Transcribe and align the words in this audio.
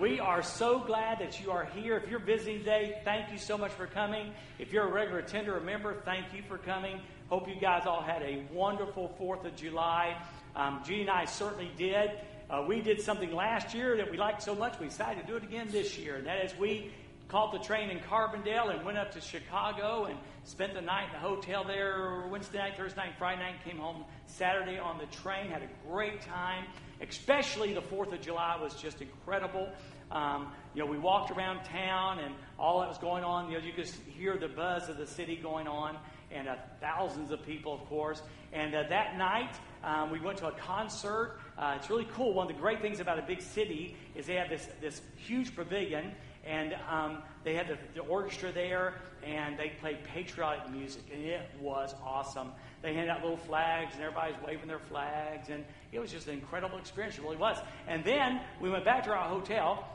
We 0.00 0.18
are 0.18 0.42
so 0.42 0.80
glad 0.80 1.20
that 1.20 1.40
you 1.40 1.52
are 1.52 1.66
here. 1.66 1.96
If 1.96 2.10
you're 2.10 2.18
visiting 2.18 2.58
today, 2.58 3.00
thank 3.04 3.30
you 3.30 3.38
so 3.38 3.56
much 3.56 3.70
for 3.70 3.86
coming. 3.86 4.32
If 4.58 4.72
you're 4.72 4.88
a 4.88 4.92
regular 4.92 5.20
attender 5.20 5.56
or 5.56 5.60
member, 5.60 5.94
thank 6.04 6.32
you 6.34 6.42
for 6.48 6.58
coming. 6.58 7.00
Hope 7.28 7.48
you 7.48 7.54
guys 7.60 7.86
all 7.86 8.02
had 8.02 8.20
a 8.22 8.44
wonderful 8.52 9.14
4th 9.20 9.44
of 9.44 9.54
July. 9.54 10.16
Um, 10.56 10.82
and 10.90 11.08
I 11.08 11.26
certainly 11.26 11.70
did. 11.76 12.10
Uh, 12.50 12.64
we 12.66 12.80
did 12.80 13.00
something 13.00 13.32
last 13.32 13.72
year 13.72 13.96
that 13.96 14.10
we 14.10 14.16
liked 14.16 14.42
so 14.42 14.54
much, 14.54 14.80
we 14.80 14.88
decided 14.88 15.24
to 15.24 15.26
do 15.28 15.36
it 15.36 15.44
again 15.44 15.68
this 15.70 15.96
year. 15.96 16.16
And 16.16 16.26
that 16.26 16.44
is, 16.44 16.58
we 16.58 16.90
caught 17.28 17.52
the 17.52 17.58
train 17.58 17.90
in 17.90 18.00
Carbondale 18.00 18.74
and 18.74 18.84
went 18.84 18.98
up 18.98 19.12
to 19.12 19.20
Chicago 19.20 20.06
and 20.06 20.18
spent 20.42 20.74
the 20.74 20.80
night 20.80 21.06
in 21.06 21.12
the 21.12 21.26
hotel 21.26 21.62
there 21.64 22.26
Wednesday 22.28 22.58
night, 22.58 22.76
Thursday 22.76 23.00
night, 23.00 23.12
Friday 23.16 23.42
night, 23.42 23.64
came 23.64 23.78
home 23.78 24.04
Saturday 24.26 24.78
on 24.78 24.98
the 24.98 25.06
train, 25.06 25.50
had 25.50 25.62
a 25.62 25.88
great 25.88 26.20
time 26.20 26.64
especially 27.08 27.72
the 27.72 27.82
4th 27.82 28.12
of 28.12 28.20
July 28.20 28.58
was 28.60 28.74
just 28.74 29.00
incredible. 29.00 29.68
Um, 30.10 30.52
you 30.74 30.84
know, 30.84 30.90
we 30.90 30.98
walked 30.98 31.30
around 31.30 31.64
town 31.64 32.18
and 32.20 32.34
all 32.58 32.80
that 32.80 32.88
was 32.88 32.98
going 32.98 33.24
on. 33.24 33.50
You 33.50 33.58
know, 33.58 33.64
you 33.64 33.72
could 33.72 33.88
hear 34.16 34.36
the 34.36 34.48
buzz 34.48 34.88
of 34.88 34.96
the 34.96 35.06
city 35.06 35.36
going 35.36 35.66
on, 35.66 35.96
and 36.30 36.48
uh, 36.48 36.56
thousands 36.80 37.30
of 37.30 37.44
people, 37.44 37.74
of 37.74 37.84
course. 37.86 38.22
And 38.52 38.74
uh, 38.74 38.84
that 38.88 39.16
night, 39.16 39.54
um, 39.82 40.10
we 40.10 40.20
went 40.20 40.38
to 40.38 40.48
a 40.48 40.52
concert. 40.52 41.38
Uh, 41.58 41.74
it's 41.76 41.90
really 41.90 42.06
cool. 42.12 42.32
One 42.32 42.48
of 42.48 42.54
the 42.54 42.60
great 42.60 42.80
things 42.80 43.00
about 43.00 43.18
a 43.18 43.22
big 43.22 43.42
city 43.42 43.96
is 44.14 44.26
they 44.26 44.34
have 44.34 44.48
this 44.48 44.68
this 44.80 45.00
huge 45.16 45.54
pavilion, 45.54 46.12
and 46.46 46.74
um, 46.88 47.22
they 47.42 47.54
had 47.54 47.68
the, 47.68 47.78
the 47.94 48.00
orchestra 48.02 48.52
there, 48.52 48.94
and 49.24 49.58
they 49.58 49.72
played 49.80 50.04
patriotic 50.04 50.70
music, 50.70 51.02
and 51.12 51.22
it 51.22 51.50
was 51.60 51.94
awesome. 52.04 52.52
They 52.84 52.92
handed 52.92 53.08
out 53.08 53.22
little 53.22 53.38
flags, 53.38 53.94
and 53.94 54.02
everybody's 54.02 54.36
waving 54.46 54.68
their 54.68 54.78
flags, 54.78 55.48
and 55.48 55.64
it 55.90 56.00
was 56.00 56.12
just 56.12 56.28
an 56.28 56.34
incredible 56.34 56.76
experience. 56.76 57.16
It 57.16 57.22
really 57.22 57.38
was. 57.38 57.56
And 57.88 58.04
then 58.04 58.42
we 58.60 58.68
went 58.68 58.84
back 58.84 59.04
to 59.04 59.10
our 59.10 59.26
hotel, 59.26 59.88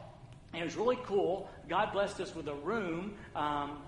and 0.53 0.63
it 0.63 0.65
was 0.65 0.75
really 0.75 0.97
cool. 1.03 1.47
God 1.69 1.93
blessed 1.93 2.19
us 2.19 2.33
with 2.33 2.47
a 2.47 2.55
room 2.55 3.13
um, 3.35 3.83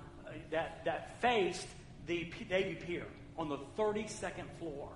that, 0.51 0.85
that 0.85 1.19
faced 1.19 1.65
the 2.05 2.31
Navy 2.47 2.75
Pier 2.75 3.07
on 3.39 3.49
the 3.49 3.57
32nd 3.75 4.45
floor. 4.59 4.89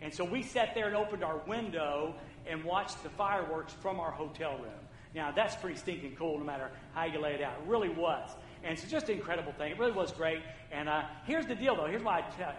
And 0.00 0.14
so 0.14 0.24
we 0.24 0.42
sat 0.42 0.74
there 0.74 0.86
and 0.86 0.96
opened 0.96 1.22
our 1.22 1.36
window 1.46 2.14
and 2.46 2.64
watched 2.64 3.02
the 3.02 3.10
fireworks 3.10 3.74
from 3.74 4.00
our 4.00 4.10
hotel 4.10 4.52
room. 4.52 4.72
Now, 5.14 5.32
that's 5.32 5.54
pretty 5.56 5.78
stinking 5.78 6.16
cool 6.16 6.38
no 6.38 6.44
matter 6.44 6.70
how 6.94 7.04
you 7.04 7.20
lay 7.20 7.34
it 7.34 7.42
out. 7.42 7.58
It 7.62 7.68
really 7.68 7.90
was. 7.90 8.30
And 8.62 8.72
it's 8.72 8.90
just 8.90 9.10
an 9.10 9.16
incredible 9.16 9.52
thing. 9.52 9.72
It 9.72 9.78
really 9.78 9.92
was 9.92 10.12
great. 10.12 10.40
And 10.72 10.88
uh, 10.88 11.02
here's 11.26 11.44
the 11.44 11.54
deal, 11.54 11.76
though. 11.76 11.86
Here's 11.86 12.02
why 12.02 12.20
I 12.20 12.22
tell, 12.36 12.54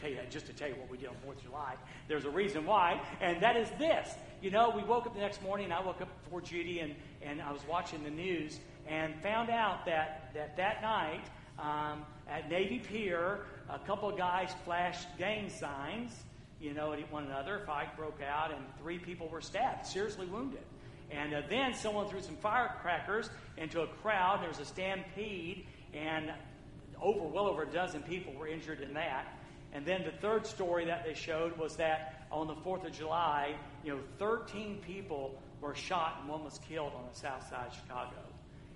tell 0.00 0.10
you 0.10 0.18
just 0.30 0.46
to 0.46 0.52
tell 0.52 0.68
you 0.68 0.74
what 0.76 0.90
we 0.90 0.96
did 0.96 1.08
on 1.08 1.14
4th 1.26 1.36
of 1.36 1.42
July. 1.42 1.74
There's 2.06 2.24
a 2.24 2.30
reason 2.30 2.64
why, 2.64 3.00
and 3.20 3.42
that 3.42 3.56
is 3.56 3.68
this. 3.78 4.14
You 4.40 4.50
know, 4.50 4.72
we 4.74 4.82
woke 4.84 5.06
up 5.06 5.14
the 5.14 5.20
next 5.20 5.42
morning, 5.42 5.72
I 5.72 5.84
woke 5.84 6.00
up 6.00 6.08
before 6.24 6.40
Judy, 6.40 6.80
and, 6.80 6.94
and 7.22 7.42
I 7.42 7.52
was 7.52 7.62
watching 7.68 8.04
the 8.04 8.10
news 8.10 8.60
and 8.86 9.14
found 9.22 9.50
out 9.50 9.84
that 9.86 10.30
that, 10.34 10.56
that 10.56 10.82
night 10.82 11.24
um, 11.58 12.04
at 12.28 12.48
Navy 12.50 12.78
Pier, 12.78 13.40
a 13.68 13.78
couple 13.80 14.08
of 14.08 14.16
guys 14.16 14.50
flashed 14.64 15.06
gang 15.18 15.50
signs, 15.50 16.12
you 16.60 16.72
know, 16.72 16.92
at 16.92 17.12
one 17.12 17.24
another. 17.24 17.58
A 17.58 17.66
fight 17.66 17.96
broke 17.96 18.20
out, 18.22 18.52
and 18.52 18.60
three 18.80 18.98
people 18.98 19.28
were 19.28 19.40
stabbed, 19.40 19.86
seriously 19.86 20.26
wounded. 20.26 20.62
And 21.10 21.34
uh, 21.34 21.42
then 21.48 21.74
someone 21.74 22.08
threw 22.08 22.20
some 22.20 22.36
firecrackers 22.36 23.30
into 23.56 23.80
a 23.80 23.86
crowd. 23.86 24.42
There 24.42 24.48
was 24.48 24.60
a 24.60 24.64
stampede, 24.64 25.66
and 25.94 26.30
over 27.00 27.26
well 27.26 27.46
over 27.46 27.62
a 27.62 27.70
dozen 27.70 28.02
people 28.02 28.32
were 28.34 28.46
injured 28.46 28.80
in 28.80 28.94
that. 28.94 29.38
And 29.72 29.84
then 29.84 30.04
the 30.04 30.12
third 30.12 30.46
story 30.46 30.86
that 30.86 31.04
they 31.04 31.14
showed 31.14 31.56
was 31.58 31.76
that 31.76 32.26
on 32.30 32.46
the 32.46 32.54
4th 32.54 32.86
of 32.86 32.92
July, 32.92 33.54
you 33.84 33.94
know, 33.94 34.00
13 34.18 34.78
people 34.86 35.40
were 35.60 35.74
shot 35.74 36.18
and 36.20 36.28
one 36.28 36.44
was 36.44 36.58
killed 36.68 36.92
on 36.94 37.04
the 37.12 37.18
south 37.18 37.48
side 37.48 37.66
of 37.68 37.74
Chicago. 37.74 38.16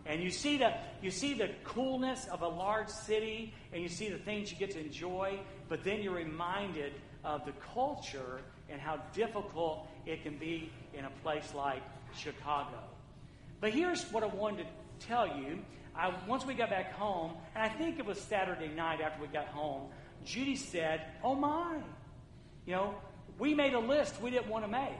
And 0.05 0.23
you 0.23 0.31
see 0.31 0.59
the 0.59 0.75
you 1.01 1.11
see 1.13 1.35
the 1.35 1.51
coolness 1.63 2.27
of 2.27 2.43
a 2.43 2.49
large 2.49 2.89
city 2.89 3.55
and 3.73 3.81
you 3.81 3.89
see 3.89 4.09
the 4.09 4.19
things 4.19 4.51
you 4.51 4.59
get 4.59 4.73
to 4.73 4.81
enjoy, 4.81 5.39
but 5.69 5.85
then 5.85 6.03
you're 6.03 6.15
reminded 6.15 6.93
of 7.25 7.47
the 7.47 7.53
culture 7.73 8.41
and 8.69 8.81
how 8.81 9.01
difficult 9.15 9.87
it 10.07 10.23
can 10.25 10.37
be 10.39 10.73
in 10.93 11.05
a 11.05 11.11
place 11.23 11.55
like 11.55 11.83
Chicago. 12.17 12.79
But 13.61 13.73
here's 13.73 14.03
what 14.11 14.25
I 14.25 14.27
wanted 14.27 14.67
to 14.67 15.07
tell 15.07 15.27
you. 15.27 15.61
I, 15.95 16.13
once 16.27 16.47
we 16.47 16.55
got 16.55 16.71
back 16.71 16.95
home, 16.95 17.33
and 17.55 17.63
I 17.63 17.69
think 17.69 17.99
it 17.99 18.07
was 18.07 18.19
Saturday 18.19 18.69
night 18.69 19.01
after 19.01 19.21
we 19.21 19.29
got 19.29 19.47
home, 19.49 19.83
Judy 20.25 20.57
said, 20.57 21.03
Oh 21.23 21.35
my, 21.35 21.79
you 22.67 22.73
know, 22.73 22.95
we 23.39 23.55
made 23.55 23.75
a 23.75 23.79
list 23.79 24.21
we 24.21 24.31
didn't 24.31 24.49
want 24.49 24.65
to 24.65 24.71
make. 24.71 24.91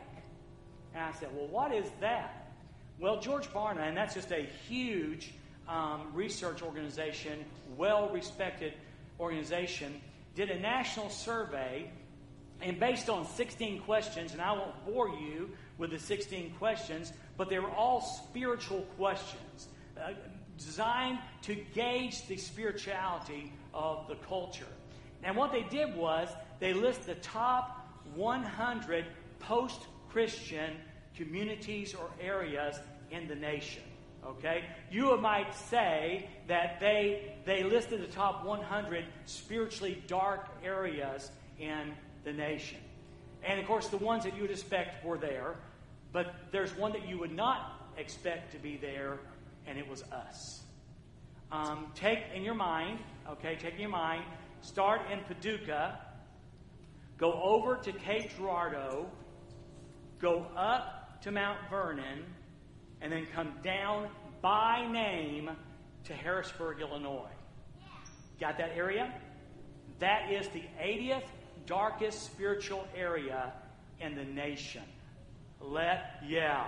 And 0.95 1.05
I 1.05 1.13
said, 1.13 1.29
Well, 1.35 1.49
what 1.49 1.73
is 1.73 1.87
that? 2.01 2.53
Well, 2.99 3.21
George 3.21 3.47
Barna, 3.49 3.89
and 3.89 3.97
that's 3.97 4.15
just 4.15 4.31
a 4.31 4.47
huge 4.69 5.33
um, 5.69 6.09
research 6.13 6.63
organization, 6.63 7.45
well 7.77 8.09
respected 8.11 8.75
organization, 9.19 10.01
did 10.35 10.51
a 10.51 10.59
national 10.59 11.11
survey. 11.11 11.91
And 12.61 12.79
based 12.79 13.11
on 13.11 13.27
16 13.27 13.81
questions, 13.81 14.33
and 14.33 14.41
I 14.41 14.53
won't 14.53 14.87
bore 14.87 15.09
you 15.09 15.51
with 15.79 15.91
the 15.91 15.99
16 15.99 16.55
questions, 16.59 17.13
but 17.37 17.49
they 17.49 17.59
were 17.59 17.71
all 17.71 18.01
spiritual 18.01 18.83
questions 18.97 19.67
uh, 20.01 20.13
designed 20.57 21.19
to 21.43 21.57
gauge 21.75 22.27
the 22.29 22.37
spirituality 22.37 23.53
of 23.75 24.07
the 24.07 24.15
culture. 24.15 24.65
And 25.23 25.37
what 25.37 25.53
they 25.53 25.63
did 25.63 25.95
was 25.95 26.29
they 26.59 26.73
list 26.73 27.07
the 27.07 27.15
top 27.17 27.87
100 28.15 29.05
post 29.39 29.83
Christian 30.11 30.75
communities 31.17 31.95
or 31.95 32.11
areas 32.21 32.79
in 33.11 33.29
the 33.29 33.35
nation. 33.35 33.83
Okay? 34.25 34.65
You 34.91 35.17
might 35.19 35.55
say 35.55 36.29
that 36.49 36.81
they, 36.81 37.35
they 37.45 37.63
listed 37.63 38.03
the 38.03 38.13
top 38.13 38.45
100 38.45 39.05
spiritually 39.27 40.03
dark 40.07 40.49
areas 40.65 41.31
in 41.59 41.93
the 42.25 42.33
nation. 42.33 42.79
And 43.43 43.59
of 43.59 43.67
course, 43.67 43.89
the 43.89 43.97
ones 43.97 44.25
that 44.25 44.37
you 44.37 44.43
would 44.43 44.51
expect 44.51 45.05
were 45.05 45.19
there, 45.19 45.57
but 46.13 46.35
there's 46.53 46.77
one 46.77 46.93
that 46.93 47.09
you 47.09 47.19
would 47.19 47.35
not 47.35 47.91
expect 47.97 48.53
to 48.53 48.59
be 48.59 48.77
there, 48.77 49.19
and 49.67 49.79
it 49.79 49.89
was 49.89 50.05
us. 50.05 50.61
Um, 51.51 51.87
take 51.95 52.21
in 52.35 52.45
your 52.45 52.55
mind, 52.55 52.99
okay, 53.29 53.57
take 53.57 53.75
in 53.75 53.81
your 53.81 53.91
mind 53.91 54.25
start 54.63 55.03
in 55.11 55.21
Paducah, 55.21 55.99
go 57.19 57.33
over 57.33 57.77
to 57.77 57.93
Cape 57.93 58.31
Girardeau, 58.37 59.07
go 60.21 60.47
up 60.57 61.21
to 61.23 61.31
Mount 61.31 61.59
Vernon, 61.69 62.25
and 63.01 63.13
then 63.13 63.27
come 63.35 63.53
down 63.63 64.09
by 64.41 64.87
name 64.91 65.51
to 66.05 66.15
Harrisburg, 66.15 66.81
Illinois. 66.81 67.29
Got 68.41 68.59
that 68.59 68.71
area? 68.75 69.13
That 69.99 70.33
is 70.33 70.49
the 70.49 70.65
80th 70.81 71.25
darkest 71.67 72.25
spiritual 72.25 72.87
area 72.97 73.53
in 74.01 74.17
the 74.17 74.25
nation. 74.25 74.83
Let, 75.61 76.23
yeah, 76.27 76.67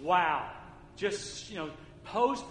wow. 0.00 0.50
Just, 0.96 1.50
you 1.50 1.58
know, 1.58 1.70
post, 2.04 2.44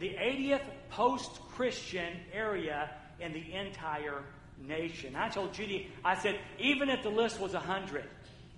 the 0.00 0.10
80th 0.10 0.62
post 0.90 1.40
Christian 1.52 2.14
area 2.32 2.90
in 3.20 3.32
the 3.32 3.52
entire 3.54 4.22
nation. 4.60 5.14
I 5.16 5.28
told 5.28 5.52
Judy, 5.52 5.90
I 6.04 6.16
said, 6.16 6.38
even 6.58 6.88
if 6.88 7.02
the 7.02 7.10
list 7.10 7.40
was 7.40 7.52
100, 7.52 8.04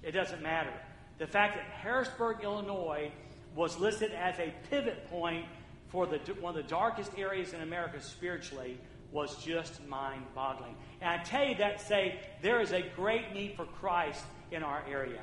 it 0.03 0.13
doesn't 0.13 0.43
matter. 0.43 0.73
The 1.19 1.27
fact 1.27 1.57
that 1.57 1.65
Harrisburg, 1.65 2.39
Illinois 2.43 3.11
was 3.55 3.79
listed 3.79 4.13
as 4.13 4.39
a 4.39 4.55
pivot 4.71 5.09
point 5.11 5.45
for 5.89 6.07
the, 6.07 6.19
one 6.41 6.57
of 6.57 6.63
the 6.63 6.69
darkest 6.69 7.13
areas 7.19 7.53
in 7.53 7.61
America 7.61 8.01
spiritually 8.01 8.79
was 9.11 9.37
just 9.43 9.87
mind 9.89 10.23
boggling. 10.35 10.75
And 11.01 11.11
I 11.11 11.23
tell 11.23 11.47
you 11.47 11.57
that 11.57 11.81
say 11.81 12.21
there 12.43 12.61
is 12.61 12.73
a 12.73 12.83
great 12.95 13.33
need 13.33 13.57
for 13.57 13.65
Christ 13.65 14.23
in 14.51 14.63
our 14.63 14.83
area. 14.89 15.21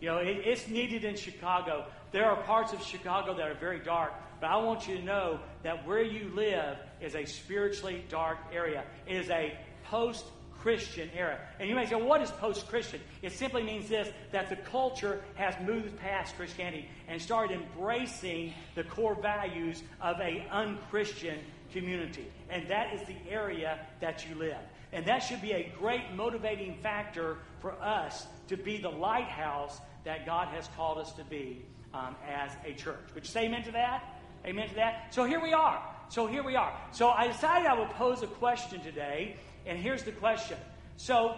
You 0.00 0.08
know, 0.08 0.18
it, 0.18 0.42
it's 0.44 0.68
needed 0.68 1.04
in 1.04 1.16
Chicago. 1.16 1.86
There 2.12 2.26
are 2.26 2.36
parts 2.42 2.72
of 2.72 2.82
Chicago 2.82 3.34
that 3.34 3.50
are 3.50 3.54
very 3.54 3.80
dark, 3.80 4.12
but 4.40 4.50
I 4.50 4.56
want 4.56 4.86
you 4.86 4.96
to 4.96 5.02
know 5.02 5.40
that 5.62 5.86
where 5.86 6.02
you 6.02 6.30
live 6.34 6.76
is 7.00 7.14
a 7.14 7.24
spiritually 7.24 8.04
dark 8.08 8.38
area. 8.52 8.84
It 9.06 9.16
is 9.16 9.30
a 9.30 9.56
post 9.84 10.24
Christian 10.64 11.10
era. 11.14 11.38
And 11.60 11.68
you 11.68 11.74
may 11.74 11.84
say, 11.84 11.94
what 11.94 12.22
is 12.22 12.30
post 12.30 12.66
Christian? 12.68 12.98
It 13.20 13.32
simply 13.32 13.62
means 13.62 13.86
this 13.86 14.08
that 14.32 14.48
the 14.48 14.56
culture 14.56 15.20
has 15.34 15.54
moved 15.66 15.98
past 15.98 16.36
Christianity 16.36 16.88
and 17.06 17.20
started 17.20 17.60
embracing 17.60 18.54
the 18.74 18.84
core 18.84 19.14
values 19.14 19.82
of 20.00 20.18
a 20.20 20.46
unchristian 20.50 21.38
community. 21.70 22.26
And 22.48 22.66
that 22.68 22.94
is 22.94 23.06
the 23.06 23.16
area 23.30 23.78
that 24.00 24.26
you 24.26 24.36
live. 24.36 24.56
And 24.92 25.04
that 25.04 25.18
should 25.18 25.42
be 25.42 25.52
a 25.52 25.70
great 25.78 26.14
motivating 26.14 26.76
factor 26.76 27.38
for 27.60 27.72
us 27.82 28.26
to 28.48 28.56
be 28.56 28.78
the 28.78 28.88
lighthouse 28.88 29.80
that 30.04 30.24
God 30.24 30.48
has 30.48 30.68
called 30.76 30.96
us 30.96 31.12
to 31.12 31.24
be 31.24 31.62
um, 31.92 32.16
as 32.26 32.52
a 32.64 32.72
church. 32.72 33.04
Would 33.14 33.24
you 33.24 33.30
say 33.30 33.44
amen 33.44 33.64
to 33.64 33.72
that? 33.72 34.22
Amen 34.46 34.68
to 34.68 34.74
that? 34.76 35.12
So 35.12 35.24
here 35.24 35.42
we 35.42 35.52
are. 35.52 35.82
So 36.08 36.26
here 36.26 36.42
we 36.42 36.56
are. 36.56 36.72
So 36.92 37.08
I 37.08 37.26
decided 37.26 37.66
I 37.66 37.78
would 37.78 37.90
pose 37.90 38.22
a 38.22 38.26
question 38.26 38.80
today 38.80 39.36
and 39.66 39.78
here's 39.78 40.02
the 40.02 40.12
question. 40.12 40.58
So 40.96 41.30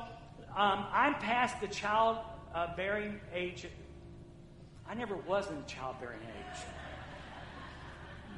um, 0.56 0.86
I'm 0.92 1.14
past 1.14 1.60
the 1.60 1.68
child 1.68 2.18
uh, 2.54 2.74
bearing 2.76 3.20
age. 3.34 3.66
I 4.88 4.94
never 4.94 5.16
was 5.16 5.50
in 5.50 5.64
childbearing 5.66 6.20
age. 6.20 6.60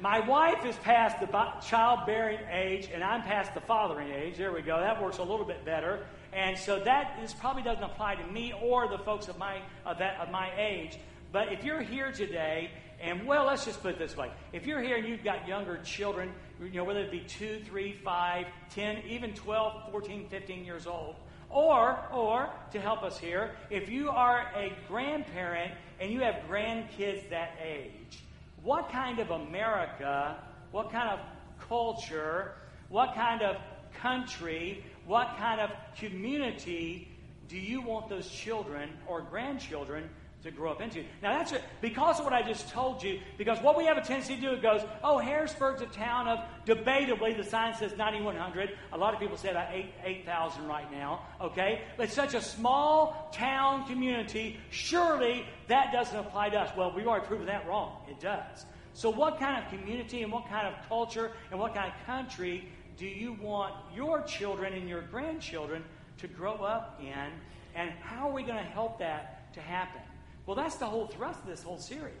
my 0.01 0.19
wife 0.21 0.65
is 0.65 0.75
past 0.77 1.19
the 1.19 1.27
childbearing 1.61 2.39
age, 2.51 2.89
and 2.93 3.03
I'm 3.03 3.21
past 3.21 3.53
the 3.53 3.61
fathering 3.61 4.11
age. 4.11 4.37
There 4.37 4.51
we 4.51 4.61
go. 4.61 4.79
That 4.79 5.01
works 5.01 5.17
a 5.17 5.23
little 5.23 5.45
bit 5.45 5.63
better. 5.65 6.05
And 6.33 6.57
so 6.57 6.79
that 6.83 7.19
is, 7.23 7.33
probably 7.33 7.63
doesn't 7.63 7.83
apply 7.83 8.15
to 8.15 8.27
me 8.27 8.53
or 8.61 8.87
the 8.87 8.99
folks 8.99 9.27
of 9.27 9.37
my, 9.37 9.61
of, 9.85 9.97
that, 9.99 10.19
of 10.19 10.31
my 10.31 10.49
age. 10.57 10.97
But 11.31 11.51
if 11.51 11.63
you're 11.63 11.81
here 11.81 12.11
today, 12.11 12.71
and 13.01 13.25
well, 13.25 13.45
let's 13.45 13.65
just 13.65 13.81
put 13.81 13.93
it 13.93 13.99
this 13.99 14.17
way. 14.17 14.31
If 14.51 14.65
you're 14.65 14.81
here 14.81 14.97
and 14.97 15.07
you've 15.07 15.23
got 15.23 15.47
younger 15.47 15.77
children, 15.83 16.33
you 16.61 16.71
know, 16.71 16.83
whether 16.83 17.01
it 17.01 17.11
be 17.11 17.21
2, 17.21 17.61
3, 17.65 17.93
5, 17.93 18.45
10, 18.71 19.03
even 19.07 19.33
12, 19.33 19.91
14, 19.91 20.27
15 20.29 20.65
years 20.65 20.87
old, 20.87 21.15
or, 21.49 21.97
or, 22.13 22.49
to 22.71 22.79
help 22.79 23.01
us 23.01 23.17
here, 23.17 23.51
if 23.69 23.89
you 23.89 24.09
are 24.09 24.51
a 24.55 24.71
grandparent 24.87 25.71
and 25.99 26.11
you 26.11 26.19
have 26.19 26.35
grandkids 26.49 27.29
that 27.29 27.53
age, 27.63 28.23
what 28.63 28.89
kind 28.91 29.19
of 29.19 29.31
America, 29.31 30.37
what 30.71 30.91
kind 30.91 31.09
of 31.09 31.19
culture, 31.67 32.53
what 32.89 33.15
kind 33.15 33.41
of 33.41 33.55
country, 34.01 34.83
what 35.05 35.35
kind 35.37 35.59
of 35.59 35.71
community 35.97 37.07
do 37.47 37.57
you 37.57 37.81
want 37.81 38.09
those 38.09 38.29
children 38.29 38.89
or 39.07 39.21
grandchildren 39.21 40.07
to 40.43 40.51
grow 40.51 40.71
up 40.71 40.81
into. 40.81 41.03
Now 41.21 41.37
that's 41.37 41.51
it. 41.51 41.61
Because 41.81 42.19
of 42.19 42.25
what 42.25 42.33
I 42.33 42.41
just 42.41 42.69
told 42.69 43.03
you, 43.03 43.19
because 43.37 43.61
what 43.61 43.77
we 43.77 43.85
have 43.85 43.97
a 43.97 44.01
tendency 44.01 44.35
to 44.35 44.41
do, 44.41 44.51
it 44.51 44.61
goes, 44.61 44.81
oh, 45.03 45.17
Harrisburg's 45.17 45.81
a 45.81 45.85
town 45.87 46.27
of, 46.27 46.39
debatably, 46.65 47.35
the 47.35 47.43
sign 47.43 47.75
says 47.75 47.95
9,100. 47.97 48.77
A 48.93 48.97
lot 48.97 49.13
of 49.13 49.19
people 49.19 49.35
say 49.35 49.49
about 49.49 49.67
8,000 49.73 50.63
8, 50.63 50.67
right 50.67 50.91
now, 50.91 51.21
okay? 51.41 51.81
But 51.97 52.05
it's 52.05 52.13
such 52.13 52.33
a 52.33 52.41
small 52.41 53.29
town 53.33 53.85
community, 53.87 54.57
surely 54.69 55.45
that 55.67 55.91
doesn't 55.91 56.17
apply 56.17 56.49
to 56.49 56.59
us. 56.59 56.71
Well, 56.77 56.93
we've 56.95 57.07
already 57.07 57.27
proven 57.27 57.45
that 57.47 57.67
wrong. 57.67 57.97
It 58.09 58.19
does. 58.19 58.65
So 58.93 59.09
what 59.09 59.39
kind 59.39 59.63
of 59.63 59.69
community 59.69 60.23
and 60.23 60.31
what 60.31 60.47
kind 60.49 60.67
of 60.67 60.73
culture 60.87 61.31
and 61.51 61.59
what 61.59 61.73
kind 61.73 61.91
of 61.91 62.05
country 62.05 62.67
do 62.97 63.05
you 63.05 63.33
want 63.33 63.73
your 63.95 64.21
children 64.23 64.73
and 64.73 64.89
your 64.89 65.01
grandchildren 65.03 65.83
to 66.17 66.27
grow 66.27 66.55
up 66.55 66.99
in? 67.01 67.31
And 67.75 67.91
how 68.01 68.29
are 68.29 68.33
we 68.33 68.43
going 68.43 68.57
to 68.57 68.69
help 68.71 68.99
that 68.99 69.53
to 69.53 69.61
happen? 69.61 70.01
Well, 70.45 70.55
that's 70.55 70.75
the 70.75 70.85
whole 70.85 71.07
thrust 71.07 71.41
of 71.41 71.47
this 71.47 71.63
whole 71.63 71.77
series. 71.77 72.13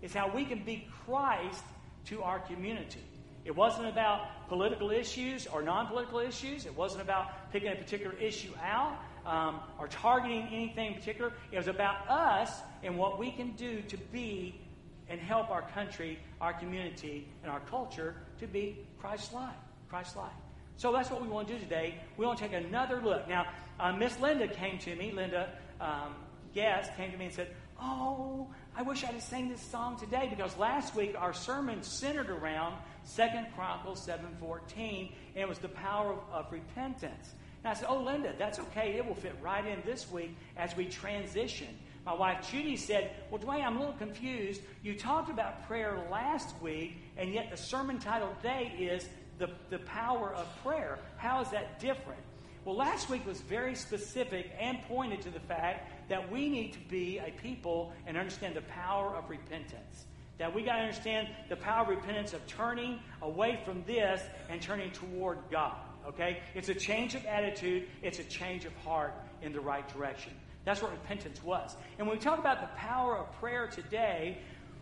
Is 0.00 0.14
how 0.14 0.30
we 0.32 0.44
can 0.44 0.64
be 0.64 0.86
Christ 1.04 1.64
to 2.06 2.22
our 2.22 2.38
community. 2.38 3.02
It 3.44 3.56
wasn't 3.56 3.88
about 3.88 4.48
political 4.48 4.90
issues 4.90 5.46
or 5.46 5.62
non 5.62 5.86
political 5.86 6.20
issues. 6.20 6.66
It 6.66 6.76
wasn't 6.76 7.02
about 7.02 7.50
picking 7.52 7.72
a 7.72 7.74
particular 7.74 8.14
issue 8.16 8.52
out 8.62 8.98
um, 9.26 9.60
or 9.78 9.88
targeting 9.88 10.48
anything 10.52 10.88
in 10.88 10.94
particular. 10.94 11.32
It 11.50 11.56
was 11.56 11.68
about 11.68 12.08
us 12.08 12.52
and 12.82 12.96
what 12.96 13.18
we 13.18 13.30
can 13.30 13.52
do 13.52 13.82
to 13.82 13.96
be 14.12 14.60
and 15.08 15.20
help 15.20 15.50
our 15.50 15.62
country, 15.62 16.18
our 16.40 16.52
community, 16.52 17.26
and 17.42 17.50
our 17.50 17.60
culture 17.60 18.14
to 18.38 18.46
be 18.46 18.86
Christ 18.98 19.32
like. 19.32 19.56
Christ 19.88 20.16
like. 20.16 20.30
So 20.76 20.92
that's 20.92 21.10
what 21.10 21.22
we 21.22 21.28
want 21.28 21.48
to 21.48 21.54
do 21.54 21.60
today. 21.60 21.94
We 22.16 22.26
want 22.26 22.38
to 22.38 22.48
take 22.48 22.54
another 22.54 23.00
look. 23.02 23.28
Now, 23.28 23.46
uh, 23.80 23.92
Miss 23.92 24.18
Linda 24.20 24.46
came 24.46 24.78
to 24.80 24.94
me. 24.94 25.10
Linda 25.10 25.48
um, 25.80 26.14
guest 26.54 26.94
came 26.96 27.10
to 27.12 27.16
me 27.16 27.26
and 27.26 27.34
said, 27.34 27.48
Oh, 27.80 28.48
I 28.76 28.82
wish 28.82 29.04
I'd 29.04 29.10
have 29.10 29.22
sang 29.22 29.48
this 29.48 29.60
song 29.60 29.98
today 29.98 30.26
because 30.28 30.56
last 30.56 30.94
week 30.94 31.14
our 31.16 31.32
sermon 31.32 31.82
centered 31.82 32.30
around 32.30 32.74
Second 33.04 33.46
Chronicles 33.54 34.06
7.14 34.06 35.12
and 35.34 35.42
it 35.42 35.48
was 35.48 35.58
the 35.58 35.68
power 35.68 36.12
of, 36.12 36.18
of 36.32 36.52
repentance. 36.52 37.34
And 37.62 37.70
I 37.70 37.74
said, 37.74 37.86
Oh, 37.88 38.02
Linda, 38.02 38.34
that's 38.38 38.58
okay. 38.58 38.94
It 38.96 39.06
will 39.06 39.14
fit 39.14 39.36
right 39.42 39.64
in 39.64 39.82
this 39.84 40.10
week 40.10 40.36
as 40.56 40.76
we 40.76 40.86
transition. 40.86 41.68
My 42.04 42.14
wife 42.14 42.50
Judy 42.50 42.76
said, 42.76 43.10
Well, 43.30 43.40
Dwayne, 43.40 43.64
I'm 43.64 43.76
a 43.76 43.80
little 43.80 43.94
confused. 43.94 44.62
You 44.82 44.94
talked 44.94 45.30
about 45.30 45.66
prayer 45.66 45.98
last 46.10 46.54
week, 46.62 46.96
and 47.16 47.32
yet 47.32 47.50
the 47.50 47.56
sermon 47.56 47.98
title 47.98 48.34
today 48.40 48.72
is 48.78 49.08
the, 49.38 49.50
the 49.70 49.78
power 49.80 50.32
of 50.34 50.46
prayer. 50.64 50.98
How 51.16 51.40
is 51.40 51.50
that 51.50 51.80
different? 51.80 52.20
Well, 52.64 52.76
last 52.76 53.08
week 53.08 53.26
was 53.26 53.40
very 53.40 53.74
specific 53.74 54.50
and 54.58 54.82
pointed 54.82 55.22
to 55.22 55.30
the 55.30 55.40
fact 55.40 55.97
that 56.08 56.30
we 56.30 56.48
need 56.48 56.72
to 56.72 56.78
be 56.88 57.18
a 57.18 57.30
people 57.42 57.92
and 58.06 58.16
understand 58.16 58.54
the 58.54 58.62
power 58.62 59.14
of 59.14 59.28
repentance. 59.28 60.06
That 60.38 60.54
we 60.54 60.62
got 60.62 60.76
to 60.76 60.82
understand 60.82 61.28
the 61.48 61.56
power 61.56 61.82
of 61.82 61.88
repentance 61.88 62.32
of 62.32 62.46
turning 62.46 63.00
away 63.22 63.60
from 63.64 63.82
this 63.86 64.22
and 64.48 64.62
turning 64.62 64.90
toward 64.92 65.38
God. 65.50 65.76
Okay? 66.06 66.40
It's 66.54 66.68
a 66.68 66.74
change 66.74 67.14
of 67.14 67.24
attitude, 67.26 67.88
it's 68.02 68.18
a 68.18 68.24
change 68.24 68.64
of 68.64 68.74
heart 68.76 69.14
in 69.42 69.52
the 69.52 69.60
right 69.60 69.86
direction. 69.88 70.32
That's 70.64 70.82
what 70.82 70.92
repentance 70.92 71.42
was. 71.42 71.76
And 71.98 72.06
when 72.06 72.16
we 72.16 72.22
talk 72.22 72.38
about 72.38 72.60
the 72.60 72.76
power 72.76 73.16
of 73.16 73.32
prayer 73.40 73.66
today, 73.66 74.38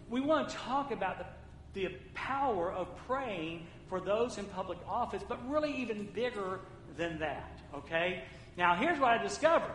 we 0.09 0.21
want 0.21 0.49
to 0.49 0.55
talk 0.57 0.91
about 0.91 1.19
the, 1.19 1.81
the 1.81 1.95
power 2.15 2.73
of 2.73 2.95
praying 3.07 3.67
for 3.89 4.01
those 4.01 4.39
in 4.39 4.45
public 4.47 4.79
office, 4.89 5.23
but 5.27 5.39
really 5.49 5.75
even 5.77 6.09
bigger 6.13 6.61
than 6.97 7.19
that. 7.21 7.61
Okay? 7.75 8.25
Now, 8.57 8.75
here's 8.75 8.99
what 8.99 9.11
I 9.11 9.23
discovered 9.23 9.75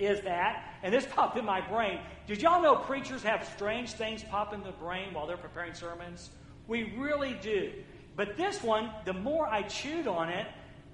is 0.00 0.20
that, 0.22 0.74
and 0.82 0.92
this 0.92 1.06
popped 1.06 1.36
in 1.36 1.44
my 1.44 1.60
brain. 1.60 2.00
Did 2.26 2.42
y'all 2.42 2.62
know 2.62 2.76
preachers 2.76 3.22
have 3.22 3.48
strange 3.54 3.92
things 3.92 4.22
pop 4.24 4.54
in 4.54 4.62
the 4.62 4.72
brain 4.72 5.12
while 5.12 5.26
they're 5.26 5.36
preparing 5.36 5.74
sermons? 5.74 6.30
We 6.66 6.94
really 6.96 7.36
do. 7.42 7.72
But 8.16 8.36
this 8.36 8.62
one, 8.62 8.90
the 9.04 9.12
more 9.12 9.46
I 9.46 9.62
chewed 9.62 10.06
on 10.06 10.28
it, 10.28 10.46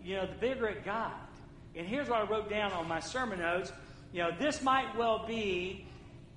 you 0.04 0.16
know, 0.16 0.26
the 0.26 0.34
bigger 0.34 0.66
it 0.68 0.84
got. 0.84 1.30
And 1.74 1.86
here's 1.86 2.08
what 2.08 2.20
I 2.20 2.30
wrote 2.30 2.48
down 2.48 2.72
on 2.72 2.88
my 2.88 3.00
sermon 3.00 3.40
notes. 3.40 3.72
You 4.12 4.22
know, 4.22 4.30
this 4.38 4.62
might 4.62 4.96
well 4.96 5.26
be 5.26 5.86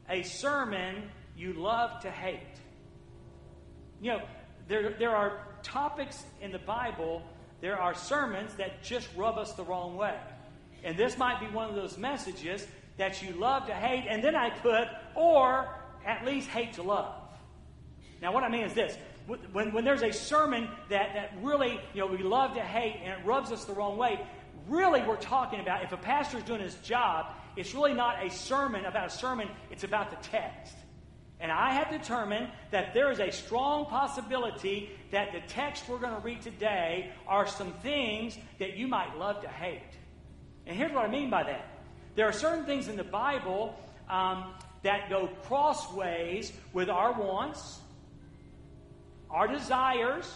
a 0.09 0.23
sermon 0.23 1.09
you 1.37 1.53
love 1.53 2.01
to 2.01 2.11
hate. 2.11 2.39
You 4.01 4.13
know, 4.13 4.21
there, 4.67 4.95
there 4.97 5.15
are 5.15 5.47
topics 5.63 6.23
in 6.41 6.51
the 6.51 6.59
Bible, 6.59 7.21
there 7.61 7.79
are 7.79 7.93
sermons 7.93 8.53
that 8.55 8.83
just 8.83 9.07
rub 9.15 9.37
us 9.37 9.53
the 9.53 9.63
wrong 9.63 9.95
way. 9.95 10.17
And 10.83 10.97
this 10.97 11.17
might 11.17 11.39
be 11.39 11.47
one 11.47 11.69
of 11.69 11.75
those 11.75 11.97
messages 11.97 12.65
that 12.97 13.21
you 13.21 13.33
love 13.33 13.67
to 13.67 13.73
hate, 13.73 14.05
and 14.09 14.23
then 14.23 14.35
I 14.35 14.49
put, 14.49 14.87
or 15.15 15.67
at 16.05 16.25
least 16.25 16.47
hate 16.49 16.73
to 16.73 16.83
love. 16.83 17.15
Now, 18.21 18.33
what 18.33 18.43
I 18.43 18.49
mean 18.49 18.63
is 18.63 18.73
this 18.73 18.97
when, 19.53 19.71
when 19.71 19.85
there's 19.85 20.01
a 20.01 20.11
sermon 20.11 20.67
that, 20.89 21.13
that 21.13 21.33
really, 21.41 21.79
you 21.93 22.01
know, 22.01 22.07
we 22.07 22.17
love 22.23 22.55
to 22.55 22.61
hate 22.61 22.99
and 23.03 23.21
it 23.21 23.25
rubs 23.25 23.51
us 23.51 23.65
the 23.65 23.73
wrong 23.73 23.97
way, 23.97 24.19
really 24.67 25.01
we're 25.03 25.17
talking 25.17 25.59
about 25.59 25.83
if 25.83 25.91
a 25.91 25.97
pastor 25.97 26.37
is 26.37 26.43
doing 26.43 26.61
his 26.61 26.75
job, 26.75 27.27
it's 27.55 27.73
really 27.73 27.93
not 27.93 28.25
a 28.25 28.29
sermon 28.29 28.85
about 28.85 29.07
a 29.07 29.09
sermon, 29.09 29.47
it's 29.71 29.83
about 29.83 30.09
the 30.09 30.27
text. 30.27 30.75
And 31.39 31.51
I 31.51 31.73
have 31.73 31.89
determined 31.89 32.49
that 32.71 32.93
there 32.93 33.11
is 33.11 33.19
a 33.19 33.31
strong 33.31 33.85
possibility 33.85 34.89
that 35.11 35.31
the 35.31 35.39
text 35.47 35.87
we're 35.87 35.99
going 35.99 36.13
to 36.13 36.21
read 36.21 36.41
today 36.41 37.11
are 37.27 37.47
some 37.47 37.71
things 37.81 38.37
that 38.59 38.75
you 38.75 38.87
might 38.87 39.17
love 39.17 39.41
to 39.43 39.47
hate. 39.47 39.81
And 40.69 40.77
here's 40.77 40.91
what 40.91 41.03
I 41.03 41.07
mean 41.07 41.31
by 41.31 41.43
that 41.43 41.65
there 42.15 42.27
are 42.27 42.31
certain 42.31 42.63
things 42.63 42.87
in 42.87 42.95
the 42.95 43.03
Bible 43.03 43.75
um, 44.07 44.53
that 44.83 45.09
go 45.09 45.27
crossways 45.45 46.53
with 46.73 46.89
our 46.89 47.11
wants, 47.11 47.79
our 49.31 49.47
desires, 49.47 50.31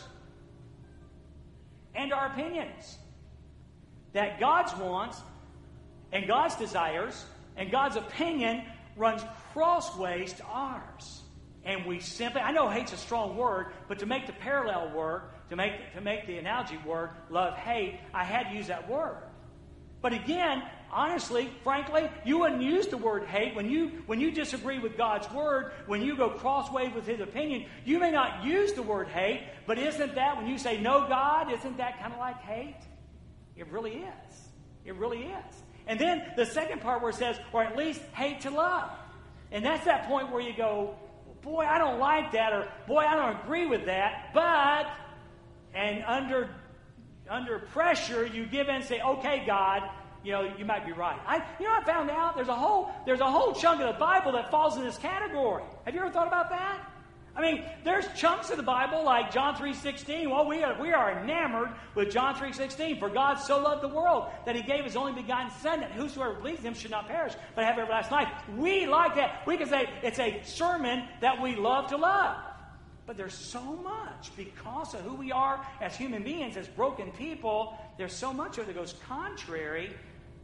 and 1.93 2.11
our 2.11 2.27
opinions. 2.27 2.97
That 4.13 4.39
God's 4.39 4.75
wants 4.75 5.21
and 6.11 6.27
God's 6.27 6.55
desires 6.55 7.25
and 7.55 7.69
God's 7.71 7.95
opinion 7.95 8.63
runs 8.95 9.21
crossways 9.53 10.33
to 10.33 10.43
ours. 10.45 11.21
And 11.63 11.85
we 11.85 11.99
simply, 11.99 12.41
I 12.41 12.51
know 12.51 12.69
hate's 12.69 12.93
a 12.93 12.97
strong 12.97 13.37
word, 13.37 13.67
but 13.87 13.99
to 13.99 14.07
make 14.07 14.25
the 14.25 14.33
parallel 14.33 14.91
work, 14.95 15.49
to 15.49 15.55
make, 15.55 15.93
to 15.93 16.01
make 16.01 16.25
the 16.25 16.37
analogy 16.37 16.79
work, 16.85 17.13
love, 17.29 17.55
hate, 17.55 17.99
I 18.15 18.23
had 18.23 18.49
to 18.49 18.55
use 18.55 18.67
that 18.67 18.89
word. 18.89 19.17
But 20.03 20.11
again, 20.11 20.61
honestly, 20.91 21.49
frankly, 21.63 22.09
you 22.25 22.39
wouldn't 22.39 22.61
use 22.61 22.87
the 22.87 22.97
word 22.97 23.25
hate 23.25 23.55
when 23.55 23.69
you 23.69 24.03
when 24.05 24.19
you 24.19 24.31
disagree 24.31 24.77
with 24.77 24.97
God's 24.97 25.31
word, 25.31 25.71
when 25.87 26.01
you 26.01 26.17
go 26.17 26.29
crossways 26.29 26.93
with 26.93 27.07
his 27.07 27.21
opinion, 27.21 27.65
you 27.85 27.99
may 27.99 28.11
not 28.11 28.43
use 28.43 28.73
the 28.73 28.83
word 28.83 29.07
hate, 29.07 29.47
but 29.65 29.79
isn't 29.79 30.13
that 30.13 30.35
when 30.35 30.45
you 30.45 30.57
say 30.57 30.79
no 30.79 31.07
God, 31.07 31.51
isn't 31.51 31.77
that 31.77 31.99
kind 32.01 32.11
of 32.11 32.19
like 32.19 32.39
hate? 32.41 32.81
It 33.55 33.71
really 33.71 33.93
is. 33.93 34.49
It 34.83 34.95
really 34.95 35.23
is. 35.23 35.63
And 35.87 35.97
then 35.97 36.21
the 36.35 36.45
second 36.45 36.81
part 36.81 37.01
where 37.01 37.11
it 37.11 37.15
says, 37.15 37.37
or 37.53 37.63
at 37.63 37.77
least 37.77 38.01
hate 38.13 38.41
to 38.41 38.49
love. 38.49 38.91
And 39.53 39.65
that's 39.65 39.85
that 39.85 40.07
point 40.07 40.31
where 40.31 40.41
you 40.41 40.53
go, 40.55 40.95
boy, 41.41 41.65
I 41.65 41.77
don't 41.77 41.99
like 41.99 42.33
that, 42.33 42.51
or 42.51 42.67
boy, 42.87 43.05
I 43.05 43.15
don't 43.15 43.41
agree 43.41 43.67
with 43.67 43.85
that, 43.85 44.31
but, 44.33 44.87
and 45.73 46.03
under 46.03 46.49
under 47.29 47.59
pressure, 47.59 48.25
you 48.25 48.45
give 48.45 48.67
in 48.69 48.75
and 48.75 48.83
say, 48.83 49.01
okay, 49.01 49.43
God, 49.45 49.89
you 50.23 50.31
know, 50.31 50.53
you 50.57 50.65
might 50.65 50.85
be 50.85 50.91
right. 50.91 51.19
I, 51.25 51.43
you 51.59 51.65
know, 51.65 51.73
I 51.73 51.83
found 51.83 52.09
out 52.09 52.35
there's 52.35 52.47
a 52.47 52.55
whole 52.55 52.91
there's 53.05 53.19
a 53.19 53.29
whole 53.29 53.53
chunk 53.53 53.81
of 53.81 53.93
the 53.93 53.99
Bible 53.99 54.31
that 54.33 54.49
falls 54.49 54.77
in 54.77 54.83
this 54.83 54.97
category. 54.97 55.63
Have 55.85 55.93
you 55.93 55.99
ever 55.99 56.09
thought 56.09 56.27
about 56.27 56.49
that? 56.49 56.89
I 57.35 57.41
mean, 57.41 57.63
there's 57.83 58.05
chunks 58.15 58.51
of 58.51 58.57
the 58.57 58.63
Bible 58.63 59.03
like 59.03 59.31
John 59.33 59.55
3.16. 59.55 60.29
Well, 60.29 60.45
we 60.45 60.61
are, 60.61 60.79
we 60.79 60.91
are 60.93 61.19
enamored 61.19 61.69
with 61.95 62.11
John 62.11 62.35
3.16. 62.35 62.99
For 62.99 63.09
God 63.09 63.35
so 63.35 63.59
loved 63.59 63.81
the 63.81 63.87
world 63.87 64.27
that 64.45 64.55
he 64.55 64.61
gave 64.61 64.83
his 64.83 64.95
only 64.95 65.19
begotten 65.19 65.49
Son 65.49 65.79
that 65.79 65.91
whosoever 65.91 66.35
believes 66.35 66.61
him 66.61 66.75
should 66.75 66.91
not 66.91 67.07
perish, 67.07 67.33
but 67.55 67.65
have 67.65 67.79
everlasting 67.79 68.15
life. 68.15 68.27
We 68.55 68.85
like 68.85 69.15
that. 69.15 69.47
We 69.47 69.57
can 69.57 69.67
say 69.67 69.89
it's 70.03 70.19
a 70.19 70.41
sermon 70.43 71.07
that 71.21 71.41
we 71.41 71.55
love 71.55 71.87
to 71.87 71.97
love. 71.97 72.37
But 73.05 73.17
there's 73.17 73.33
so 73.33 73.61
much 73.61 74.31
because 74.37 74.93
of 74.93 75.01
who 75.01 75.15
we 75.15 75.31
are 75.31 75.65
as 75.81 75.95
human 75.95 76.23
beings, 76.23 76.55
as 76.55 76.67
broken 76.67 77.11
people. 77.11 77.77
There's 77.97 78.13
so 78.13 78.31
much 78.31 78.57
of 78.57 78.63
it 78.63 78.67
that 78.67 78.75
goes 78.75 78.93
contrary 79.07 79.93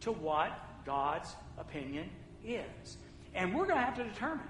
to 0.02 0.12
what 0.12 0.52
God's 0.86 1.34
opinion 1.58 2.10
is. 2.44 2.98
And 3.34 3.54
we're 3.54 3.66
going 3.66 3.80
to 3.80 3.86
have 3.86 3.96
to 3.96 4.04
determine. 4.04 4.48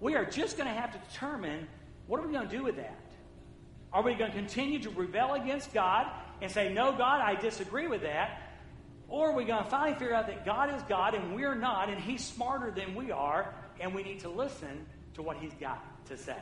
We 0.00 0.16
are 0.16 0.24
just 0.24 0.56
going 0.56 0.68
to 0.68 0.74
have 0.74 0.92
to 0.92 0.98
determine 1.10 1.68
what 2.06 2.20
are 2.20 2.26
we 2.26 2.32
going 2.32 2.48
to 2.48 2.56
do 2.56 2.64
with 2.64 2.76
that? 2.76 2.98
Are 3.92 4.02
we 4.02 4.14
going 4.14 4.30
to 4.30 4.36
continue 4.36 4.80
to 4.80 4.90
rebel 4.90 5.34
against 5.34 5.72
God 5.72 6.06
and 6.40 6.50
say, 6.50 6.72
No, 6.72 6.92
God, 6.92 7.20
I 7.20 7.34
disagree 7.40 7.86
with 7.86 8.02
that? 8.02 8.42
Or 9.08 9.30
are 9.30 9.34
we 9.34 9.44
going 9.44 9.62
to 9.62 9.70
finally 9.70 9.98
figure 9.98 10.14
out 10.14 10.28
that 10.28 10.44
God 10.44 10.74
is 10.74 10.82
God 10.84 11.14
and 11.14 11.34
we're 11.34 11.54
not, 11.54 11.88
and 11.88 12.00
He's 12.00 12.24
smarter 12.24 12.70
than 12.70 12.94
we 12.94 13.10
are, 13.10 13.52
and 13.80 13.94
we 13.94 14.02
need 14.02 14.20
to 14.20 14.28
listen 14.28 14.86
to 15.14 15.22
what 15.22 15.36
He's 15.36 15.52
got 15.54 15.84
to 16.06 16.16
say? 16.16 16.36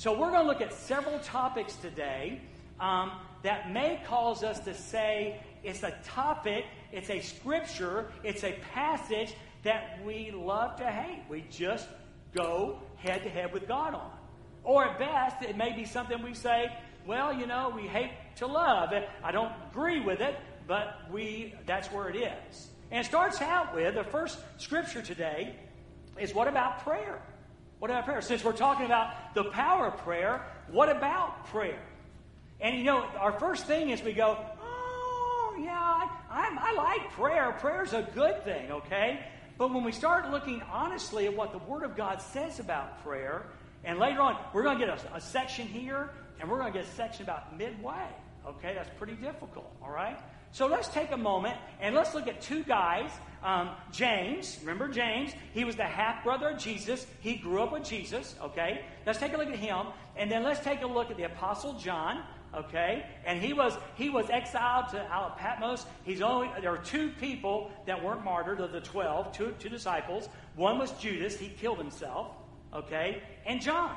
So, 0.00 0.18
we're 0.18 0.30
going 0.30 0.40
to 0.40 0.46
look 0.46 0.62
at 0.62 0.72
several 0.72 1.18
topics 1.18 1.74
today 1.74 2.40
um, 2.80 3.12
that 3.42 3.70
may 3.70 4.00
cause 4.06 4.42
us 4.42 4.58
to 4.60 4.72
say 4.72 5.38
it's 5.62 5.82
a 5.82 5.92
topic, 6.02 6.64
it's 6.90 7.10
a 7.10 7.20
scripture, 7.20 8.10
it's 8.24 8.42
a 8.42 8.52
passage 8.72 9.34
that 9.62 10.02
we 10.02 10.30
love 10.30 10.76
to 10.76 10.86
hate. 10.86 11.24
We 11.28 11.44
just 11.50 11.86
go 12.34 12.78
head 12.96 13.24
to 13.24 13.28
head 13.28 13.52
with 13.52 13.68
God 13.68 13.92
on. 13.92 14.10
Or 14.64 14.86
at 14.86 14.98
best, 14.98 15.42
it 15.42 15.58
may 15.58 15.76
be 15.76 15.84
something 15.84 16.22
we 16.22 16.32
say, 16.32 16.74
well, 17.06 17.30
you 17.30 17.46
know, 17.46 17.70
we 17.76 17.82
hate 17.82 18.12
to 18.36 18.46
love. 18.46 18.94
I 19.22 19.32
don't 19.32 19.52
agree 19.70 20.00
with 20.00 20.22
it, 20.22 20.34
but 20.66 21.12
we 21.12 21.52
that's 21.66 21.88
where 21.88 22.08
it 22.08 22.16
is. 22.16 22.70
And 22.90 23.04
it 23.04 23.06
starts 23.06 23.42
out 23.42 23.74
with 23.74 23.96
the 23.96 24.04
first 24.04 24.38
scripture 24.56 25.02
today 25.02 25.56
is 26.18 26.32
what 26.32 26.48
about 26.48 26.84
prayer? 26.84 27.20
What 27.80 27.90
about 27.90 28.04
prayer? 28.04 28.20
Since 28.20 28.44
we're 28.44 28.52
talking 28.52 28.84
about 28.84 29.34
the 29.34 29.44
power 29.44 29.86
of 29.86 29.96
prayer, 30.04 30.44
what 30.70 30.90
about 30.90 31.46
prayer? 31.46 31.80
And 32.60 32.76
you 32.76 32.84
know, 32.84 33.02
our 33.18 33.32
first 33.32 33.66
thing 33.66 33.88
is 33.88 34.02
we 34.02 34.12
go, 34.12 34.36
oh, 34.62 35.56
yeah, 35.58 35.72
I, 35.72 36.06
I, 36.30 36.56
I 36.60 36.72
like 36.74 37.10
prayer. 37.12 37.52
Prayer's 37.58 37.94
a 37.94 38.06
good 38.14 38.44
thing, 38.44 38.70
okay? 38.70 39.20
But 39.56 39.72
when 39.72 39.82
we 39.82 39.92
start 39.92 40.30
looking 40.30 40.60
honestly 40.70 41.24
at 41.26 41.34
what 41.34 41.52
the 41.52 41.58
Word 41.58 41.82
of 41.82 41.96
God 41.96 42.20
says 42.20 42.60
about 42.60 43.02
prayer, 43.02 43.46
and 43.82 43.98
later 43.98 44.20
on, 44.20 44.36
we're 44.52 44.62
going 44.62 44.78
to 44.78 44.84
get 44.84 45.02
a, 45.12 45.16
a 45.16 45.20
section 45.20 45.66
here, 45.66 46.10
and 46.38 46.50
we're 46.50 46.58
going 46.58 46.70
to 46.70 46.78
get 46.78 46.86
a 46.86 46.92
section 46.92 47.22
about 47.22 47.56
midway. 47.56 48.08
Okay, 48.46 48.74
that's 48.74 48.90
pretty 48.98 49.14
difficult, 49.14 49.74
all 49.82 49.90
right? 49.90 50.18
So 50.52 50.66
let's 50.66 50.88
take 50.88 51.12
a 51.12 51.16
moment 51.16 51.56
and 51.80 51.94
let's 51.94 52.14
look 52.14 52.28
at 52.28 52.40
two 52.40 52.64
guys. 52.64 53.10
Um, 53.42 53.70
James, 53.92 54.58
remember 54.60 54.88
James? 54.88 55.32
He 55.54 55.64
was 55.64 55.76
the 55.76 55.84
half 55.84 56.22
brother 56.24 56.50
of 56.50 56.58
Jesus. 56.58 57.06
He 57.20 57.36
grew 57.36 57.62
up 57.62 57.72
with 57.72 57.84
Jesus, 57.84 58.34
okay? 58.42 58.84
Let's 59.06 59.18
take 59.18 59.32
a 59.32 59.36
look 59.36 59.48
at 59.48 59.56
him, 59.56 59.86
and 60.16 60.30
then 60.30 60.42
let's 60.42 60.60
take 60.60 60.82
a 60.82 60.86
look 60.86 61.10
at 61.10 61.16
the 61.16 61.22
Apostle 61.22 61.74
John, 61.74 62.22
okay? 62.54 63.06
And 63.24 63.40
he 63.40 63.54
was 63.54 63.78
he 63.94 64.10
was 64.10 64.28
exiled 64.28 64.88
to 64.90 65.34
Patmos. 65.38 65.86
He's 66.04 66.20
only 66.20 66.50
there 66.60 66.72
were 66.72 66.78
two 66.78 67.10
people 67.18 67.70
that 67.86 68.02
weren't 68.02 68.24
martyred 68.24 68.60
of 68.60 68.72
the 68.72 68.80
twelve, 68.80 69.32
two, 69.32 69.54
two 69.58 69.70
disciples. 69.70 70.28
One 70.56 70.78
was 70.78 70.90
Judas, 70.92 71.38
he 71.38 71.48
killed 71.48 71.78
himself 71.78 72.32
okay, 72.72 73.22
and 73.46 73.60
John. 73.60 73.96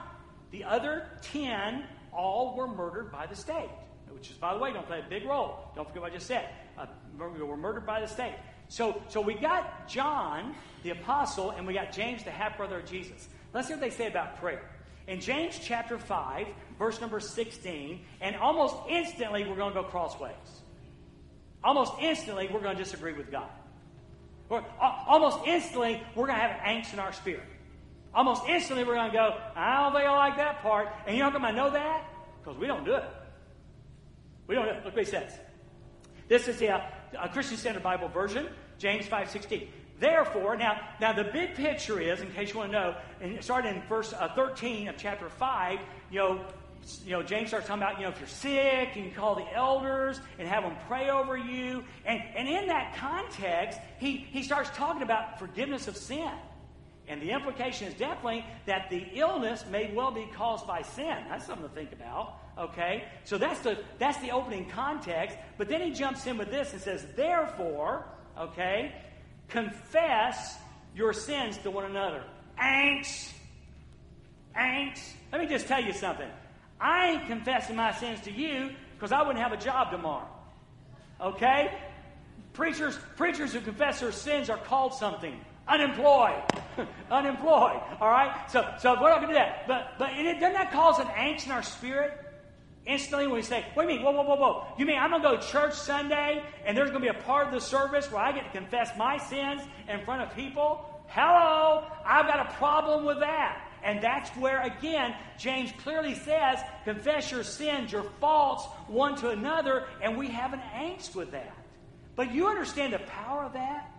The 0.51 0.63
other 0.63 1.09
10 1.23 1.83
all 2.11 2.55
were 2.55 2.67
murdered 2.67 3.11
by 3.11 3.25
the 3.25 3.35
state, 3.35 3.69
which 4.13 4.29
is, 4.29 4.37
by 4.37 4.53
the 4.53 4.59
way, 4.59 4.71
don't 4.71 4.85
play 4.85 4.99
a 4.99 5.09
big 5.09 5.25
role. 5.25 5.71
Don't 5.75 5.87
forget 5.87 6.01
what 6.01 6.11
I 6.11 6.15
just 6.15 6.27
said. 6.27 6.49
Uh, 6.77 6.85
were 7.17 7.57
murdered 7.57 7.85
by 7.85 7.99
the 7.99 8.07
state. 8.07 8.35
So, 8.69 9.01
so 9.09 9.21
we 9.21 9.35
got 9.35 9.87
John, 9.87 10.55
the 10.83 10.91
apostle, 10.91 11.51
and 11.51 11.67
we 11.67 11.73
got 11.73 11.91
James, 11.91 12.23
the 12.23 12.31
half 12.31 12.57
brother 12.57 12.79
of 12.79 12.85
Jesus. 12.85 13.27
Let's 13.53 13.67
see 13.67 13.73
what 13.73 13.81
they 13.81 13.89
say 13.89 14.07
about 14.07 14.39
prayer. 14.39 14.69
In 15.07 15.19
James 15.19 15.59
chapter 15.61 15.97
5, 15.97 16.47
verse 16.79 17.01
number 17.01 17.19
16, 17.19 17.99
and 18.21 18.35
almost 18.37 18.75
instantly 18.89 19.47
we're 19.47 19.55
going 19.55 19.73
to 19.73 19.81
go 19.81 19.87
crossways. 19.87 20.33
Almost 21.63 21.93
instantly 22.01 22.49
we're 22.51 22.61
going 22.61 22.77
to 22.77 22.83
disagree 22.83 23.13
with 23.13 23.29
God. 23.29 23.49
Or, 24.49 24.65
almost 24.79 25.39
instantly 25.45 26.01
we're 26.15 26.27
going 26.27 26.39
to 26.39 26.47
have 26.47 26.61
angst 26.61 26.93
in 26.93 26.99
our 26.99 27.13
spirit. 27.13 27.43
Almost 28.13 28.43
instantly, 28.47 28.83
we're 28.83 28.93
going 28.93 29.09
to 29.09 29.17
go, 29.17 29.37
I 29.55 29.81
don't 29.81 29.93
think 29.93 30.05
I 30.05 30.15
like 30.15 30.37
that 30.37 30.61
part. 30.61 30.89
And 31.07 31.15
you 31.17 31.23
know 31.23 31.29
how 31.29 31.35
come 31.35 31.45
I 31.45 31.51
know 31.51 31.71
that? 31.71 32.05
Because 32.43 32.59
we 32.59 32.67
don't 32.67 32.85
do 32.85 32.93
it. 32.95 33.05
We 34.47 34.55
don't 34.55 34.65
do 34.65 34.71
it. 34.71 34.85
Look 34.85 34.95
what 34.95 35.05
he 35.05 35.09
says. 35.09 35.33
This 36.27 36.47
is 36.47 36.57
the 36.57 36.71
uh, 36.71 36.81
Christian 37.31 37.57
Standard 37.57 37.83
Bible 37.83 38.07
version, 38.07 38.47
James 38.77 39.05
5.16. 39.05 39.67
Therefore, 39.99 40.57
now, 40.57 40.81
now 40.99 41.13
the 41.13 41.23
big 41.23 41.55
picture 41.55 41.99
is, 41.99 42.21
in 42.21 42.31
case 42.31 42.53
you 42.53 42.59
want 42.59 42.71
to 42.71 42.77
know, 42.77 42.95
and 43.21 43.43
starting 43.43 43.75
in 43.75 43.81
verse 43.83 44.13
uh, 44.13 44.29
13 44.35 44.87
of 44.87 44.97
chapter 44.97 45.29
5, 45.29 45.79
you 46.11 46.19
know, 46.19 46.45
you 47.05 47.11
know, 47.11 47.23
James 47.23 47.47
starts 47.47 47.67
talking 47.67 47.81
about, 47.81 47.97
you 47.97 48.03
know, 48.03 48.09
if 48.09 48.19
you're 48.19 48.27
sick, 48.27 48.95
you 48.95 49.03
can 49.03 49.11
call 49.11 49.35
the 49.35 49.53
elders 49.53 50.19
and 50.37 50.47
have 50.47 50.63
them 50.63 50.75
pray 50.87 51.09
over 51.09 51.37
you. 51.37 51.83
And, 52.05 52.21
and 52.35 52.47
in 52.47 52.67
that 52.67 52.95
context, 52.97 53.79
he, 53.99 54.17
he 54.17 54.43
starts 54.43 54.69
talking 54.75 55.01
about 55.01 55.39
forgiveness 55.39 55.87
of 55.87 55.95
sin. 55.95 56.31
And 57.07 57.21
the 57.21 57.31
implication 57.31 57.87
is 57.87 57.93
definitely 57.95 58.45
that 58.65 58.89
the 58.89 59.05
illness 59.13 59.65
may 59.69 59.93
well 59.93 60.11
be 60.11 60.27
caused 60.33 60.65
by 60.65 60.81
sin. 60.83 61.17
That's 61.29 61.45
something 61.45 61.67
to 61.67 61.73
think 61.75 61.91
about. 61.91 62.37
Okay? 62.57 63.03
So 63.25 63.37
that's 63.37 63.59
the 63.59 63.77
that's 63.99 64.19
the 64.19 64.31
opening 64.31 64.69
context. 64.69 65.37
But 65.57 65.67
then 65.67 65.81
he 65.81 65.91
jumps 65.91 66.25
in 66.27 66.37
with 66.37 66.49
this 66.49 66.71
and 66.71 66.81
says, 66.81 67.05
therefore, 67.15 68.05
okay, 68.37 68.93
confess 69.49 70.57
your 70.95 71.11
sins 71.11 71.57
to 71.59 71.71
one 71.71 71.85
another. 71.85 72.23
Angst. 72.61 73.31
Angst. 74.55 75.03
Let 75.31 75.41
me 75.41 75.47
just 75.47 75.67
tell 75.67 75.83
you 75.83 75.93
something. 75.93 76.29
I 76.79 77.11
ain't 77.11 77.27
confessing 77.27 77.75
my 77.75 77.91
sins 77.93 78.21
to 78.21 78.31
you 78.31 78.71
because 78.95 79.11
I 79.11 79.21
wouldn't 79.21 79.43
have 79.43 79.51
a 79.51 79.57
job 79.57 79.91
tomorrow. 79.91 80.27
Okay? 81.19 81.77
Preachers, 82.53 82.97
preachers 83.15 83.53
who 83.53 83.61
confess 83.61 83.99
their 83.99 84.11
sins 84.11 84.49
are 84.49 84.57
called 84.57 84.93
something. 84.93 85.39
Unemployed. 85.67 86.43
Unemployed. 87.11 87.81
All 87.99 88.09
right? 88.09 88.49
So, 88.49 88.67
so 88.79 88.93
we're 89.01 89.09
not 89.09 89.21
going 89.21 89.33
to 89.33 89.33
do 89.33 89.33
that. 89.33 89.67
But, 89.67 89.93
but 89.97 90.11
it, 90.13 90.39
doesn't 90.39 90.53
that 90.53 90.71
cause 90.71 90.99
an 90.99 91.07
angst 91.07 91.45
in 91.45 91.51
our 91.51 91.63
spirit? 91.63 92.19
Instantly, 92.85 93.27
when 93.27 93.37
we 93.37 93.41
say, 93.41 93.65
Wait 93.77 93.85
a 93.85 93.87
minute, 93.87 94.03
whoa, 94.03 94.11
whoa, 94.11 94.23
whoa, 94.23 94.35
whoa. 94.35 94.67
You 94.77 94.85
mean 94.85 94.99
I'm 94.99 95.09
going 95.09 95.21
to 95.21 95.29
go 95.29 95.37
to 95.37 95.47
church 95.47 95.73
Sunday 95.73 96.43
and 96.65 96.77
there's 96.77 96.89
going 96.89 97.01
to 97.01 97.13
be 97.13 97.17
a 97.17 97.21
part 97.23 97.47
of 97.47 97.53
the 97.53 97.61
service 97.61 98.11
where 98.11 98.21
I 98.21 98.33
get 98.33 98.51
to 98.51 98.59
confess 98.59 98.91
my 98.97 99.17
sins 99.17 99.61
in 99.87 100.03
front 100.03 100.21
of 100.21 100.35
people? 100.35 100.85
Hello, 101.07 101.85
I've 102.05 102.27
got 102.27 102.49
a 102.49 102.53
problem 102.55 103.05
with 103.05 103.19
that. 103.19 103.69
And 103.83 104.01
that's 104.01 104.29
where, 104.37 104.61
again, 104.61 105.13
James 105.37 105.71
clearly 105.83 106.15
says, 106.15 106.59
confess 106.85 107.31
your 107.31 107.43
sins, 107.43 107.91
your 107.91 108.03
faults, 108.19 108.65
one 108.87 109.15
to 109.17 109.29
another, 109.29 109.87
and 110.01 110.17
we 110.17 110.29
have 110.29 110.53
an 110.53 110.61
angst 110.73 111.15
with 111.15 111.31
that. 111.31 111.53
But 112.15 112.33
you 112.33 112.47
understand 112.47 112.93
the 112.93 112.99
power 112.99 113.43
of 113.43 113.53
that? 113.53 113.91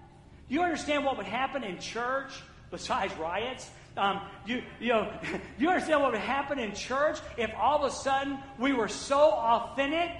You 0.48 0.62
understand 0.62 1.04
what 1.04 1.16
would 1.16 1.26
happen 1.26 1.64
in 1.64 1.78
church 1.78 2.32
besides 2.74 3.14
riots? 3.14 3.70
Um, 3.96 4.20
you, 4.44 4.62
you, 4.80 4.88
know, 4.88 5.12
you 5.58 5.68
understand 5.68 6.02
what 6.02 6.12
would 6.12 6.20
happen 6.20 6.58
in 6.58 6.74
church 6.74 7.18
if 7.36 7.50
all 7.56 7.84
of 7.84 7.92
a 7.92 7.94
sudden 7.94 8.38
we 8.58 8.72
were 8.72 8.88
so 8.88 9.30
authentic 9.30 10.10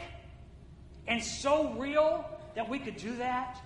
and 1.09 1.23
so 1.23 1.73
real 1.75 2.25
that 2.55 2.69
we 2.69 2.79
could 2.79 2.97
do 2.97 3.17
that? 3.17 3.61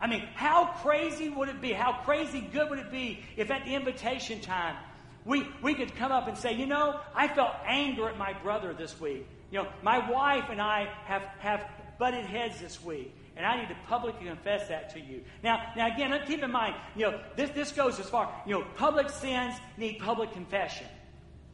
I 0.00 0.08
mean, 0.08 0.28
how 0.34 0.66
crazy 0.82 1.28
would 1.30 1.48
it 1.48 1.60
be? 1.60 1.72
How 1.72 1.92
crazy 2.04 2.40
good 2.40 2.68
would 2.68 2.80
it 2.80 2.90
be 2.90 3.20
if 3.36 3.50
at 3.50 3.64
the 3.64 3.74
invitation 3.74 4.40
time 4.40 4.76
we, 5.24 5.46
we 5.62 5.74
could 5.74 5.94
come 5.96 6.12
up 6.12 6.28
and 6.28 6.36
say, 6.36 6.52
you 6.52 6.66
know, 6.66 7.00
I 7.14 7.28
felt 7.28 7.52
anger 7.64 8.08
at 8.08 8.18
my 8.18 8.32
brother 8.32 8.74
this 8.74 9.00
week. 9.00 9.26
You 9.50 9.62
know, 9.62 9.68
my 9.82 10.10
wife 10.10 10.46
and 10.50 10.60
I 10.60 10.88
have, 11.04 11.22
have 11.38 11.64
butted 11.98 12.26
heads 12.26 12.60
this 12.60 12.82
week. 12.82 13.15
And 13.36 13.44
I 13.44 13.60
need 13.60 13.68
to 13.68 13.76
publicly 13.86 14.26
confess 14.26 14.68
that 14.68 14.90
to 14.94 15.00
you. 15.00 15.22
Now, 15.42 15.72
now 15.76 15.92
again, 15.92 16.18
keep 16.26 16.42
in 16.42 16.50
mind, 16.50 16.74
you 16.94 17.02
know, 17.02 17.20
this, 17.36 17.50
this 17.50 17.70
goes 17.70 18.00
as 18.00 18.08
far, 18.08 18.32
you 18.46 18.58
know, 18.58 18.64
public 18.76 19.10
sins 19.10 19.54
need 19.76 19.98
public 19.98 20.32
confession. 20.32 20.86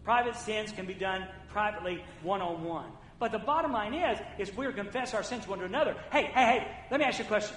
Private 0.04 0.36
sins 0.36 0.70
can 0.70 0.86
be 0.86 0.94
done 0.94 1.26
privately, 1.48 2.02
one 2.22 2.40
on 2.40 2.62
one. 2.64 2.90
But 3.18 3.32
the 3.32 3.38
bottom 3.38 3.72
line 3.72 3.94
is, 3.94 4.18
is 4.38 4.56
we're 4.56 4.72
confess 4.72 5.14
our 5.14 5.22
sins 5.22 5.46
one 5.46 5.58
to 5.58 5.64
another. 5.64 5.96
Hey, 6.10 6.24
hey, 6.34 6.44
hey, 6.44 6.68
let 6.90 7.00
me 7.00 7.06
ask 7.06 7.18
you 7.18 7.24
a 7.24 7.28
question. 7.28 7.56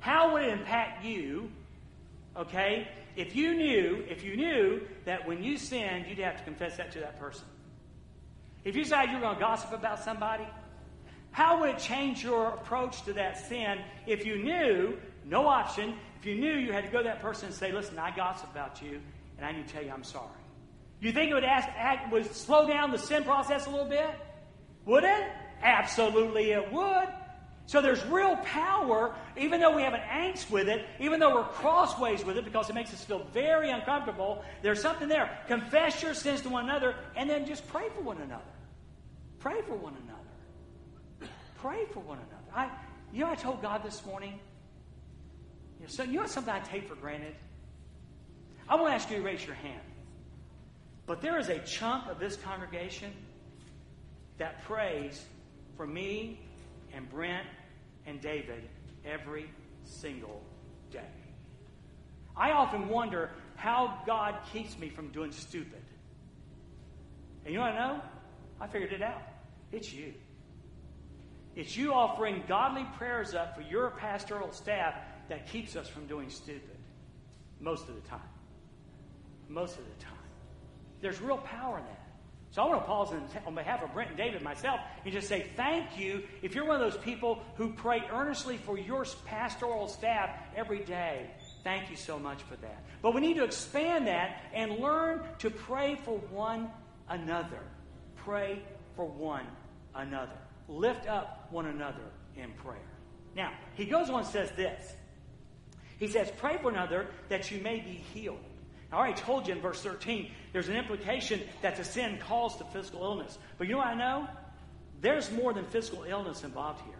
How 0.00 0.32
would 0.32 0.42
it 0.42 0.52
impact 0.52 1.04
you, 1.04 1.50
okay, 2.36 2.88
if 3.16 3.36
you 3.36 3.54
knew, 3.54 4.04
if 4.08 4.24
you 4.24 4.36
knew 4.36 4.80
that 5.04 5.26
when 5.26 5.42
you 5.42 5.56
sinned, 5.56 6.06
you'd 6.08 6.18
have 6.18 6.38
to 6.38 6.44
confess 6.44 6.76
that 6.78 6.90
to 6.92 7.00
that 7.00 7.18
person? 7.18 7.44
If 8.64 8.76
you 8.76 8.82
decided 8.82 9.10
you 9.10 9.16
were 9.16 9.22
going 9.22 9.36
to 9.36 9.40
gossip 9.40 9.72
about 9.72 10.02
somebody, 10.02 10.46
how 11.32 11.60
would 11.60 11.70
it 11.70 11.78
change 11.78 12.22
your 12.24 12.48
approach 12.48 13.02
to 13.04 13.12
that 13.14 13.48
sin 13.48 13.78
if 14.06 14.26
you 14.26 14.42
knew, 14.42 14.96
no 15.24 15.46
option, 15.46 15.94
if 16.18 16.26
you 16.26 16.34
knew 16.34 16.52
you 16.52 16.72
had 16.72 16.84
to 16.84 16.90
go 16.90 16.98
to 16.98 17.04
that 17.04 17.22
person 17.22 17.46
and 17.46 17.54
say, 17.54 17.72
listen, 17.72 17.98
I 17.98 18.14
gossip 18.14 18.50
about 18.50 18.82
you, 18.82 19.00
and 19.36 19.46
I 19.46 19.52
need 19.52 19.66
to 19.66 19.72
tell 19.72 19.82
you 19.82 19.90
I'm 19.90 20.04
sorry? 20.04 20.28
You 21.00 21.12
think 21.12 21.30
it 21.30 21.34
would, 21.34 21.44
ask, 21.44 21.68
act, 21.76 22.12
would 22.12 22.34
slow 22.34 22.66
down 22.66 22.90
the 22.90 22.98
sin 22.98 23.24
process 23.24 23.66
a 23.66 23.70
little 23.70 23.88
bit? 23.88 24.10
Would 24.84 25.04
it? 25.04 25.28
Absolutely 25.62 26.50
it 26.52 26.72
would. 26.72 27.08
So 27.66 27.80
there's 27.80 28.04
real 28.06 28.36
power, 28.38 29.14
even 29.36 29.60
though 29.60 29.74
we 29.74 29.82
have 29.82 29.94
an 29.94 30.00
angst 30.00 30.50
with 30.50 30.68
it, 30.68 30.84
even 30.98 31.20
though 31.20 31.36
we're 31.36 31.44
crossways 31.44 32.24
with 32.24 32.36
it 32.36 32.44
because 32.44 32.68
it 32.68 32.74
makes 32.74 32.92
us 32.92 33.04
feel 33.04 33.24
very 33.32 33.70
uncomfortable. 33.70 34.42
There's 34.60 34.82
something 34.82 35.06
there. 35.08 35.38
Confess 35.46 36.02
your 36.02 36.14
sins 36.14 36.40
to 36.42 36.48
one 36.48 36.64
another 36.64 36.96
and 37.14 37.30
then 37.30 37.46
just 37.46 37.66
pray 37.68 37.88
for 37.94 38.02
one 38.02 38.16
another. 38.18 38.42
Pray 39.38 39.62
for 39.68 39.76
one 39.76 39.94
another. 40.04 40.09
Pray 41.62 41.84
for 41.92 42.00
one 42.00 42.18
another. 42.18 42.54
I, 42.54 42.70
you 43.12 43.20
know, 43.20 43.30
I 43.30 43.34
told 43.34 43.60
God 43.60 43.82
this 43.82 44.04
morning. 44.06 44.38
You 45.78 45.86
know, 45.86 45.88
so 45.88 46.02
you 46.02 46.20
know 46.20 46.26
something 46.26 46.52
I 46.52 46.60
take 46.60 46.88
for 46.88 46.94
granted. 46.94 47.34
I 48.68 48.76
won't 48.76 48.92
ask 48.92 49.10
you 49.10 49.16
to 49.16 49.22
raise 49.22 49.44
your 49.44 49.56
hand, 49.56 49.80
but 51.06 51.20
there 51.20 51.38
is 51.38 51.48
a 51.48 51.58
chunk 51.60 52.06
of 52.06 52.18
this 52.20 52.36
congregation 52.36 53.12
that 54.38 54.64
prays 54.64 55.24
for 55.76 55.86
me 55.86 56.40
and 56.94 57.08
Brent 57.10 57.46
and 58.06 58.20
David 58.20 58.62
every 59.04 59.50
single 59.84 60.40
day. 60.90 61.00
I 62.36 62.52
often 62.52 62.88
wonder 62.88 63.30
how 63.56 63.98
God 64.06 64.36
keeps 64.52 64.78
me 64.78 64.88
from 64.88 65.08
doing 65.08 65.32
stupid. 65.32 65.82
And 67.44 67.52
you 67.52 67.60
want 67.60 67.74
to 67.74 67.80
know? 67.80 68.00
I 68.60 68.66
figured 68.66 68.92
it 68.92 69.02
out. 69.02 69.22
It's 69.72 69.92
you. 69.92 70.14
It's 71.60 71.76
you 71.76 71.92
offering 71.92 72.42
godly 72.48 72.86
prayers 72.96 73.34
up 73.34 73.54
for 73.54 73.60
your 73.60 73.90
pastoral 73.90 74.50
staff 74.50 74.94
that 75.28 75.46
keeps 75.46 75.76
us 75.76 75.86
from 75.86 76.06
doing 76.06 76.30
stupid. 76.30 76.78
Most 77.60 77.86
of 77.86 78.02
the 78.02 78.08
time. 78.08 78.30
Most 79.46 79.76
of 79.78 79.84
the 79.84 80.02
time. 80.02 80.14
There's 81.02 81.20
real 81.20 81.36
power 81.36 81.76
in 81.76 81.84
that. 81.84 82.06
So 82.52 82.62
I 82.62 82.64
want 82.64 82.80
to 82.80 82.86
pause 82.86 83.12
on 83.46 83.54
behalf 83.54 83.82
of 83.82 83.92
Brent 83.92 84.08
and 84.08 84.16
David 84.16 84.40
myself 84.40 84.80
and 85.04 85.12
just 85.12 85.28
say 85.28 85.48
thank 85.54 85.98
you 85.98 86.22
if 86.40 86.54
you're 86.54 86.64
one 86.64 86.80
of 86.80 86.92
those 86.92 87.02
people 87.02 87.42
who 87.56 87.74
pray 87.74 88.04
earnestly 88.10 88.56
for 88.56 88.78
your 88.78 89.04
pastoral 89.26 89.86
staff 89.86 90.30
every 90.56 90.82
day. 90.82 91.30
Thank 91.62 91.90
you 91.90 91.96
so 91.96 92.18
much 92.18 92.42
for 92.44 92.56
that. 92.56 92.86
But 93.02 93.14
we 93.14 93.20
need 93.20 93.36
to 93.36 93.44
expand 93.44 94.06
that 94.06 94.44
and 94.54 94.78
learn 94.78 95.20
to 95.40 95.50
pray 95.50 96.00
for 96.06 96.16
one 96.30 96.70
another. 97.06 97.60
Pray 98.16 98.62
for 98.96 99.04
one 99.04 99.44
another. 99.94 100.38
Lift 100.66 101.06
up 101.06 101.39
one 101.52 101.66
another 101.66 102.04
in 102.36 102.50
prayer. 102.52 102.78
Now, 103.36 103.52
he 103.74 103.84
goes 103.84 104.10
on 104.10 104.20
and 104.20 104.28
says 104.28 104.50
this. 104.52 104.94
He 105.98 106.08
says, 106.08 106.32
Pray 106.38 106.58
for 106.60 106.70
another 106.70 107.06
that 107.28 107.50
you 107.50 107.60
may 107.60 107.80
be 107.80 108.02
healed. 108.12 108.40
I 108.92 108.96
already 108.96 109.20
told 109.20 109.46
you 109.46 109.54
in 109.54 109.60
verse 109.60 109.80
13, 109.82 110.30
there's 110.52 110.68
an 110.68 110.76
implication 110.76 111.40
that 111.62 111.76
the 111.76 111.84
sin 111.84 112.18
caused 112.26 112.58
the 112.58 112.64
physical 112.66 113.02
illness. 113.02 113.38
But 113.56 113.68
you 113.68 113.74
know 113.74 113.78
what 113.78 113.88
I 113.88 113.94
know? 113.94 114.28
There's 115.00 115.30
more 115.30 115.52
than 115.52 115.64
physical 115.66 116.02
illness 116.02 116.42
involved 116.42 116.80
here. 116.84 116.94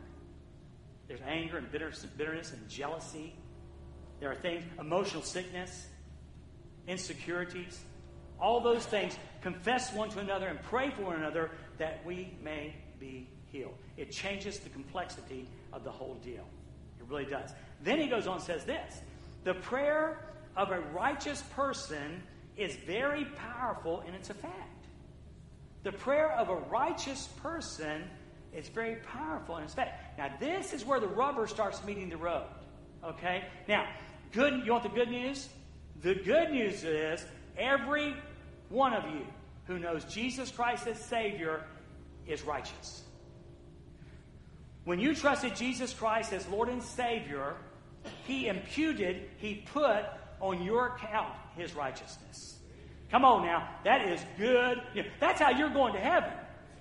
There's 1.08 1.20
anger 1.26 1.58
and 1.58 1.70
bitterness 1.72 2.52
and 2.52 2.68
jealousy. 2.68 3.34
There 4.20 4.30
are 4.30 4.36
things, 4.36 4.62
emotional 4.78 5.22
sickness, 5.22 5.88
insecurities. 6.86 7.80
All 8.40 8.60
those 8.60 8.86
things, 8.86 9.18
confess 9.42 9.92
one 9.92 10.10
to 10.10 10.20
another 10.20 10.46
and 10.46 10.62
pray 10.62 10.90
for 10.90 11.02
one 11.02 11.16
another 11.16 11.50
that 11.78 12.04
we 12.06 12.36
may 12.42 12.74
be 13.00 13.28
healed. 13.52 13.74
It 13.96 14.10
changes 14.10 14.58
the 14.58 14.68
complexity 14.70 15.46
of 15.72 15.84
the 15.84 15.90
whole 15.90 16.14
deal. 16.24 16.46
It 16.98 17.06
really 17.08 17.24
does. 17.24 17.50
Then 17.82 17.98
he 17.98 18.06
goes 18.06 18.26
on 18.26 18.36
and 18.36 18.42
says 18.42 18.64
this 18.64 19.00
The 19.44 19.54
prayer 19.54 20.24
of 20.56 20.70
a 20.70 20.80
righteous 20.92 21.42
person 21.54 22.22
is 22.56 22.76
very 22.76 23.24
powerful 23.36 24.02
in 24.06 24.14
its 24.14 24.30
effect. 24.30 24.54
The 25.82 25.92
prayer 25.92 26.32
of 26.32 26.50
a 26.50 26.56
righteous 26.56 27.28
person 27.42 28.02
is 28.52 28.68
very 28.68 28.96
powerful 28.96 29.56
in 29.56 29.64
its 29.64 29.72
effect. 29.72 30.18
Now, 30.18 30.30
this 30.38 30.72
is 30.72 30.84
where 30.84 31.00
the 31.00 31.08
rubber 31.08 31.46
starts 31.46 31.82
meeting 31.84 32.10
the 32.10 32.16
road. 32.16 32.46
Okay? 33.02 33.44
Now, 33.68 33.86
good 34.32 34.64
you 34.64 34.72
want 34.72 34.82
the 34.82 34.90
good 34.90 35.08
news? 35.08 35.48
The 36.02 36.14
good 36.14 36.50
news 36.50 36.84
is 36.84 37.24
every 37.56 38.14
one 38.68 38.92
of 38.92 39.04
you 39.04 39.24
who 39.66 39.78
knows 39.78 40.04
Jesus 40.04 40.50
Christ 40.50 40.86
as 40.86 40.98
Savior 40.98 41.64
is 42.26 42.42
righteous. 42.42 43.02
When 44.90 44.98
you 44.98 45.14
trusted 45.14 45.54
Jesus 45.54 45.94
Christ 45.94 46.32
as 46.32 46.48
Lord 46.48 46.68
and 46.68 46.82
Savior, 46.82 47.54
He 48.26 48.48
imputed, 48.48 49.22
He 49.36 49.62
put 49.72 50.04
on 50.40 50.64
your 50.64 50.88
account 50.88 51.32
his 51.56 51.76
righteousness. 51.76 52.58
Come 53.12 53.24
on 53.24 53.46
now. 53.46 53.68
That 53.84 54.08
is 54.08 54.20
good. 54.36 54.82
That's 55.20 55.40
how 55.40 55.50
you're 55.50 55.70
going 55.70 55.92
to 55.92 56.00
heaven. 56.00 56.32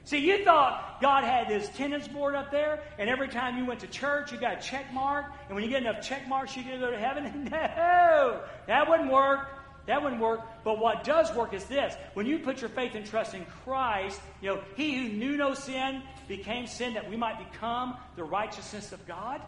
See, 0.05 0.17
you 0.17 0.43
thought 0.43 0.99
God 0.99 1.23
had 1.23 1.49
this 1.49 1.69
tenants 1.77 2.07
board 2.07 2.33
up 2.33 2.49
there, 2.49 2.81
and 2.97 3.11
every 3.11 3.27
time 3.27 3.59
you 3.59 3.67
went 3.67 3.81
to 3.81 3.87
church, 3.87 4.31
you 4.31 4.39
got 4.39 4.57
a 4.57 4.59
check 4.59 4.91
mark, 4.91 5.25
and 5.45 5.53
when 5.53 5.63
you 5.63 5.69
get 5.69 5.83
enough 5.83 6.01
check 6.01 6.27
marks, 6.27 6.57
you 6.57 6.63
to 6.63 6.79
go 6.79 6.89
to 6.89 6.97
heaven. 6.97 7.43
no, 7.51 8.41
that 8.65 8.89
wouldn't 8.89 9.11
work. 9.11 9.49
That 9.85 10.01
wouldn't 10.01 10.19
work. 10.19 10.41
But 10.63 10.79
what 10.79 11.03
does 11.03 11.31
work 11.35 11.53
is 11.53 11.65
this: 11.65 11.93
when 12.15 12.25
you 12.25 12.39
put 12.39 12.59
your 12.59 12.71
faith 12.71 12.95
and 12.95 13.05
trust 13.05 13.35
in 13.35 13.45
Christ, 13.63 14.19
you 14.41 14.49
know, 14.49 14.61
He 14.75 14.97
who 14.97 15.13
knew 15.15 15.37
no 15.37 15.53
sin 15.53 16.01
became 16.29 16.67
sin 16.67 16.93
that 16.93 17.09
we 17.09 17.17
might 17.17 17.51
become 17.51 17.97
the 18.15 18.23
righteousness 18.23 18.93
of 18.93 19.05
God, 19.05 19.41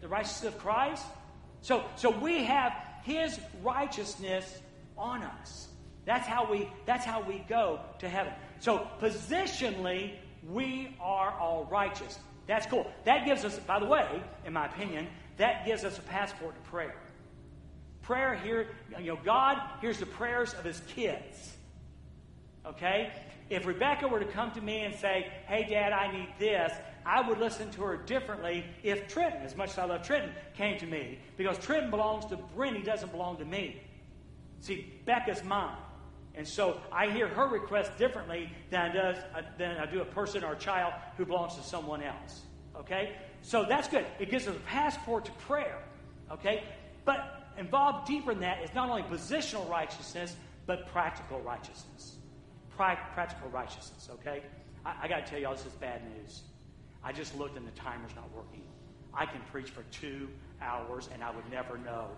the 0.00 0.08
righteousness 0.08 0.54
of 0.54 0.58
Christ. 0.58 1.04
So, 1.60 1.84
so 1.94 2.10
we 2.10 2.42
have 2.42 2.72
his 3.04 3.38
righteousness 3.62 4.60
on 4.98 5.22
us. 5.22 5.68
That's 6.04 6.26
how 6.26 6.50
we 6.50 6.68
that's 6.84 7.04
how 7.04 7.22
we 7.22 7.44
go 7.48 7.78
to 8.00 8.08
heaven. 8.08 8.32
So 8.58 8.88
positionally, 9.00 10.14
we 10.48 10.96
are 11.00 11.30
all 11.38 11.68
righteous. 11.70 12.18
That's 12.48 12.66
cool. 12.66 12.90
That 13.04 13.24
gives 13.24 13.44
us, 13.44 13.56
by 13.60 13.78
the 13.78 13.86
way, 13.86 14.20
in 14.44 14.52
my 14.52 14.66
opinion, 14.66 15.06
that 15.36 15.64
gives 15.64 15.84
us 15.84 15.98
a 15.98 16.02
passport 16.02 16.56
to 16.56 16.70
prayer. 16.70 16.96
Prayer 18.02 18.34
here, 18.34 18.66
you 18.98 19.06
know, 19.06 19.18
God 19.24 19.58
hears 19.80 19.98
the 19.98 20.06
prayers 20.06 20.54
of 20.54 20.64
his 20.64 20.80
kids. 20.88 21.52
Okay? 22.66 23.12
If 23.50 23.66
Rebecca 23.66 24.08
were 24.08 24.20
to 24.20 24.26
come 24.26 24.50
to 24.52 24.60
me 24.60 24.80
and 24.80 24.94
say, 24.94 25.32
Hey, 25.46 25.66
Dad, 25.68 25.92
I 25.92 26.12
need 26.12 26.28
this, 26.38 26.72
I 27.04 27.26
would 27.26 27.38
listen 27.38 27.70
to 27.72 27.82
her 27.82 27.96
differently 27.96 28.64
if 28.82 29.08
Trenton, 29.08 29.42
as 29.42 29.56
much 29.56 29.70
as 29.70 29.78
I 29.78 29.84
love 29.84 30.02
Trenton, 30.02 30.30
came 30.54 30.78
to 30.78 30.86
me. 30.86 31.18
Because 31.36 31.58
Trenton 31.58 31.90
belongs 31.90 32.24
to 32.26 32.36
Brent, 32.36 32.76
he 32.76 32.82
doesn't 32.82 33.10
belong 33.10 33.36
to 33.38 33.44
me. 33.44 33.80
See, 34.60 34.92
Becca's 35.04 35.42
mine. 35.42 35.76
And 36.34 36.46
so 36.48 36.80
I 36.90 37.10
hear 37.10 37.28
her 37.28 37.46
request 37.46 37.98
differently 37.98 38.50
than 38.70 38.94
does, 38.94 39.16
uh, 39.34 39.42
than 39.58 39.76
I 39.76 39.86
do 39.86 40.00
a 40.00 40.04
person 40.04 40.44
or 40.44 40.54
a 40.54 40.58
child 40.58 40.94
who 41.16 41.26
belongs 41.26 41.56
to 41.56 41.62
someone 41.62 42.02
else. 42.02 42.42
Okay? 42.76 43.16
So 43.42 43.64
that's 43.68 43.88
good. 43.88 44.06
It 44.18 44.30
gives 44.30 44.46
us 44.46 44.56
a 44.56 44.60
passport 44.60 45.26
to 45.26 45.32
prayer. 45.32 45.78
Okay? 46.30 46.64
But 47.04 47.50
involved 47.58 48.06
deeper 48.06 48.32
in 48.32 48.40
that 48.40 48.62
is 48.62 48.72
not 48.74 48.88
only 48.88 49.02
positional 49.02 49.68
righteousness, 49.68 50.36
but 50.64 50.88
practical 50.88 51.40
righteousness. 51.40 52.16
Pra- 52.82 52.98
practical 53.14 53.48
righteousness, 53.50 54.08
okay? 54.10 54.42
I, 54.84 54.94
I 55.02 55.08
got 55.08 55.24
to 55.24 55.30
tell 55.30 55.40
y'all, 55.40 55.54
this 55.54 55.64
is 55.64 55.72
bad 55.74 56.02
news. 56.16 56.42
I 57.04 57.12
just 57.12 57.38
looked 57.38 57.56
and 57.56 57.64
the 57.64 57.70
timer's 57.72 58.10
not 58.16 58.28
working. 58.34 58.62
I 59.14 59.24
can 59.24 59.40
preach 59.52 59.70
for 59.70 59.84
two 59.92 60.28
hours 60.60 61.08
and 61.14 61.22
I 61.22 61.30
would 61.30 61.48
never 61.48 61.78
know. 61.78 62.08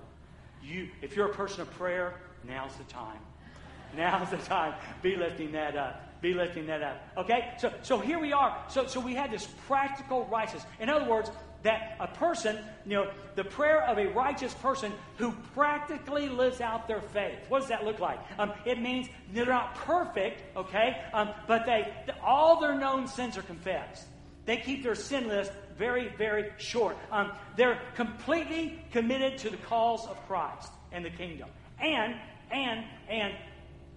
You, 0.62 0.88
if 1.02 1.16
you're 1.16 1.26
a 1.26 1.34
person 1.34 1.60
of 1.60 1.70
prayer, 1.72 2.18
now's 2.48 2.74
the 2.76 2.84
time. 2.84 3.18
Now's 3.96 4.30
the 4.30 4.38
time. 4.38 4.74
Be 5.02 5.14
lifting 5.14 5.52
that 5.52 5.76
up. 5.76 6.20
Be 6.22 6.32
lifting 6.32 6.66
that 6.66 6.82
up. 6.82 7.08
Okay? 7.18 7.52
So, 7.58 7.72
so 7.82 7.98
here 7.98 8.18
we 8.18 8.32
are. 8.32 8.64
So, 8.68 8.86
so 8.86 8.98
we 8.98 9.14
had 9.14 9.30
this 9.30 9.46
practical 9.68 10.24
righteousness. 10.32 10.64
In 10.80 10.88
other 10.88 11.08
words, 11.08 11.30
that 11.64 11.96
a 11.98 12.06
person, 12.06 12.58
you 12.86 12.92
know, 12.92 13.10
the 13.34 13.42
prayer 13.42 13.82
of 13.84 13.98
a 13.98 14.06
righteous 14.08 14.54
person 14.54 14.92
who 15.16 15.32
practically 15.54 16.28
lives 16.28 16.60
out 16.60 16.86
their 16.86 17.00
faith. 17.00 17.38
What 17.48 17.60
does 17.60 17.70
that 17.70 17.84
look 17.84 17.98
like? 17.98 18.20
Um, 18.38 18.52
it 18.64 18.80
means 18.80 19.08
they're 19.32 19.46
not 19.46 19.74
perfect, 19.74 20.42
okay, 20.56 21.02
um, 21.12 21.30
but 21.48 21.66
they 21.66 21.92
all 22.22 22.60
their 22.60 22.78
known 22.78 23.08
sins 23.08 23.36
are 23.36 23.42
confessed. 23.42 24.06
They 24.44 24.58
keep 24.58 24.82
their 24.82 24.94
sin 24.94 25.26
list 25.26 25.52
very, 25.78 26.08
very 26.16 26.50
short. 26.58 26.96
Um, 27.10 27.32
they're 27.56 27.80
completely 27.94 28.78
committed 28.92 29.38
to 29.38 29.50
the 29.50 29.56
cause 29.56 30.06
of 30.06 30.20
Christ 30.26 30.70
and 30.92 31.02
the 31.04 31.10
kingdom. 31.10 31.48
And, 31.80 32.14
and, 32.52 32.84
and 33.08 33.34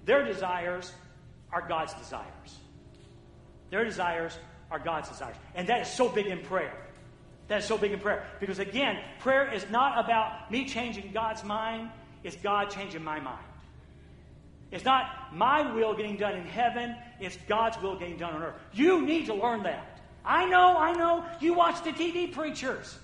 their 0.05 0.23
desires 0.23 0.91
are 1.51 1.67
God's 1.67 1.93
desires. 1.95 2.59
Their 3.69 3.83
desires 3.83 4.37
are 4.71 4.79
God's 4.79 5.09
desires. 5.09 5.35
And 5.53 5.67
that 5.67 5.81
is 5.81 5.89
so 5.89 6.07
big 6.07 6.27
in 6.27 6.39
prayer. 6.39 6.86
That 7.47 7.59
is 7.59 7.65
so 7.65 7.77
big 7.77 7.91
in 7.91 7.99
prayer. 7.99 8.25
Because 8.39 8.59
again, 8.59 8.97
prayer 9.19 9.51
is 9.51 9.65
not 9.69 10.03
about 10.03 10.51
me 10.51 10.65
changing 10.65 11.11
God's 11.13 11.43
mind, 11.43 11.89
it's 12.23 12.35
God 12.37 12.69
changing 12.69 13.03
my 13.03 13.19
mind. 13.19 13.43
It's 14.71 14.83
not 14.83 15.33
my 15.33 15.73
will 15.73 15.93
getting 15.95 16.17
done 16.17 16.35
in 16.35 16.43
heaven, 16.43 16.95
it's 17.19 17.37
God's 17.47 17.81
will 17.81 17.97
getting 17.97 18.17
done 18.17 18.33
on 18.33 18.43
earth. 18.43 18.55
You 18.73 19.05
need 19.05 19.27
to 19.27 19.33
learn 19.33 19.63
that. 19.63 20.01
I 20.25 20.45
know, 20.45 20.77
I 20.77 20.91
know. 20.91 21.25
You 21.39 21.53
watch 21.53 21.83
the 21.85 21.91
TV 21.91 22.33
preachers. 22.33 22.97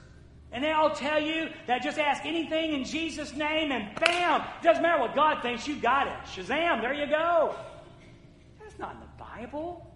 And 0.52 0.64
they 0.64 0.72
all 0.72 0.92
tell 0.92 1.22
you 1.22 1.50
that 1.66 1.82
just 1.82 1.98
ask 1.98 2.26
anything 2.26 2.74
in 2.74 2.84
Jesus' 2.84 3.34
name 3.34 3.72
and 3.72 3.96
bam, 3.96 4.44
doesn't 4.62 4.84
matter 4.84 5.02
what 5.02 5.16
God 5.16 5.42
thinks, 5.42 5.68
you 5.68 5.78
got 5.78 6.08
it. 6.08 6.14
Shazam, 6.36 6.82
there 6.82 6.94
you 6.94 7.08
go. 7.08 7.56
That's 8.62 8.78
not 8.78 8.94
in 8.94 9.00
the 9.00 9.24
Bible. 9.24 9.90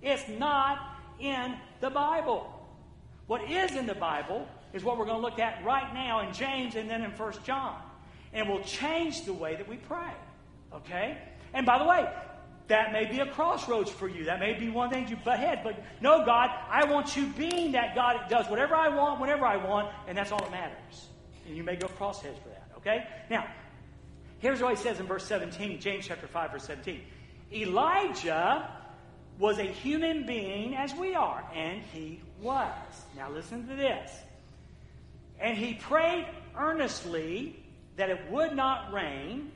It's 0.00 0.26
not 0.28 0.78
in 1.20 1.54
the 1.80 1.90
Bible. 1.90 2.61
What 3.26 3.50
is 3.50 3.72
in 3.76 3.86
the 3.86 3.94
Bible 3.94 4.46
is 4.72 4.84
what 4.84 4.98
we're 4.98 5.04
going 5.04 5.20
to 5.20 5.22
look 5.22 5.38
at 5.38 5.64
right 5.64 5.92
now 5.94 6.26
in 6.26 6.32
James 6.32 6.74
and 6.76 6.88
then 6.88 7.02
in 7.02 7.10
1 7.10 7.32
John. 7.44 7.80
And 8.32 8.48
will 8.48 8.62
change 8.62 9.24
the 9.24 9.32
way 9.32 9.56
that 9.56 9.68
we 9.68 9.76
pray. 9.76 10.12
Okay? 10.72 11.18
And 11.52 11.66
by 11.66 11.78
the 11.78 11.84
way, 11.84 12.08
that 12.68 12.92
may 12.92 13.04
be 13.04 13.18
a 13.18 13.26
crossroads 13.26 13.90
for 13.90 14.08
you. 14.08 14.24
That 14.24 14.40
may 14.40 14.54
be 14.54 14.70
one 14.70 14.88
thing 14.88 15.06
you 15.08 15.16
butt 15.16 15.38
heads. 15.38 15.60
But 15.62 15.82
no, 16.00 16.24
God, 16.24 16.50
I 16.70 16.84
want 16.84 17.16
you 17.16 17.26
being 17.26 17.72
that 17.72 17.94
God 17.94 18.16
that 18.16 18.28
does 18.30 18.48
whatever 18.48 18.74
I 18.74 18.88
want, 18.88 19.20
whenever 19.20 19.44
I 19.44 19.56
want, 19.56 19.92
and 20.08 20.16
that's 20.16 20.32
all 20.32 20.38
that 20.38 20.50
matters. 20.50 21.08
And 21.46 21.56
you 21.56 21.62
may 21.62 21.76
go 21.76 21.88
crossheads 21.88 22.40
for 22.42 22.48
that. 22.48 22.68
Okay? 22.78 23.06
Now, 23.28 23.46
here's 24.38 24.62
what 24.62 24.76
he 24.76 24.82
says 24.82 25.00
in 25.00 25.06
verse 25.06 25.26
17, 25.26 25.80
James 25.80 26.06
chapter 26.06 26.26
5, 26.26 26.52
verse 26.52 26.64
17. 26.64 27.02
Elijah 27.52 28.70
was 29.38 29.58
a 29.58 29.64
human 29.64 30.26
being 30.26 30.74
as 30.76 30.94
we 30.94 31.14
are, 31.14 31.44
and 31.54 31.82
he 31.92 32.20
was. 32.40 32.68
Now 33.16 33.30
listen 33.30 33.66
to 33.68 33.74
this. 33.74 34.10
And 35.40 35.56
he 35.56 35.74
prayed 35.74 36.26
earnestly 36.56 37.56
that 37.96 38.10
it 38.10 38.30
would 38.30 38.54
not 38.54 38.92
rain, 38.92 39.50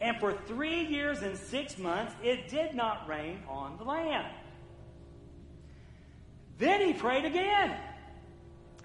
and 0.00 0.18
for 0.18 0.32
three 0.32 0.84
years 0.84 1.22
and 1.22 1.36
six 1.36 1.78
months 1.78 2.14
it 2.22 2.48
did 2.48 2.74
not 2.74 3.08
rain 3.08 3.40
on 3.48 3.76
the 3.78 3.84
land. 3.84 4.26
Then 6.58 6.80
he 6.80 6.92
prayed 6.92 7.24
again, 7.24 7.76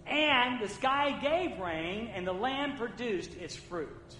and 0.06 0.62
the 0.62 0.70
sky 0.70 1.18
gave 1.22 1.60
rain, 1.60 2.12
and 2.14 2.28
the 2.28 2.34
land 2.34 2.78
produced 2.78 3.34
its 3.36 3.56
fruit. 3.56 4.16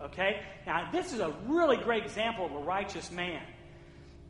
Okay? 0.00 0.40
Now, 0.66 0.90
this 0.90 1.12
is 1.12 1.20
a 1.20 1.32
really 1.46 1.76
great 1.76 2.02
example 2.02 2.46
of 2.46 2.52
a 2.52 2.58
righteous 2.58 3.10
man. 3.10 3.42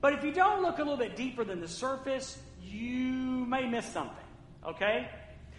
But 0.00 0.12
if 0.12 0.24
you 0.24 0.32
don't 0.32 0.62
look 0.62 0.78
a 0.78 0.82
little 0.82 0.96
bit 0.96 1.16
deeper 1.16 1.44
than 1.44 1.60
the 1.60 1.68
surface, 1.68 2.38
you 2.62 3.46
may 3.46 3.66
miss 3.66 3.86
something. 3.86 4.16
Okay? 4.66 5.08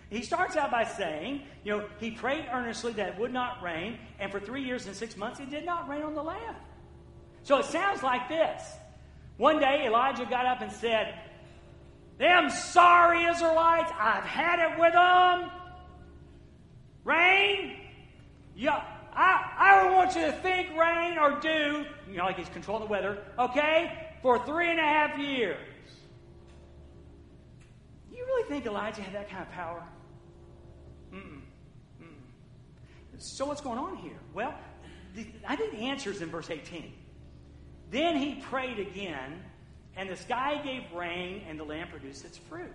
He 0.09 0.21
starts 0.21 0.55
out 0.55 0.71
by 0.71 0.85
saying, 0.85 1.41
you 1.63 1.77
know, 1.77 1.85
he 1.99 2.11
prayed 2.11 2.45
earnestly 2.51 2.93
that 2.93 3.09
it 3.09 3.19
would 3.19 3.33
not 3.33 3.61
rain, 3.61 3.97
and 4.19 4.31
for 4.31 4.39
three 4.39 4.63
years 4.63 4.85
and 4.85 4.95
six 4.95 5.17
months 5.17 5.39
it 5.39 5.49
did 5.49 5.65
not 5.65 5.89
rain 5.89 6.03
on 6.03 6.13
the 6.13 6.23
land. 6.23 6.55
So 7.43 7.57
it 7.57 7.65
sounds 7.65 8.03
like 8.03 8.29
this. 8.29 8.61
One 9.37 9.59
day 9.59 9.85
Elijah 9.85 10.25
got 10.25 10.45
up 10.45 10.61
and 10.61 10.71
said, 10.71 11.13
Them 12.17 12.49
sorry 12.49 13.25
Israelites, 13.25 13.91
I've 13.99 14.23
had 14.23 14.59
it 14.71 14.79
with 14.79 14.93
them. 14.93 15.51
Rain? 17.03 17.77
Yeah, 18.55 18.81
I, 19.13 19.53
I 19.57 19.83
don't 19.83 19.93
want 19.93 20.15
you 20.15 20.21
to 20.21 20.31
think 20.31 20.69
rain 20.77 21.17
or 21.17 21.39
do, 21.39 21.85
you 22.09 22.17
know, 22.17 22.25
like 22.25 22.37
he's 22.37 22.49
controlling 22.49 22.83
the 22.83 22.89
weather, 22.89 23.19
okay, 23.37 24.06
for 24.21 24.43
three 24.45 24.69
and 24.69 24.79
a 24.79 24.83
half 24.83 25.17
years. 25.19 25.57
You 28.11 28.25
really 28.25 28.49
think 28.49 28.65
Elijah 28.65 29.01
had 29.01 29.13
that 29.13 29.29
kind 29.29 29.43
of 29.43 29.51
power? 29.51 29.83
Mm-mm. 31.13 31.41
Mm-mm. 32.01 33.19
So 33.19 33.45
what's 33.45 33.61
going 33.61 33.79
on 33.79 33.97
here? 33.97 34.19
Well, 34.33 34.53
I 35.47 35.55
think 35.55 35.71
the 35.71 35.85
answer 35.85 36.11
is 36.11 36.21
in 36.21 36.29
verse 36.29 36.49
18. 36.49 36.93
Then 37.89 38.17
he 38.17 38.35
prayed 38.35 38.79
again, 38.79 39.41
and 39.95 40.09
the 40.09 40.15
sky 40.15 40.61
gave 40.63 40.83
rain, 40.93 41.43
and 41.47 41.59
the 41.59 41.63
land 41.63 41.89
produced 41.89 42.25
its 42.25 42.37
fruit. 42.37 42.71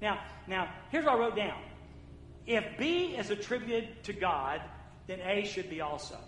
Now, 0.00 0.20
now 0.46 0.72
here's 0.90 1.04
what 1.04 1.14
I 1.14 1.18
wrote 1.18 1.36
down. 1.36 1.60
If 2.46 2.64
B 2.78 3.16
is 3.16 3.30
attributed 3.30 4.04
to 4.04 4.12
God, 4.12 4.60
then 5.06 5.20
A 5.20 5.44
should 5.44 5.70
be 5.70 5.80
also. 5.80 6.18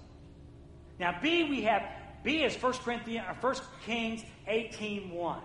Now, 0.98 1.18
B 1.20 1.44
we 1.44 1.62
have 1.62 1.82
B 2.26 2.42
is 2.42 2.56
uh, 2.56 2.58
1 2.58 2.72
Corinthians 2.84 3.24
or 3.28 3.52
1 3.52 3.54
Kings 3.86 4.24
18:1. 4.48 5.40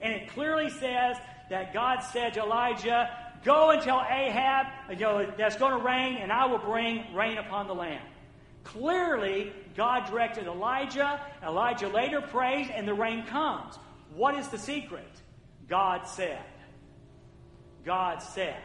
And 0.00 0.12
it 0.14 0.28
clearly 0.28 0.70
says 0.70 1.16
that 1.50 1.74
God 1.74 1.98
said 2.00 2.34
to 2.34 2.42
Elijah, 2.42 3.10
Go 3.44 3.72
and 3.72 3.82
tell 3.82 4.06
Ahab, 4.08 4.66
uh, 4.88 4.92
you 4.92 5.00
know, 5.00 5.32
that's 5.36 5.56
going 5.56 5.76
to 5.76 5.84
rain, 5.84 6.18
and 6.18 6.30
I 6.30 6.46
will 6.46 6.58
bring 6.58 7.12
rain 7.12 7.38
upon 7.38 7.66
the 7.66 7.74
land. 7.74 8.04
Clearly, 8.62 9.52
God 9.76 10.06
directed 10.06 10.46
Elijah. 10.46 11.20
Elijah 11.42 11.88
later 11.88 12.20
prays, 12.20 12.68
and 12.72 12.86
the 12.86 12.94
rain 12.94 13.26
comes. 13.26 13.74
What 14.14 14.36
is 14.36 14.46
the 14.46 14.58
secret? 14.58 15.10
God 15.68 16.06
said. 16.06 16.44
God 17.84 18.22
said. 18.22 18.62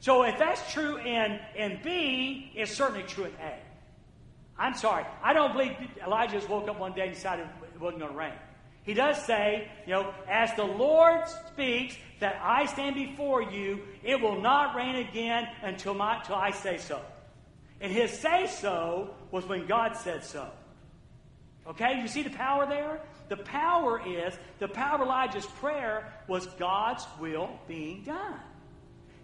So 0.00 0.24
if 0.24 0.38
that's 0.38 0.70
true 0.74 0.98
in, 0.98 1.40
in 1.56 1.80
B, 1.82 2.52
it's 2.54 2.74
certainly 2.74 3.04
true 3.04 3.24
in 3.24 3.32
A. 3.40 3.67
I'm 4.58 4.74
sorry. 4.74 5.04
I 5.22 5.32
don't 5.32 5.52
believe 5.52 5.76
Elijah 6.04 6.34
just 6.34 6.48
woke 6.48 6.68
up 6.68 6.78
one 6.78 6.92
day 6.92 7.06
and 7.06 7.14
decided 7.14 7.46
it 7.74 7.80
wasn't 7.80 8.00
going 8.00 8.12
to 8.12 8.18
rain. 8.18 8.32
He 8.82 8.94
does 8.94 9.22
say, 9.24 9.70
you 9.86 9.92
know, 9.92 10.12
as 10.28 10.54
the 10.54 10.64
Lord 10.64 11.28
speaks, 11.52 11.94
that 12.20 12.40
I 12.42 12.66
stand 12.66 12.96
before 12.96 13.42
you, 13.42 13.80
it 14.02 14.20
will 14.20 14.40
not 14.40 14.74
rain 14.74 14.96
again 14.96 15.46
until, 15.62 15.94
my, 15.94 16.18
until 16.18 16.34
I 16.34 16.50
say 16.50 16.78
so. 16.78 17.00
And 17.80 17.92
his 17.92 18.10
say 18.10 18.48
so 18.48 19.14
was 19.30 19.46
when 19.46 19.66
God 19.66 19.96
said 19.96 20.24
so. 20.24 20.50
Okay, 21.66 22.00
you 22.00 22.08
see 22.08 22.22
the 22.22 22.30
power 22.30 22.66
there? 22.66 23.00
The 23.28 23.36
power 23.36 24.00
is, 24.04 24.34
the 24.58 24.68
power 24.68 24.96
of 24.96 25.02
Elijah's 25.02 25.46
prayer 25.46 26.12
was 26.26 26.46
God's 26.58 27.06
will 27.20 27.50
being 27.68 28.02
done. 28.04 28.40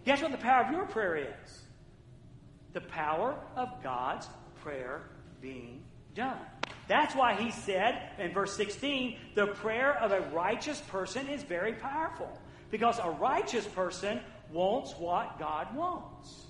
Guess 0.05 0.21
what 0.23 0.31
the 0.31 0.39
power 0.39 0.65
of 0.65 0.71
your 0.71 0.85
prayer 0.85 1.17
is? 1.17 1.63
The 2.75 2.83
power 2.83 3.35
of 3.57 3.83
God's 3.83 4.29
prayer 4.63 5.09
being 5.45 5.83
done. 6.15 6.39
That's 6.89 7.15
why 7.15 7.35
he 7.35 7.51
said 7.51 8.01
in 8.19 8.33
verse 8.33 8.57
16, 8.57 9.17
the 9.35 9.49
prayer 9.49 9.97
of 10.01 10.11
a 10.11 10.21
righteous 10.35 10.81
person 10.89 11.29
is 11.29 11.43
very 11.43 11.75
powerful. 11.75 12.29
Because 12.71 12.99
a 12.99 13.11
righteous 13.11 13.67
person 13.67 14.21
wants 14.51 14.93
what 14.93 15.39
God 15.39 15.75
wants. 15.77 16.47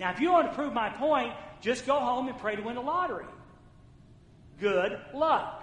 Now, 0.00 0.10
if 0.10 0.20
you 0.20 0.32
want 0.32 0.48
to 0.48 0.54
prove 0.54 0.72
my 0.72 0.88
point, 0.88 1.34
just 1.60 1.86
go 1.86 2.00
home 2.00 2.28
and 2.28 2.38
pray 2.38 2.56
to 2.56 2.62
win 2.62 2.76
the 2.76 2.80
lottery. 2.80 3.26
Good 4.58 4.98
luck. 5.12 5.62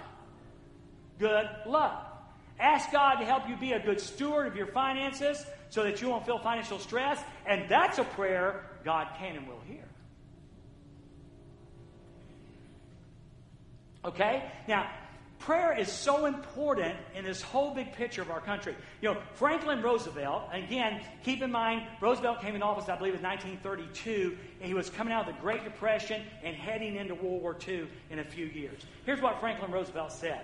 Good 1.18 1.50
luck. 1.66 2.12
Ask 2.60 2.92
God 2.92 3.16
to 3.16 3.26
help 3.26 3.50
you 3.50 3.58
be 3.58 3.72
a 3.72 3.80
good 3.80 4.00
steward 4.00 4.48
of 4.48 4.56
your 4.56 4.68
finances 4.68 5.44
so 5.70 5.84
that 5.84 6.02
you 6.02 6.10
won't 6.10 6.26
feel 6.26 6.38
financial 6.38 6.80
stress. 6.80 7.20
And 7.48 7.68
that's 7.70 7.98
a 7.98 8.04
prayer 8.04 8.66
God 8.84 9.08
can 9.18 9.36
and 9.36 9.48
will 9.48 9.62
hear. 9.68 9.84
Okay? 14.06 14.44
Now, 14.68 14.90
prayer 15.40 15.78
is 15.78 15.92
so 15.92 16.26
important 16.26 16.96
in 17.16 17.26
this 17.26 17.42
whole 17.42 17.74
big 17.74 17.94
picture 17.94 18.22
of 18.22 18.30
our 18.30 18.40
country. 18.40 18.76
You 19.02 19.14
know, 19.14 19.22
Franklin 19.34 19.82
Roosevelt, 19.82 20.50
again, 20.52 21.02
keep 21.24 21.42
in 21.42 21.52
mind, 21.52 21.84
Roosevelt 22.02 22.42
came 22.42 22.56
in 22.56 22.62
office, 22.62 22.88
I 22.88 22.96
believe, 22.96 23.16
in 23.16 23.22
1932, 23.22 24.38
and 24.60 24.68
he 24.68 24.74
was 24.74 24.90
coming 24.90 25.14
out 25.14 25.28
of 25.28 25.36
the 25.36 25.42
Great 25.42 25.64
Depression 25.64 26.22
and 26.44 26.56
heading 26.56 26.96
into 26.96 27.16
World 27.16 27.42
War 27.42 27.58
II 27.68 27.88
in 28.10 28.20
a 28.20 28.24
few 28.24 28.46
years. 28.46 28.82
Here's 29.06 29.22
what 29.22 29.40
Franklin 29.40 29.72
Roosevelt 29.72 30.12
said 30.12 30.42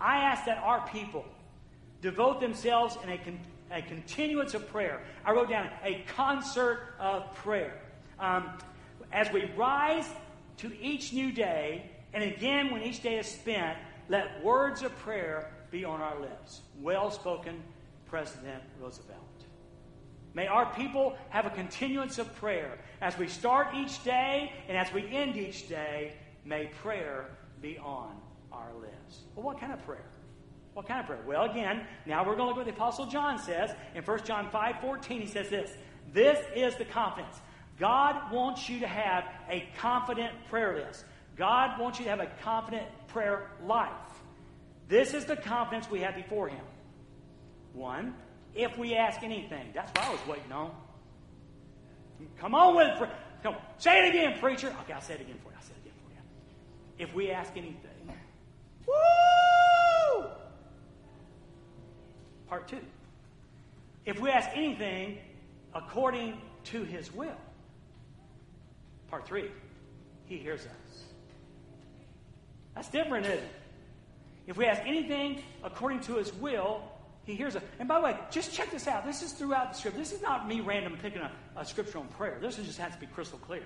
I 0.00 0.16
ask 0.16 0.44
that 0.46 0.58
our 0.58 0.86
people 0.88 1.24
devote 2.02 2.40
themselves 2.40 2.98
in 3.02 3.10
a, 3.10 3.18
con- 3.18 3.40
a 3.70 3.80
continuance 3.80 4.54
of 4.54 4.68
prayer. 4.68 5.00
I 5.24 5.32
wrote 5.32 5.48
down 5.48 5.70
a 5.82 6.04
concert 6.14 6.94
of 6.98 7.34
prayer. 7.34 7.80
Um, 8.18 8.50
as 9.12 9.32
we 9.32 9.50
rise 9.56 10.08
to 10.58 10.72
each 10.80 11.12
new 11.12 11.32
day, 11.32 11.90
and 12.14 12.24
again, 12.24 12.70
when 12.70 12.82
each 12.82 13.02
day 13.02 13.18
is 13.18 13.26
spent, 13.26 13.76
let 14.08 14.42
words 14.44 14.82
of 14.82 14.96
prayer 14.98 15.50
be 15.70 15.84
on 15.84 16.00
our 16.00 16.18
lips. 16.20 16.60
Well 16.80 17.10
spoken, 17.10 17.62
President 18.06 18.62
Roosevelt. 18.80 19.20
May 20.34 20.46
our 20.46 20.72
people 20.74 21.16
have 21.30 21.46
a 21.46 21.50
continuance 21.50 22.18
of 22.18 22.34
prayer. 22.36 22.78
As 23.00 23.16
we 23.18 23.28
start 23.28 23.68
each 23.74 24.02
day 24.04 24.52
and 24.68 24.76
as 24.76 24.92
we 24.92 25.06
end 25.14 25.36
each 25.36 25.68
day, 25.68 26.14
may 26.44 26.66
prayer 26.82 27.30
be 27.60 27.78
on 27.78 28.16
our 28.52 28.72
lips. 28.80 29.20
Well, 29.34 29.44
what 29.44 29.60
kind 29.60 29.72
of 29.72 29.84
prayer? 29.84 30.06
What 30.74 30.86
kind 30.86 31.00
of 31.00 31.06
prayer? 31.06 31.22
Well, 31.26 31.44
again, 31.44 31.86
now 32.04 32.26
we're 32.26 32.34
going 32.34 32.38
to 32.38 32.44
look 32.46 32.56
what 32.56 32.66
the 32.66 32.72
Apostle 32.72 33.06
John 33.06 33.38
says. 33.38 33.70
In 33.94 34.02
1 34.02 34.24
John 34.24 34.50
5 34.50 34.80
14, 34.80 35.20
he 35.20 35.26
says 35.26 35.48
this 35.48 35.70
This 36.12 36.38
is 36.54 36.74
the 36.76 36.84
confidence. 36.84 37.40
God 37.78 38.32
wants 38.32 38.68
you 38.68 38.80
to 38.80 38.86
have 38.86 39.24
a 39.48 39.68
confident 39.78 40.32
prayer 40.48 40.84
list. 40.84 41.04
God 41.36 41.80
wants 41.80 41.98
you 41.98 42.04
to 42.04 42.10
have 42.10 42.20
a 42.20 42.30
confident 42.42 42.86
prayer 43.08 43.50
life. 43.64 43.90
This 44.88 45.14
is 45.14 45.24
the 45.24 45.36
confidence 45.36 45.90
we 45.90 46.00
have 46.00 46.14
before 46.14 46.48
Him. 46.48 46.64
One, 47.72 48.14
if 48.54 48.78
we 48.78 48.94
ask 48.94 49.22
anything. 49.22 49.70
That's 49.74 49.90
what 49.90 50.08
I 50.08 50.10
was 50.10 50.26
waiting 50.28 50.52
on. 50.52 50.70
Come 52.38 52.54
on 52.54 52.76
with 52.76 52.88
it. 52.88 53.08
Come, 53.42 53.54
on. 53.54 53.60
say 53.78 54.06
it 54.06 54.10
again, 54.10 54.38
preacher. 54.38 54.74
Okay, 54.82 54.92
I'll 54.92 55.00
say 55.00 55.14
it 55.14 55.20
again 55.20 55.36
for 55.42 55.50
you. 55.50 55.56
I'll 55.56 55.62
say 55.62 55.72
it 55.74 55.80
again 55.82 55.94
for 56.04 56.12
you. 56.12 57.04
If 57.04 57.14
we 57.14 57.30
ask 57.30 57.52
anything. 57.56 57.90
Woo! 58.86 60.26
Part 62.48 62.68
two. 62.68 62.80
If 64.06 64.20
we 64.20 64.30
ask 64.30 64.50
anything 64.54 65.18
according 65.74 66.40
to 66.64 66.84
His 66.84 67.12
will. 67.12 67.36
Part 69.10 69.26
three. 69.26 69.50
He 70.26 70.38
hears 70.38 70.60
us. 70.60 71.04
That's 72.74 72.88
different, 72.88 73.26
isn't 73.26 73.38
it? 73.38 73.48
If 74.46 74.56
we 74.56 74.66
ask 74.66 74.82
anything 74.84 75.42
according 75.62 76.00
to 76.00 76.16
his 76.16 76.32
will, 76.34 76.82
He 77.24 77.34
hears 77.34 77.56
us. 77.56 77.62
And 77.78 77.88
by 77.88 77.98
the 77.98 78.04
way, 78.04 78.18
just 78.30 78.52
check 78.52 78.70
this 78.70 78.86
out. 78.86 79.06
This 79.06 79.22
is 79.22 79.32
throughout 79.32 79.72
the 79.72 79.78
scripture. 79.78 79.98
This 79.98 80.12
is 80.12 80.20
not 80.20 80.46
me 80.46 80.60
random 80.60 80.98
picking 81.00 81.22
a, 81.22 81.30
a 81.56 81.64
scripture 81.64 81.98
on 81.98 82.08
prayer. 82.08 82.38
This 82.40 82.56
just 82.56 82.78
has 82.78 82.92
to 82.92 83.00
be 83.00 83.06
crystal 83.06 83.38
clear. 83.38 83.64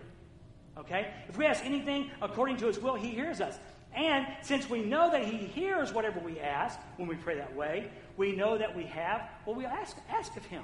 Okay? 0.76 1.12
If 1.28 1.36
we 1.36 1.46
ask 1.46 1.64
anything 1.64 2.10
according 2.22 2.58
to 2.58 2.66
his 2.66 2.78
will, 2.78 2.94
he 2.94 3.08
hears 3.08 3.40
us. 3.40 3.58
And 3.94 4.26
since 4.42 4.70
we 4.70 4.82
know 4.82 5.10
that 5.10 5.24
he 5.24 5.38
hears 5.38 5.92
whatever 5.92 6.20
we 6.20 6.38
ask 6.38 6.78
when 6.96 7.08
we 7.08 7.16
pray 7.16 7.36
that 7.36 7.56
way, 7.56 7.90
we 8.16 8.36
know 8.36 8.58
that 8.58 8.76
we 8.76 8.84
have 8.84 9.28
what 9.44 9.56
we 9.56 9.64
ask, 9.64 9.96
ask 10.08 10.36
of 10.36 10.44
him. 10.44 10.62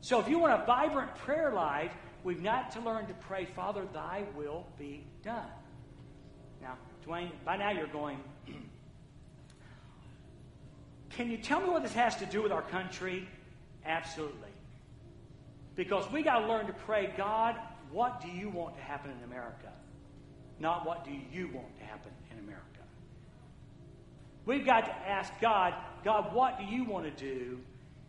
So 0.00 0.20
if 0.20 0.28
you 0.28 0.38
want 0.38 0.62
a 0.62 0.64
vibrant 0.64 1.14
prayer 1.16 1.52
life, 1.52 1.92
we've 2.22 2.42
got 2.42 2.70
to 2.72 2.80
learn 2.80 3.06
to 3.06 3.14
pray, 3.14 3.44
Father, 3.44 3.86
thy 3.92 4.24
will 4.36 4.66
be 4.78 5.06
done. 5.22 5.48
Now, 6.62 6.78
Dwayne, 7.06 7.30
by 7.44 7.56
now 7.56 7.70
you're 7.70 7.86
going, 7.86 8.18
can 11.10 11.30
you 11.30 11.36
tell 11.36 11.60
me 11.60 11.68
what 11.68 11.82
this 11.82 11.92
has 11.92 12.16
to 12.16 12.26
do 12.26 12.42
with 12.42 12.52
our 12.52 12.62
country? 12.62 13.28
Absolutely. 13.86 14.48
Because 15.76 16.10
we 16.10 16.22
got 16.22 16.40
to 16.40 16.46
learn 16.46 16.66
to 16.66 16.72
pray, 16.72 17.12
God, 17.16 17.56
what 17.90 18.20
do 18.20 18.28
you 18.28 18.48
want 18.48 18.76
to 18.76 18.82
happen 18.82 19.10
in 19.10 19.24
America? 19.24 19.72
Not 20.58 20.86
what 20.86 21.04
do 21.04 21.10
you 21.10 21.48
want 21.52 21.76
to 21.78 21.84
happen 21.84 22.12
in 22.30 22.38
America. 22.38 22.64
We've 24.46 24.64
got 24.64 24.84
to 24.86 24.92
ask 24.92 25.32
God, 25.40 25.74
God, 26.04 26.34
what 26.34 26.58
do 26.58 26.64
you 26.64 26.84
want 26.84 27.04
to 27.04 27.24
do? 27.24 27.58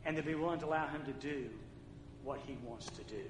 And 0.06 0.16
to 0.18 0.24
be 0.24 0.36
willing 0.36 0.60
to 0.60 0.66
allow 0.66 0.88
Him 0.88 1.04
to 1.06 1.14
do 1.14 1.50
what 2.24 2.40
He 2.46 2.58
wants 2.64 2.88
to 2.88 3.04
do. 3.04 3.22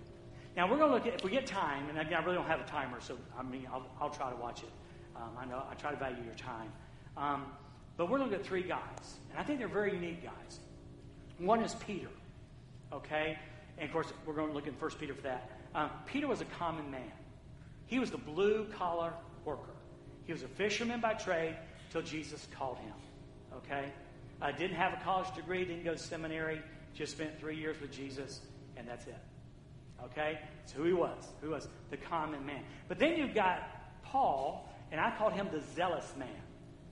Now, 0.57 0.69
we're 0.69 0.77
going 0.77 0.89
to 0.89 0.95
look 0.95 1.07
at, 1.07 1.15
if 1.15 1.23
we 1.23 1.31
get 1.31 1.45
time, 1.45 1.89
and 1.89 1.99
again, 1.99 2.21
I 2.21 2.23
really 2.23 2.37
don't 2.37 2.47
have 2.47 2.61
a 2.61 2.65
timer, 2.65 2.99
so 2.99 3.17
I 3.37 3.43
mean, 3.43 3.67
I'll, 3.71 3.85
I'll 3.99 4.09
try 4.09 4.29
to 4.29 4.35
watch 4.37 4.63
it. 4.63 4.69
Um, 5.15 5.31
I 5.39 5.45
know 5.45 5.63
I 5.69 5.75
try 5.75 5.91
to 5.91 5.97
value 5.97 6.23
your 6.23 6.35
time. 6.35 6.71
Um, 7.17 7.45
but 7.97 8.09
we're 8.09 8.19
looking 8.19 8.35
at 8.35 8.45
three 8.45 8.63
guys, 8.63 9.19
and 9.29 9.39
I 9.39 9.43
think 9.43 9.59
they're 9.59 9.67
very 9.67 9.93
unique 9.93 10.23
guys. 10.23 10.59
One 11.37 11.61
is 11.61 11.73
Peter, 11.75 12.09
okay? 12.91 13.37
And 13.77 13.87
of 13.87 13.93
course, 13.93 14.11
we're 14.25 14.33
going 14.33 14.49
to 14.49 14.53
look 14.53 14.67
in 14.67 14.73
1 14.73 14.91
Peter 14.99 15.13
for 15.13 15.21
that. 15.21 15.49
Um, 15.73 15.89
Peter 16.05 16.27
was 16.27 16.41
a 16.41 16.45
common 16.45 16.89
man. 16.91 17.11
He 17.87 17.99
was 17.99 18.11
the 18.11 18.17
blue 18.17 18.65
collar 18.77 19.13
worker. 19.43 19.73
He 20.25 20.33
was 20.33 20.43
a 20.43 20.47
fisherman 20.47 21.01
by 21.01 21.13
trade 21.13 21.55
till 21.91 22.01
Jesus 22.01 22.47
called 22.57 22.77
him. 22.79 22.93
Okay? 23.57 23.85
Uh, 24.41 24.51
didn't 24.51 24.75
have 24.75 24.93
a 24.93 25.03
college 25.03 25.33
degree, 25.35 25.63
didn't 25.63 25.83
go 25.83 25.93
to 25.93 25.97
seminary, 25.97 26.61
just 26.93 27.13
spent 27.13 27.39
three 27.39 27.57
years 27.57 27.79
with 27.79 27.91
Jesus, 27.91 28.41
and 28.75 28.87
that's 28.87 29.05
it. 29.07 29.17
Okay? 30.03 30.39
That's 30.59 30.73
who 30.73 30.83
he 30.83 30.93
was. 30.93 31.31
Who 31.41 31.51
was 31.51 31.67
the 31.89 31.97
common 31.97 32.45
man. 32.45 32.63
But 32.87 32.99
then 32.99 33.17
you've 33.17 33.33
got 33.33 33.59
Paul, 34.03 34.69
and 34.91 35.01
I 35.01 35.15
called 35.17 35.33
him 35.33 35.47
the 35.51 35.61
zealous 35.75 36.13
man. 36.17 36.27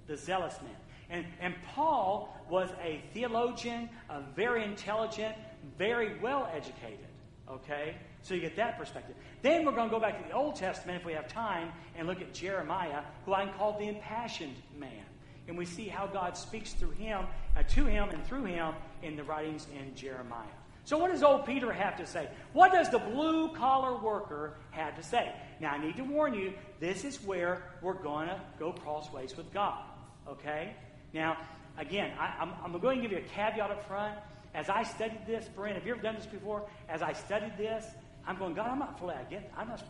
The 0.07 0.17
zealous 0.17 0.55
man. 0.61 0.75
And, 1.09 1.25
and 1.39 1.55
Paul 1.73 2.35
was 2.49 2.69
a 2.81 3.01
theologian, 3.13 3.89
a 4.09 4.21
very 4.35 4.63
intelligent, 4.63 5.35
very 5.77 6.19
well 6.19 6.49
educated. 6.53 7.07
Okay? 7.49 7.95
So 8.21 8.33
you 8.33 8.41
get 8.41 8.55
that 8.55 8.77
perspective. 8.77 9.15
Then 9.41 9.65
we're 9.65 9.73
going 9.73 9.89
to 9.89 9.93
go 9.93 9.99
back 9.99 10.21
to 10.21 10.27
the 10.27 10.33
Old 10.33 10.55
Testament 10.55 10.99
if 11.01 11.05
we 11.05 11.13
have 11.13 11.27
time 11.27 11.71
and 11.95 12.07
look 12.07 12.21
at 12.21 12.33
Jeremiah, 12.33 13.01
who 13.25 13.33
I 13.33 13.47
call 13.57 13.77
the 13.77 13.87
impassioned 13.87 14.55
man. 14.77 15.05
And 15.47 15.57
we 15.57 15.65
see 15.65 15.89
how 15.89 16.07
God 16.07 16.37
speaks 16.37 16.71
through 16.71 16.91
him, 16.91 17.25
uh, 17.57 17.63
to 17.63 17.85
him, 17.85 18.09
and 18.09 18.25
through 18.25 18.45
him 18.45 18.73
in 19.01 19.17
the 19.17 19.23
writings 19.23 19.67
in 19.77 19.93
Jeremiah. 19.93 20.47
So, 20.85 20.97
what 20.97 21.11
does 21.11 21.23
old 21.23 21.45
Peter 21.45 21.71
have 21.71 21.97
to 21.97 22.05
say? 22.05 22.29
What 22.51 22.71
does 22.71 22.89
the 22.89 22.99
blue 22.99 23.53
collar 23.53 23.97
worker 24.01 24.55
have 24.71 24.95
to 24.95 25.03
say? 25.03 25.33
Now, 25.63 25.71
I 25.71 25.77
need 25.77 25.95
to 25.95 26.03
warn 26.03 26.33
you, 26.33 26.51
this 26.81 27.05
is 27.05 27.23
where 27.23 27.63
we're 27.81 27.93
going 27.93 28.27
to 28.27 28.37
go 28.59 28.73
crossways 28.73 29.37
with 29.37 29.53
God. 29.53 29.81
Okay? 30.27 30.75
Now, 31.13 31.37
again, 31.77 32.11
I, 32.19 32.43
am 32.65 32.77
going 32.81 32.97
to 32.97 33.01
give 33.01 33.13
you 33.13 33.19
a 33.19 33.29
caveat 33.33 33.71
up 33.71 33.87
front. 33.87 34.19
As 34.53 34.67
I 34.67 34.83
studied 34.83 35.25
this, 35.25 35.47
Brent, 35.55 35.75
have 35.75 35.87
you 35.87 35.93
ever 35.93 36.01
done 36.01 36.15
this 36.15 36.25
before? 36.25 36.67
As 36.89 37.01
I 37.01 37.13
studied 37.13 37.53
this, 37.57 37.85
I'm 38.27 38.37
going, 38.37 38.55
God, 38.55 38.71
I'm 38.71 38.79
not 38.79 38.99
fully, 38.99 39.15
I 39.15 39.23
get, 39.23 39.49
I'm 39.55 39.69
not 39.69 39.81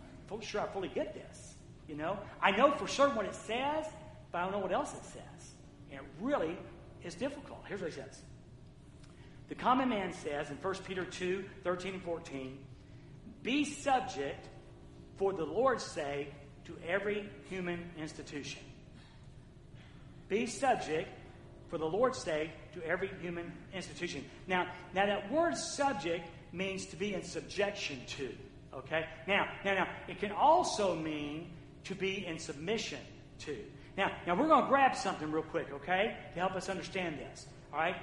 sure 0.42 0.62
I 0.62 0.68
fully 0.68 0.90
get 0.90 1.16
this. 1.16 1.56
You 1.88 1.96
know, 1.96 2.20
I 2.40 2.52
know 2.52 2.72
for 2.74 2.88
certain 2.88 3.16
what 3.16 3.26
it 3.26 3.34
says, 3.34 3.88
but 4.32 4.38
I 4.38 4.44
don't 4.44 4.52
know 4.52 4.60
what 4.60 4.72
else 4.72 4.94
it 4.94 5.06
says. 5.06 5.54
And 5.90 6.02
it 6.02 6.06
really 6.22 6.56
is 7.04 7.16
difficult. 7.16 7.62
Here's 7.68 7.82
what 7.82 7.90
he 7.90 7.96
says. 7.96 8.22
The 9.50 9.56
common 9.56 9.90
man 9.90 10.14
says 10.14 10.52
in 10.52 10.58
1 10.58 10.76
Peter 10.86 11.04
2, 11.04 11.44
13 11.64 11.96
and 11.96 12.04
14, 12.04 12.60
be 13.42 13.66
subject 13.66 14.50
for 15.18 15.34
the 15.34 15.46
Lord's 15.46 15.84
sake 15.84 16.32
to 16.66 16.78
every 16.88 17.30
human 17.50 17.90
institution. 17.98 18.62
Be 20.30 20.46
subject 20.46 21.10
for 21.70 21.78
the 21.78 21.86
Lord's 21.86 22.20
sake 22.20 22.52
to 22.74 22.84
every 22.86 23.10
human 23.22 23.52
institution. 23.74 24.24
Now, 24.48 24.68
now 24.94 25.06
that 25.06 25.32
word 25.32 25.58
subject 25.58 26.28
means 26.52 26.86
to 26.88 26.96
be 26.96 27.14
in 27.14 27.24
subjection 27.24 28.00
to. 28.18 28.30
Okay? 28.74 29.06
Now, 29.28 29.48
now, 29.66 29.74
now, 29.74 29.88
it 30.08 30.20
can 30.20 30.32
also 30.32 30.96
mean 30.96 31.50
to 31.86 31.96
be 31.96 32.26
in 32.26 32.40
submission 32.40 33.00
to. 33.40 33.58
Now, 33.98 34.12
now 34.26 34.36
we're 34.36 34.48
going 34.48 34.64
to 34.64 34.70
grab 34.70 34.96
something 34.96 35.32
real 35.32 35.44
quick, 35.44 35.68
okay, 35.74 36.18
to 36.34 36.40
help 36.40 36.54
us 36.54 36.70
understand 36.70 37.20
this. 37.20 37.46
All 37.72 37.80
right? 37.80 37.96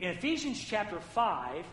In 0.00 0.10
Ephesians 0.10 0.62
chapter 0.62 1.00
5, 1.00 1.64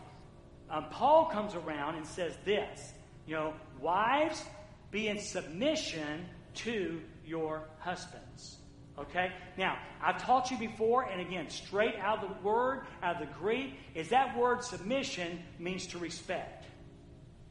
um, 0.70 0.86
Paul 0.90 1.26
comes 1.26 1.54
around 1.54 1.96
and 1.96 2.06
says 2.06 2.36
this, 2.44 2.92
you 3.26 3.34
know, 3.34 3.54
wives, 3.80 4.42
be 4.90 5.08
in 5.08 5.18
submission 5.18 6.26
to 6.54 7.00
your 7.26 7.64
husbands. 7.78 8.58
Okay? 8.98 9.32
Now, 9.58 9.78
I've 10.02 10.22
taught 10.22 10.50
you 10.50 10.58
before, 10.58 11.02
and 11.02 11.20
again, 11.20 11.50
straight 11.50 11.96
out 11.96 12.22
of 12.22 12.28
the 12.28 12.48
word, 12.48 12.86
out 13.02 13.20
of 13.20 13.28
the 13.28 13.34
Greek, 13.34 13.74
is 13.94 14.08
that 14.10 14.36
word 14.36 14.62
submission 14.62 15.40
means 15.58 15.86
to 15.88 15.98
respect. 15.98 16.66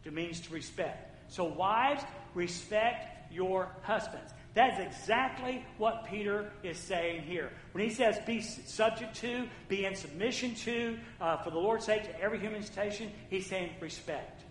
It 0.05 0.13
means 0.13 0.39
to 0.41 0.53
respect. 0.53 1.31
So, 1.31 1.45
wives, 1.45 2.03
respect 2.33 3.31
your 3.31 3.69
husbands. 3.81 4.31
That's 4.53 4.79
exactly 4.79 5.65
what 5.77 6.05
Peter 6.05 6.51
is 6.61 6.77
saying 6.77 7.23
here. 7.23 7.51
When 7.71 7.83
he 7.83 7.93
says 7.93 8.19
be 8.25 8.41
subject 8.41 9.15
to, 9.17 9.47
be 9.67 9.85
in 9.85 9.95
submission 9.95 10.53
to, 10.55 10.99
uh, 11.19 11.37
for 11.37 11.49
the 11.49 11.57
Lord's 11.57 11.85
sake, 11.85 12.03
to 12.03 12.21
every 12.21 12.39
human 12.39 12.61
station, 12.61 13.11
he's 13.29 13.47
saying 13.47 13.71
respect. 13.79 14.43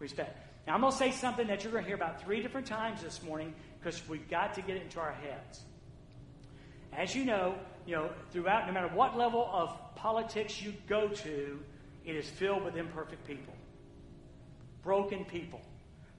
Respect. 0.00 0.51
Now, 0.66 0.74
I'm 0.74 0.80
going 0.80 0.92
to 0.92 0.98
say 0.98 1.10
something 1.10 1.46
that 1.48 1.64
you're 1.64 1.72
going 1.72 1.84
to 1.84 1.88
hear 1.88 1.96
about 1.96 2.22
three 2.22 2.40
different 2.40 2.66
times 2.66 3.02
this 3.02 3.22
morning 3.22 3.52
because 3.80 4.06
we've 4.08 4.28
got 4.28 4.54
to 4.54 4.62
get 4.62 4.76
it 4.76 4.82
into 4.82 5.00
our 5.00 5.12
heads. 5.12 5.62
As 6.92 7.16
you 7.16 7.24
know, 7.24 7.56
you 7.86 7.96
know, 7.96 8.10
throughout, 8.30 8.66
no 8.66 8.72
matter 8.72 8.88
what 8.88 9.16
level 9.16 9.48
of 9.52 9.76
politics 9.96 10.62
you 10.62 10.72
go 10.88 11.08
to, 11.08 11.58
it 12.04 12.16
is 12.16 12.28
filled 12.28 12.64
with 12.64 12.76
imperfect 12.76 13.26
people, 13.26 13.54
broken 14.82 15.24
people. 15.24 15.60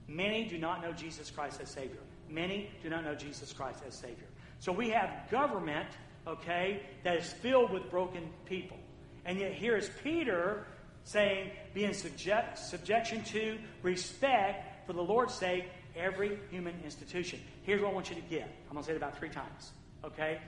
Many 0.08 0.46
do 0.46 0.58
not 0.58 0.82
know 0.82 0.92
Jesus 0.92 1.32
Christ 1.32 1.62
as 1.62 1.70
Savior. 1.70 2.00
Many 2.30 2.70
do 2.82 2.90
not 2.90 3.04
know 3.04 3.16
Jesus 3.16 3.54
Christ 3.54 3.80
as 3.88 3.94
Savior. 3.94 4.28
So 4.60 4.72
we 4.72 4.90
have 4.90 5.30
government, 5.30 5.88
okay, 6.28 6.82
that 7.04 7.18
is 7.18 7.32
filled 7.32 7.72
with 7.72 7.90
broken 7.90 8.30
people. 8.46 8.78
And 9.26 9.40
yet 9.40 9.54
here 9.54 9.78
is 9.78 9.90
Peter 10.04 10.66
saying, 11.04 11.52
be 11.74 11.84
in 11.86 11.94
subject, 11.94 12.58
subjection 12.58 13.24
to, 13.26 13.58
respect, 13.82 14.88
for 14.88 14.94
the 14.94 15.02
Lord's 15.02 15.34
sake, 15.34 15.66
every 15.96 16.39
human 16.50 16.76
institution. 16.84 17.39
Here's 17.63 17.82
what 17.82 17.92
I 17.92 17.94
want 17.94 18.10
you 18.10 18.16
to 18.16 18.22
get. 18.22 18.50
I'm 18.68 18.74
going 18.74 18.84
to 18.84 18.88
say 18.88 18.94
it 18.94 18.98
about 18.98 19.18
three 19.18 19.30
times, 19.30 19.72
okay? 20.04 20.39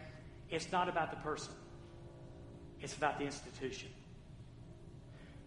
It's 0.49 0.71
not 0.71 0.89
about 0.89 1.11
the 1.11 1.17
person, 1.17 1.53
it's 2.81 2.95
about 2.95 3.19
the 3.19 3.25
institution. 3.25 3.89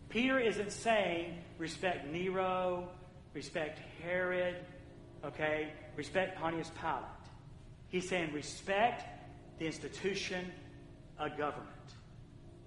Peter 0.09 0.39
isn't 0.39 0.73
saying 0.73 1.37
respect 1.59 2.11
Nero, 2.11 2.89
respect 3.35 3.79
Herod, 4.03 4.57
okay, 5.25 5.73
respect 5.97 6.39
Pontius 6.39 6.71
Pilate. 6.81 7.05
He's 7.89 8.09
saying 8.09 8.33
respect 8.33 9.05
the 9.59 9.67
institution 9.67 10.51
of 11.19 11.37
government. 11.37 11.69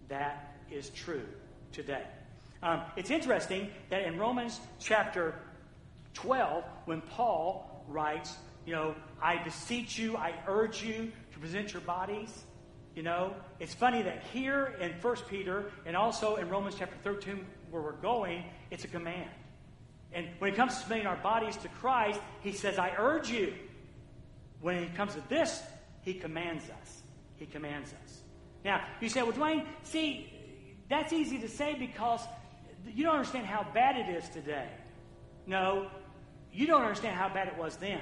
That 0.07 0.57
is 0.69 0.89
true 0.89 1.25
today. 1.71 2.05
Um, 2.63 2.81
it's 2.95 3.09
interesting 3.09 3.69
that 3.89 4.03
in 4.03 4.19
Romans 4.19 4.59
chapter 4.79 5.35
12, 6.13 6.63
when 6.85 7.01
Paul 7.01 7.83
writes, 7.87 8.35
you 8.65 8.73
know, 8.73 8.95
I 9.21 9.41
beseech 9.43 9.97
you, 9.97 10.15
I 10.15 10.33
urge 10.47 10.83
you 10.83 11.11
to 11.33 11.39
present 11.39 11.73
your 11.73 11.81
bodies. 11.81 12.43
You 12.95 13.03
know, 13.03 13.33
it's 13.59 13.73
funny 13.73 14.01
that 14.03 14.23
here 14.31 14.75
in 14.79 14.91
1 14.91 15.15
Peter 15.29 15.71
and 15.85 15.95
also 15.95 16.35
in 16.35 16.49
Romans 16.49 16.75
chapter 16.77 16.95
13, 17.03 17.45
where 17.71 17.81
we're 17.81 17.93
going, 17.93 18.43
it's 18.69 18.83
a 18.83 18.87
command. 18.87 19.29
And 20.13 20.27
when 20.39 20.51
it 20.53 20.55
comes 20.57 20.73
to 20.75 20.81
submitting 20.81 21.07
our 21.07 21.15
bodies 21.17 21.55
to 21.57 21.69
Christ, 21.69 22.19
he 22.41 22.51
says, 22.51 22.77
I 22.77 22.93
urge 22.97 23.29
you. 23.31 23.53
When 24.59 24.75
it 24.75 24.93
comes 24.95 25.15
to 25.15 25.23
this, 25.29 25.63
he 26.01 26.13
commands 26.13 26.65
us. 26.65 27.01
He 27.37 27.45
commands 27.45 27.93
us. 28.03 28.21
Now, 28.63 28.85
you 28.99 29.09
say, 29.09 29.23
well, 29.23 29.31
Dwayne, 29.31 29.65
see, 29.83 30.31
that's 30.89 31.13
easy 31.13 31.39
to 31.39 31.47
say 31.47 31.73
because 31.73 32.21
you 32.93 33.03
don't 33.03 33.15
understand 33.15 33.45
how 33.45 33.65
bad 33.73 33.95
it 33.97 34.09
is 34.15 34.29
today. 34.29 34.69
No, 35.45 35.89
you 36.51 36.67
don't 36.67 36.81
understand 36.81 37.15
how 37.15 37.29
bad 37.29 37.47
it 37.47 37.57
was 37.57 37.77
then. 37.77 38.01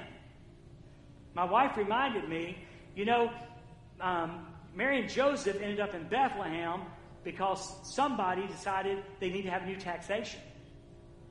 My 1.34 1.44
wife 1.44 1.76
reminded 1.76 2.28
me 2.28 2.56
you 2.94 3.04
know, 3.04 3.30
um, 4.00 4.46
Mary 4.74 5.00
and 5.00 5.08
Joseph 5.08 5.56
ended 5.60 5.80
up 5.80 5.94
in 5.94 6.04
Bethlehem 6.08 6.82
because 7.24 7.74
somebody 7.82 8.46
decided 8.46 9.02
they 9.20 9.30
need 9.30 9.42
to 9.42 9.50
have 9.50 9.66
new 9.66 9.76
taxation. 9.76 10.40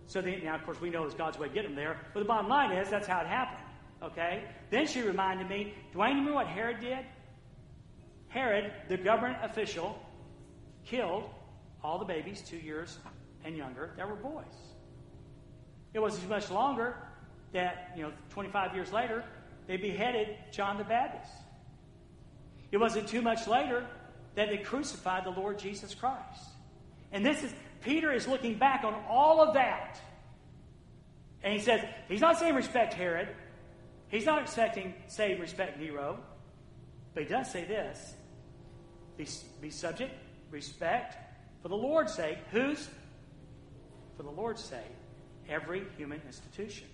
So 0.08 0.22
they, 0.22 0.42
now, 0.42 0.56
of 0.56 0.66
course, 0.66 0.82
we 0.82 0.90
know 0.90 1.04
it's 1.04 1.14
God's 1.14 1.38
way 1.38 1.48
to 1.48 1.54
get 1.54 1.64
them 1.64 1.76
there. 1.76 2.00
But 2.14 2.22
the 2.22 2.26
bottom 2.26 2.50
line 2.50 2.72
is 2.72 2.90
that's 2.90 3.08
how 3.08 3.22
it 3.22 3.28
happened. 3.28 3.64
Okay? 4.02 4.44
Then 4.72 4.88
she 4.88 5.02
reminded 5.02 5.50
me, 5.50 5.74
Dwayne, 5.94 6.12
you 6.12 6.20
remember 6.20 6.34
what 6.34 6.48
Herod 6.48 6.80
did? 6.80 7.06
Herod, 8.30 8.72
the 8.88 8.98
government 8.98 9.38
official, 9.44 10.02
killed 10.86 11.30
all 11.84 12.00
the 12.00 12.06
babies 12.06 12.42
two 12.42 12.58
years 12.58 12.98
and 13.50 13.58
younger 13.58 13.92
that 13.98 14.08
were 14.08 14.16
boys. 14.16 14.46
It 15.94 16.00
wasn't 16.00 16.30
much 16.30 16.50
longer 16.50 16.96
that, 17.52 17.92
you 17.98 18.04
know, 18.04 18.12
25 18.30 18.76
years 18.76 18.94
later, 18.94 19.24
they 19.68 19.76
beheaded 19.76 20.38
John 20.52 20.78
the 20.78 20.84
Baptist. 20.84 21.34
It 22.72 22.78
wasn't 22.78 23.08
too 23.08 23.22
much 23.22 23.48
later 23.48 23.86
that 24.36 24.50
they 24.50 24.58
crucified 24.58 25.26
the 25.26 25.32
Lord 25.32 25.58
Jesus 25.58 25.96
Christ. 25.96 26.44
And 27.12 27.26
this 27.26 27.44
is, 27.44 27.52
Peter 27.84 28.12
is 28.12 28.28
looking 28.28 28.58
back 28.60 28.84
on 28.84 28.94
all 29.10 29.42
of 29.42 29.56
that. 29.56 30.00
And 31.44 31.52
he 31.52 31.60
says, 31.60 31.84
he's 32.08 32.22
not 32.22 32.38
saying 32.38 32.54
respect 32.54 32.94
Herod. 32.94 33.30
He's 34.10 34.26
not 34.26 34.42
expecting, 34.42 34.94
saying 35.08 35.40
respect 35.40 35.80
Nero. 35.80 36.20
But 37.16 37.24
he 37.24 37.30
does 37.30 37.52
say 37.52 37.66
this 37.66 38.14
be, 39.18 39.28
be 39.60 39.70
subject, 39.72 40.14
respect, 40.52 41.18
for 41.64 41.70
the 41.70 41.76
Lord's 41.76 42.14
sake. 42.14 42.38
Whose? 42.52 42.88
For 44.20 44.24
the 44.24 44.32
Lord's 44.32 44.62
sake, 44.62 44.82
every 45.48 45.84
human 45.96 46.20
institution. 46.28 46.90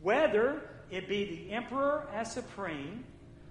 Whether 0.00 0.62
it 0.90 1.06
be 1.06 1.26
the 1.26 1.52
emperor 1.52 2.08
as 2.14 2.32
supreme, 2.32 3.04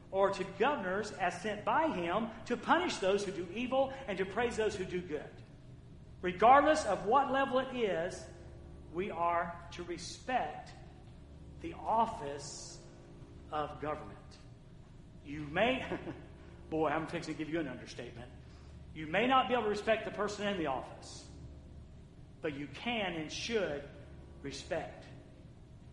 or 0.10 0.32
to 0.32 0.44
governors 0.58 1.12
as 1.22 1.40
sent 1.40 1.64
by 1.64 1.88
him 1.90 2.30
to 2.48 2.58
punish 2.58 2.96
those 2.96 3.24
who 3.24 3.32
do 3.32 3.46
evil 3.54 3.94
and 4.08 4.18
to 4.18 4.26
praise 4.26 4.58
those 4.58 4.74
who 4.74 4.86
do 4.86 5.02
good. 5.02 5.22
Regardless 6.24 6.84
of 6.86 7.06
what 7.06 7.32
level 7.32 7.60
it 7.60 7.78
is, 7.78 8.20
we 8.92 9.12
are 9.12 9.54
to 9.74 9.84
respect 9.84 10.72
the 11.62 11.76
office 11.86 12.80
of 13.52 13.80
government. 13.84 14.18
You 15.24 15.46
may, 15.52 15.86
boy, 16.72 16.90
I'm 16.90 17.06
fixing 17.06 17.36
to 17.36 17.38
give 17.38 17.54
you 17.54 17.60
an 17.60 17.68
understatement. 17.68 18.30
You 18.96 19.06
may 19.06 19.28
not 19.28 19.48
be 19.48 19.54
able 19.54 19.66
to 19.66 19.70
respect 19.70 20.06
the 20.06 20.12
person 20.12 20.48
in 20.48 20.58
the 20.58 20.66
office, 20.66 21.26
but 22.46 22.56
you 22.56 22.68
can 22.76 23.14
and 23.14 23.32
should 23.32 23.82
respect 24.44 25.04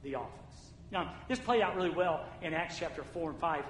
the 0.02 0.16
office. 0.16 0.72
Now, 0.90 1.14
this 1.26 1.38
played 1.38 1.62
out 1.62 1.76
really 1.76 1.88
well 1.88 2.26
in 2.42 2.52
Acts 2.52 2.78
chapter 2.78 3.02
4 3.14 3.30
and 3.30 3.40
5 3.40 3.64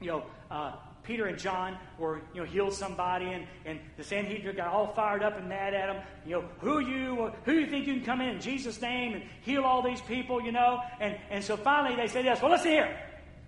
you 0.00 0.08
know, 0.08 0.24
uh, 0.50 0.72
Peter 1.04 1.26
and 1.26 1.38
John 1.38 1.78
were, 1.98 2.20
you 2.34 2.40
know, 2.40 2.46
healed 2.46 2.72
somebody, 2.72 3.26
and, 3.26 3.46
and 3.64 3.78
the 3.96 4.02
Sanhedrin 4.02 4.56
got 4.56 4.68
all 4.68 4.88
fired 4.88 5.22
up 5.22 5.38
and 5.38 5.48
mad 5.48 5.72
at 5.72 5.92
them. 5.92 6.02
You 6.26 6.36
know, 6.36 6.44
who 6.58 6.80
you, 6.80 7.32
who 7.44 7.52
you 7.52 7.66
think 7.66 7.86
you 7.86 7.94
can 7.94 8.04
come 8.04 8.20
in 8.20 8.30
in 8.30 8.40
Jesus' 8.40 8.80
name 8.80 9.14
and 9.14 9.22
heal 9.42 9.62
all 9.62 9.80
these 9.80 10.00
people, 10.00 10.42
you 10.42 10.50
know? 10.50 10.80
And, 10.98 11.16
and 11.30 11.44
so 11.44 11.56
finally 11.56 11.94
they 11.94 12.08
say 12.08 12.22
this, 12.22 12.42
well, 12.42 12.50
listen 12.50 12.70
here. 12.72 12.98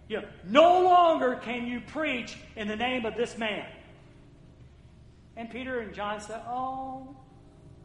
You 0.09 0.21
know, 0.21 0.29
no 0.47 0.83
longer 0.83 1.41
can 1.43 1.67
you 1.67 1.81
preach 1.81 2.37
in 2.55 2.69
the 2.69 2.77
name 2.77 3.07
of 3.07 3.17
this 3.17 3.37
man. 3.37 3.67
And 5.37 5.51
Peter 5.51 5.81
and 5.81 5.95
John 5.95 6.21
said, 6.21 6.43
oh, 6.47 7.17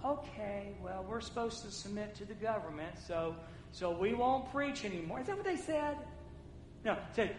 okay, 0.07 0.75
well, 0.83 1.05
we're 1.07 1.21
supposed 1.21 1.63
to 1.63 1.71
submit 1.71 2.15
to 2.15 2.25
the 2.25 2.33
government, 2.33 2.97
so, 3.07 3.35
so 3.71 3.91
we 3.91 4.13
won't 4.13 4.51
preach 4.51 4.85
anymore. 4.85 5.19
Is 5.19 5.27
that 5.27 5.35
what 5.35 5.45
they 5.45 5.57
said? 5.57 5.97
No, 6.85 6.97
said, 7.15 7.35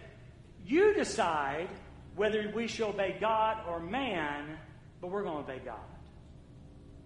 you 0.65 0.95
decide 0.95 1.69
whether 2.17 2.51
we 2.55 2.67
shall 2.67 2.89
obey 2.89 3.17
God 3.21 3.59
or 3.69 3.81
man, 3.81 4.59
but 5.01 5.11
we're 5.11 5.23
going 5.23 5.45
to 5.45 5.53
obey 5.53 5.63
God. 5.65 5.77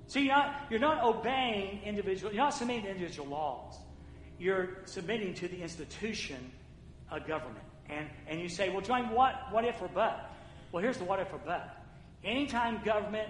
See, 0.07 0.23
you're 0.23 0.35
not, 0.35 0.55
you're 0.71 0.81
not 0.81 1.05
obeying 1.05 1.81
individual, 1.85 2.33
you're 2.33 2.43
not 2.43 2.55
submitting 2.55 2.85
to 2.85 2.91
individual 2.91 3.29
laws. 3.29 3.77
You're 4.39 4.79
submitting 4.87 5.35
to 5.35 5.49
the 5.49 5.63
institution 5.63 6.51
of 7.11 7.27
government. 7.27 7.65
And, 7.89 8.09
and 8.27 8.41
you 8.41 8.49
say, 8.49 8.71
well, 8.71 8.81
John, 8.81 9.11
what, 9.11 9.35
what 9.51 9.65
if 9.65 9.81
or 9.81 9.89
but? 9.89 10.31
Well, 10.73 10.83
here's 10.83 10.97
the 10.97 11.05
what 11.05 11.21
if 11.21 11.33
or 11.33 11.41
but. 11.45 11.77
Anytime 12.25 12.81
government 12.85 13.29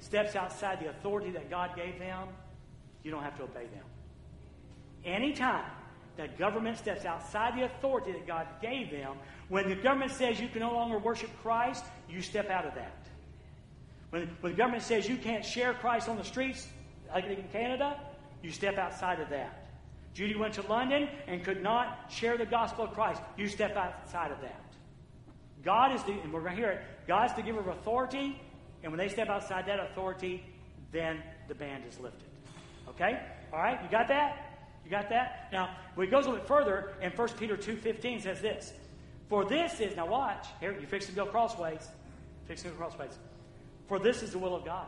steps 0.00 0.36
outside 0.36 0.80
the 0.80 0.88
authority 0.88 1.30
that 1.30 1.50
God 1.50 1.76
gave 1.76 1.98
them, 1.98 2.28
you 3.02 3.10
don't 3.10 3.22
have 3.22 3.36
to 3.38 3.44
obey 3.44 3.66
them. 3.66 3.84
Anytime 5.04 5.64
that 6.16 6.38
government 6.38 6.78
steps 6.78 7.04
outside 7.04 7.56
the 7.56 7.64
authority 7.64 8.12
that 8.12 8.26
God 8.26 8.46
gave 8.60 8.90
them, 8.90 9.12
when 9.48 9.68
the 9.68 9.76
government 9.76 10.12
says 10.12 10.40
you 10.40 10.48
can 10.48 10.60
no 10.60 10.72
longer 10.72 10.98
worship 10.98 11.30
Christ, 11.42 11.84
you 12.08 12.20
step 12.22 12.50
out 12.50 12.66
of 12.66 12.74
that. 12.74 13.06
When, 14.10 14.28
when 14.40 14.52
the 14.52 14.58
government 14.58 14.82
says 14.82 15.08
you 15.08 15.16
can't 15.16 15.44
share 15.44 15.74
Christ 15.74 16.08
on 16.08 16.16
the 16.16 16.24
streets, 16.24 16.66
like 17.12 17.26
in 17.26 17.44
Canada, 17.52 18.00
you 18.42 18.50
step 18.50 18.78
outside 18.78 19.20
of 19.20 19.28
that. 19.30 19.66
Judy 20.14 20.34
went 20.34 20.54
to 20.54 20.62
London 20.62 21.08
and 21.26 21.44
could 21.44 21.62
not 21.62 22.10
share 22.10 22.38
the 22.38 22.46
gospel 22.46 22.86
of 22.86 22.94
Christ. 22.94 23.20
You 23.36 23.48
step 23.48 23.76
outside 23.76 24.32
of 24.32 24.40
that. 24.40 24.62
God 25.62 25.94
is 25.94 26.02
the, 26.04 26.12
and 26.12 26.32
we're 26.32 26.40
going 26.40 26.52
to 26.52 26.56
hear 26.56 26.70
it, 26.70 26.80
God's 27.06 27.34
the 27.34 27.42
giver 27.42 27.60
of 27.60 27.66
authority, 27.66 28.40
and 28.82 28.92
when 28.92 28.98
they 28.98 29.08
step 29.08 29.28
outside 29.28 29.66
that 29.66 29.80
authority, 29.80 30.44
then 30.92 31.22
the 31.48 31.54
band 31.54 31.84
is 31.88 31.98
lifted. 31.98 32.28
Okay? 32.88 33.20
All 33.52 33.58
right? 33.58 33.82
You 33.82 33.90
got 33.90 34.08
that? 34.08 34.56
You 34.84 34.90
got 34.90 35.08
that? 35.08 35.48
Now, 35.52 35.76
when 35.94 36.06
it 36.06 36.10
goes 36.10 36.26
a 36.26 36.30
little 36.30 36.40
bit 36.40 36.48
further, 36.48 36.94
in 37.02 37.10
1 37.10 37.28
Peter 37.38 37.56
2.15 37.56 38.22
says 38.22 38.40
this, 38.40 38.72
for 39.28 39.44
this 39.44 39.80
is, 39.80 39.96
now 39.96 40.06
watch, 40.06 40.46
here, 40.60 40.76
you 40.78 40.86
fix 40.86 41.06
to 41.06 41.12
go 41.12 41.26
crossways. 41.26 41.88
Fix 42.46 42.62
to 42.62 42.68
go 42.68 42.74
crossways. 42.74 43.18
For 43.88 43.98
this 43.98 44.22
is 44.22 44.30
the 44.30 44.38
will 44.38 44.54
of 44.54 44.64
God. 44.64 44.86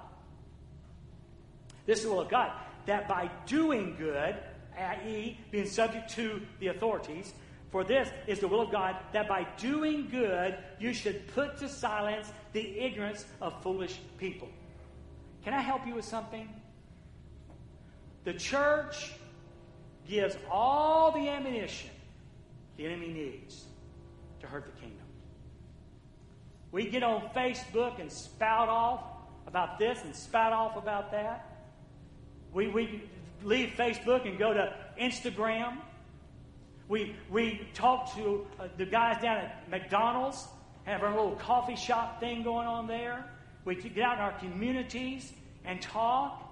This 1.86 1.98
is 1.98 2.04
the 2.04 2.10
will 2.12 2.20
of 2.20 2.28
God. 2.28 2.52
That 2.86 3.08
by 3.08 3.30
doing 3.46 3.96
good, 3.98 4.36
i.e., 4.78 5.38
being 5.50 5.66
subject 5.66 6.10
to 6.10 6.40
the 6.60 6.68
authorities, 6.68 7.32
for 7.70 7.84
this 7.84 8.08
is 8.26 8.40
the 8.40 8.48
will 8.48 8.62
of 8.62 8.72
God, 8.72 8.96
that 9.12 9.28
by 9.28 9.46
doing 9.58 10.08
good, 10.10 10.56
you 10.78 10.92
should 10.92 11.26
put 11.34 11.58
to 11.58 11.68
silence 11.68 12.32
the 12.52 12.78
ignorance 12.78 13.26
of 13.40 13.62
foolish 13.62 13.98
people. 14.18 14.48
Can 15.44 15.54
I 15.54 15.60
help 15.60 15.86
you 15.86 15.94
with 15.94 16.04
something? 16.04 16.48
The 18.24 18.32
church 18.34 19.12
gives 20.08 20.36
all 20.50 21.12
the 21.12 21.28
ammunition 21.28 21.90
the 22.76 22.86
enemy 22.86 23.08
needs 23.08 23.64
to 24.40 24.46
hurt 24.46 24.64
the 24.64 24.80
kingdom. 24.80 25.04
We 26.70 26.88
get 26.88 27.02
on 27.02 27.28
Facebook 27.34 28.00
and 28.00 28.10
spout 28.10 28.68
off 28.68 29.02
about 29.46 29.78
this 29.78 29.98
and 30.04 30.14
spout 30.14 30.52
off 30.52 30.76
about 30.76 31.10
that. 31.10 31.66
We, 32.52 32.68
we 32.68 33.02
leave 33.42 33.74
Facebook 33.76 34.28
and 34.28 34.38
go 34.38 34.52
to 34.52 34.74
Instagram. 35.00 35.78
We, 36.88 37.14
we 37.30 37.68
talk 37.74 38.14
to 38.16 38.46
uh, 38.58 38.68
the 38.76 38.86
guys 38.86 39.20
down 39.22 39.38
at 39.38 39.68
McDonald's, 39.70 40.46
have 40.84 41.02
our 41.02 41.10
little 41.10 41.36
coffee 41.36 41.76
shop 41.76 42.20
thing 42.20 42.42
going 42.42 42.66
on 42.66 42.86
there. 42.86 43.24
We 43.64 43.74
get 43.74 43.98
out 43.98 44.14
in 44.14 44.20
our 44.24 44.38
communities 44.38 45.32
and 45.64 45.82
talk, 45.82 46.42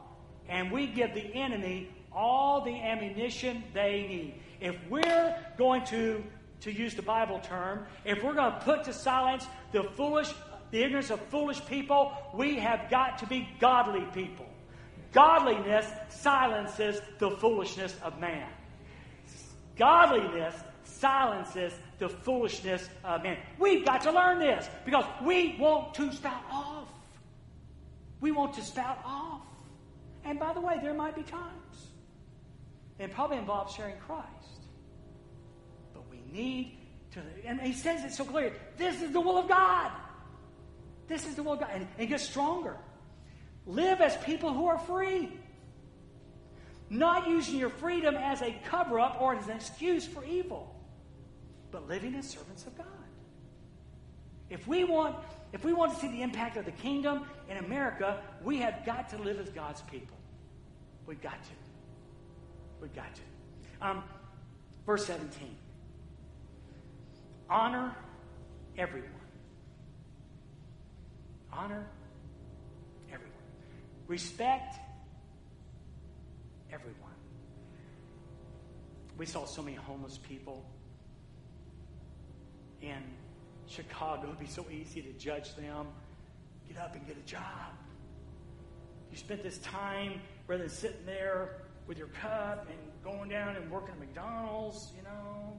and 0.48 0.70
we 0.70 0.86
give 0.86 1.14
the 1.14 1.34
enemy 1.34 1.88
all 2.12 2.62
the 2.62 2.74
ammunition 2.74 3.64
they 3.72 4.06
need. 4.08 4.34
If 4.60 4.76
we're 4.90 5.38
going 5.56 5.84
to 5.86 6.22
to 6.60 6.72
use 6.72 6.94
the 6.94 7.02
Bible 7.02 7.38
term, 7.40 7.86
if 8.04 8.22
we're 8.22 8.34
going 8.34 8.52
to 8.52 8.58
put 8.60 8.84
to 8.84 8.92
silence 8.92 9.46
the 9.72 9.82
foolish, 9.82 10.32
the 10.70 10.82
ignorance 10.82 11.10
of 11.10 11.20
foolish 11.28 11.64
people, 11.66 12.12
we 12.34 12.58
have 12.58 12.90
got 12.90 13.18
to 13.18 13.26
be 13.26 13.48
godly 13.60 14.06
people. 14.14 14.46
Godliness 15.12 15.86
silences 16.08 17.00
the 17.18 17.30
foolishness 17.30 17.94
of 18.02 18.18
man. 18.18 18.48
Godliness 19.76 20.54
silences 20.84 21.72
the 21.98 22.08
foolishness 22.08 22.88
of 23.04 23.22
men. 23.22 23.36
We've 23.58 23.84
got 23.84 24.02
to 24.02 24.12
learn 24.12 24.38
this 24.38 24.68
because 24.84 25.04
we 25.22 25.56
want 25.58 25.94
to 25.94 26.12
spout 26.12 26.42
off. 26.50 26.88
We 28.20 28.32
want 28.32 28.54
to 28.54 28.62
spout 28.62 28.98
off. 29.04 29.42
And 30.24 30.38
by 30.38 30.52
the 30.52 30.60
way, 30.60 30.78
there 30.82 30.94
might 30.94 31.14
be 31.14 31.22
times. 31.22 31.88
It 32.98 33.12
probably 33.12 33.36
involves 33.36 33.74
sharing 33.74 33.96
Christ 33.98 34.26
But 35.92 36.08
we 36.10 36.22
need 36.32 36.78
to, 37.12 37.20
and 37.44 37.60
he 37.60 37.74
says 37.74 38.04
it 38.04 38.12
so 38.14 38.24
clearly 38.24 38.52
This 38.78 39.02
is 39.02 39.12
the 39.12 39.20
will 39.20 39.36
of 39.36 39.48
God. 39.48 39.90
This 41.06 41.26
is 41.26 41.34
the 41.34 41.42
will 41.42 41.52
of 41.52 41.60
God. 41.60 41.70
And, 41.72 41.86
and 41.98 42.08
get 42.08 42.20
stronger. 42.20 42.76
Live 43.66 44.00
as 44.00 44.16
people 44.18 44.52
who 44.52 44.66
are 44.66 44.78
free. 44.78 45.30
Not 46.88 47.28
using 47.28 47.56
your 47.56 47.70
freedom 47.70 48.14
as 48.14 48.42
a 48.42 48.54
cover 48.64 49.00
up 49.00 49.20
or 49.20 49.34
as 49.34 49.48
an 49.48 49.56
excuse 49.56 50.06
for 50.06 50.24
evil, 50.24 50.74
but 51.70 51.88
living 51.88 52.14
as 52.14 52.28
servants 52.28 52.66
of 52.66 52.76
God. 52.78 52.86
If 54.48 54.68
we 54.68 54.84
want, 54.84 55.16
if 55.52 55.64
we 55.64 55.72
want 55.72 55.94
to 55.94 56.00
see 56.00 56.08
the 56.08 56.22
impact 56.22 56.56
of 56.56 56.64
the 56.64 56.70
kingdom 56.70 57.24
in 57.50 57.56
America, 57.56 58.22
we 58.42 58.58
have 58.58 58.84
got 58.86 59.08
to 59.10 59.18
live 59.18 59.40
as 59.40 59.48
God's 59.50 59.82
people. 59.82 60.16
We've 61.06 61.20
got 61.20 61.42
to. 61.42 61.50
We've 62.80 62.94
got 62.94 63.12
to. 63.14 63.88
Um, 63.88 64.04
verse 64.84 65.06
17. 65.06 65.56
Honor 67.50 67.94
everyone. 68.78 69.10
Honor 71.52 71.86
everyone. 73.08 73.32
Respect 74.06 74.76
everyone. 76.72 77.10
We 79.18 79.26
saw 79.26 79.44
so 79.44 79.62
many 79.62 79.76
homeless 79.76 80.18
people 80.18 80.64
in 82.82 83.02
Chicago. 83.66 84.28
It'd 84.28 84.38
be 84.38 84.46
so 84.46 84.66
easy 84.70 85.02
to 85.02 85.12
judge 85.12 85.54
them. 85.56 85.86
Get 86.68 86.78
up 86.78 86.94
and 86.94 87.06
get 87.06 87.16
a 87.16 87.26
job. 87.28 87.72
You 89.10 89.16
spent 89.16 89.42
this 89.42 89.58
time 89.58 90.20
rather 90.46 90.64
than 90.64 90.70
sitting 90.70 91.06
there 91.06 91.62
with 91.86 91.98
your 91.98 92.08
cup 92.08 92.68
and 92.68 92.78
going 93.04 93.30
down 93.30 93.56
and 93.56 93.70
working 93.70 93.94
at 93.94 94.00
McDonald's, 94.00 94.92
you 94.96 95.02
know. 95.02 95.58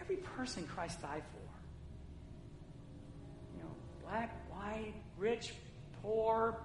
Every 0.00 0.16
person 0.16 0.66
Christ 0.66 1.00
died 1.00 1.22
for. 1.32 1.38
You 3.56 3.62
know, 3.62 3.70
black, 4.02 4.50
white, 4.50 4.94
rich, 5.16 5.54
poor. 6.02 6.58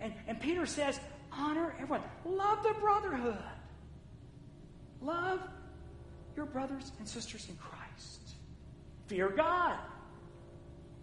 And, 0.00 0.12
and 0.26 0.40
Peter 0.40 0.66
says, 0.66 0.98
honor 1.32 1.74
everyone. 1.80 2.02
Love 2.24 2.62
the 2.62 2.74
brotherhood. 2.80 3.38
Love 5.00 5.40
your 6.36 6.46
brothers 6.46 6.92
and 6.98 7.08
sisters 7.08 7.46
in 7.48 7.56
Christ. 7.56 8.34
Fear 9.06 9.30
God. 9.30 9.78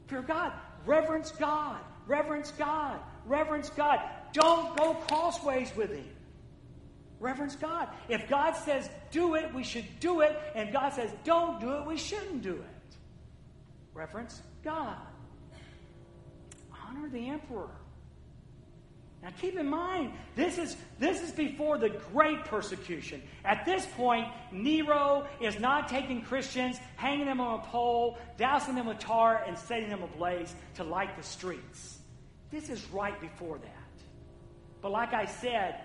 Fear 0.07 0.23
God. 0.23 0.53
Reverence 0.85 1.31
God. 1.31 1.79
Reverence 2.07 2.51
God. 2.51 2.99
Reverence 3.25 3.69
God. 3.69 3.99
Don't 4.33 4.75
go 4.77 4.93
crossways 4.93 5.71
with 5.75 5.91
Him. 5.91 6.09
Reverence 7.19 7.55
God. 7.55 7.89
If 8.09 8.27
God 8.27 8.53
says 8.53 8.89
do 9.11 9.35
it, 9.35 9.53
we 9.53 9.63
should 9.63 9.85
do 9.99 10.21
it. 10.21 10.37
And 10.55 10.73
God 10.73 10.93
says 10.93 11.11
don't 11.23 11.61
do 11.61 11.73
it, 11.73 11.85
we 11.85 11.97
shouldn't 11.97 12.41
do 12.41 12.53
it. 12.53 12.95
Reverence 13.93 14.41
God. 14.63 14.97
Honor 16.87 17.09
the 17.09 17.29
emperor. 17.29 17.69
Now 19.23 19.29
keep 19.39 19.55
in 19.55 19.69
mind, 19.69 20.13
this 20.35 20.57
is, 20.57 20.75
this 20.97 21.21
is 21.21 21.31
before 21.31 21.77
the 21.77 21.89
great 21.89 22.43
persecution. 22.45 23.21
At 23.45 23.65
this 23.65 23.85
point, 23.95 24.27
Nero 24.51 25.27
is 25.39 25.59
not 25.59 25.87
taking 25.87 26.23
Christians, 26.23 26.79
hanging 26.95 27.27
them 27.27 27.39
on 27.39 27.59
a 27.59 27.63
pole, 27.63 28.17
dousing 28.37 28.73
them 28.73 28.87
with 28.87 28.97
tar, 28.97 29.43
and 29.45 29.55
setting 29.55 29.89
them 29.89 30.01
ablaze 30.01 30.55
to 30.75 30.83
light 30.83 31.15
the 31.17 31.23
streets. 31.23 31.99
This 32.49 32.69
is 32.69 32.83
right 32.91 33.19
before 33.21 33.59
that. 33.59 33.67
But 34.81 34.91
like 34.91 35.13
I 35.13 35.25
said, 35.25 35.75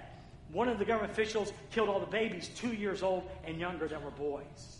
one 0.50 0.68
of 0.68 0.78
the 0.78 0.86
government 0.86 1.12
officials 1.12 1.52
killed 1.70 1.90
all 1.90 2.00
the 2.00 2.06
babies 2.06 2.48
two 2.56 2.72
years 2.72 3.02
old 3.02 3.28
and 3.44 3.58
younger 3.58 3.86
that 3.86 4.02
were 4.02 4.10
boys. 4.10 4.78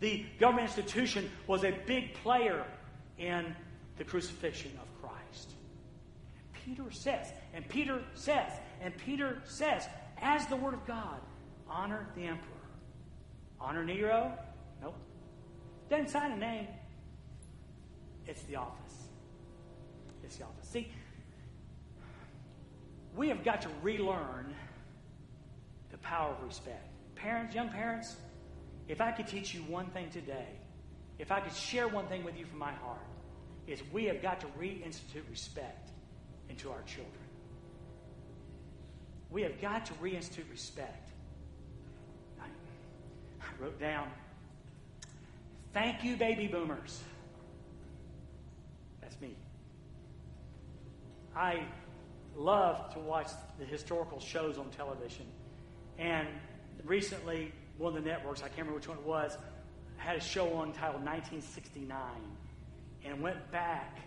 The 0.00 0.26
government 0.38 0.68
institution 0.68 1.30
was 1.46 1.64
a 1.64 1.72
big 1.86 2.12
player 2.14 2.64
in 3.16 3.54
the 3.96 4.04
crucifixion 4.04 4.72
Peter 6.64 6.90
says, 6.90 7.32
and 7.52 7.68
Peter 7.68 8.00
says, 8.14 8.50
and 8.80 8.96
Peter 8.96 9.42
says, 9.44 9.86
as 10.20 10.46
the 10.46 10.56
Word 10.56 10.74
of 10.74 10.86
God, 10.86 11.20
honor 11.68 12.06
the 12.16 12.22
emperor. 12.22 12.50
Honor 13.60 13.84
Nero? 13.84 14.32
Nope. 14.80 14.96
Doesn't 15.90 16.08
sign 16.08 16.32
a 16.32 16.36
name. 16.36 16.68
It's 18.26 18.42
the 18.44 18.56
office. 18.56 19.08
It's 20.22 20.36
the 20.36 20.44
office. 20.44 20.68
See, 20.68 20.88
we 23.14 23.28
have 23.28 23.44
got 23.44 23.60
to 23.62 23.68
relearn 23.82 24.54
the 25.90 25.98
power 25.98 26.32
of 26.32 26.42
respect. 26.42 26.88
Parents, 27.14 27.54
young 27.54 27.68
parents, 27.68 28.16
if 28.88 29.00
I 29.00 29.12
could 29.12 29.26
teach 29.26 29.54
you 29.54 29.60
one 29.62 29.86
thing 29.86 30.08
today, 30.10 30.48
if 31.18 31.30
I 31.30 31.40
could 31.40 31.54
share 31.54 31.88
one 31.88 32.06
thing 32.06 32.24
with 32.24 32.38
you 32.38 32.46
from 32.46 32.58
my 32.58 32.72
heart, 32.72 33.06
is 33.66 33.82
we 33.92 34.04
have 34.04 34.20
got 34.20 34.40
to 34.40 34.46
reinstitute 34.58 35.28
respect 35.30 35.83
into 36.54 36.70
our 36.70 36.82
children. 36.82 37.10
We 39.30 39.42
have 39.42 39.60
got 39.60 39.86
to 39.86 39.92
reinstitute 39.94 40.48
respect. 40.52 41.10
I, 42.40 42.44
I 42.44 43.62
wrote 43.62 43.80
down, 43.80 44.06
thank 45.72 46.04
you, 46.04 46.16
baby 46.16 46.46
boomers. 46.46 47.00
That's 49.00 49.20
me. 49.20 49.34
I 51.34 51.64
love 52.36 52.92
to 52.94 53.00
watch 53.00 53.30
the 53.58 53.64
historical 53.64 54.20
shows 54.20 54.56
on 54.56 54.70
television. 54.70 55.26
And 55.98 56.28
recently, 56.84 57.52
one 57.78 57.96
of 57.96 58.04
the 58.04 58.08
networks, 58.08 58.42
I 58.42 58.46
can't 58.46 58.58
remember 58.58 58.76
which 58.76 58.88
one 58.88 58.98
it 58.98 59.04
was, 59.04 59.36
had 59.96 60.14
a 60.14 60.20
show 60.20 60.46
on 60.54 60.72
titled 60.72 61.04
1969 61.04 61.98
and 63.04 63.20
went 63.20 63.50
back 63.50 63.98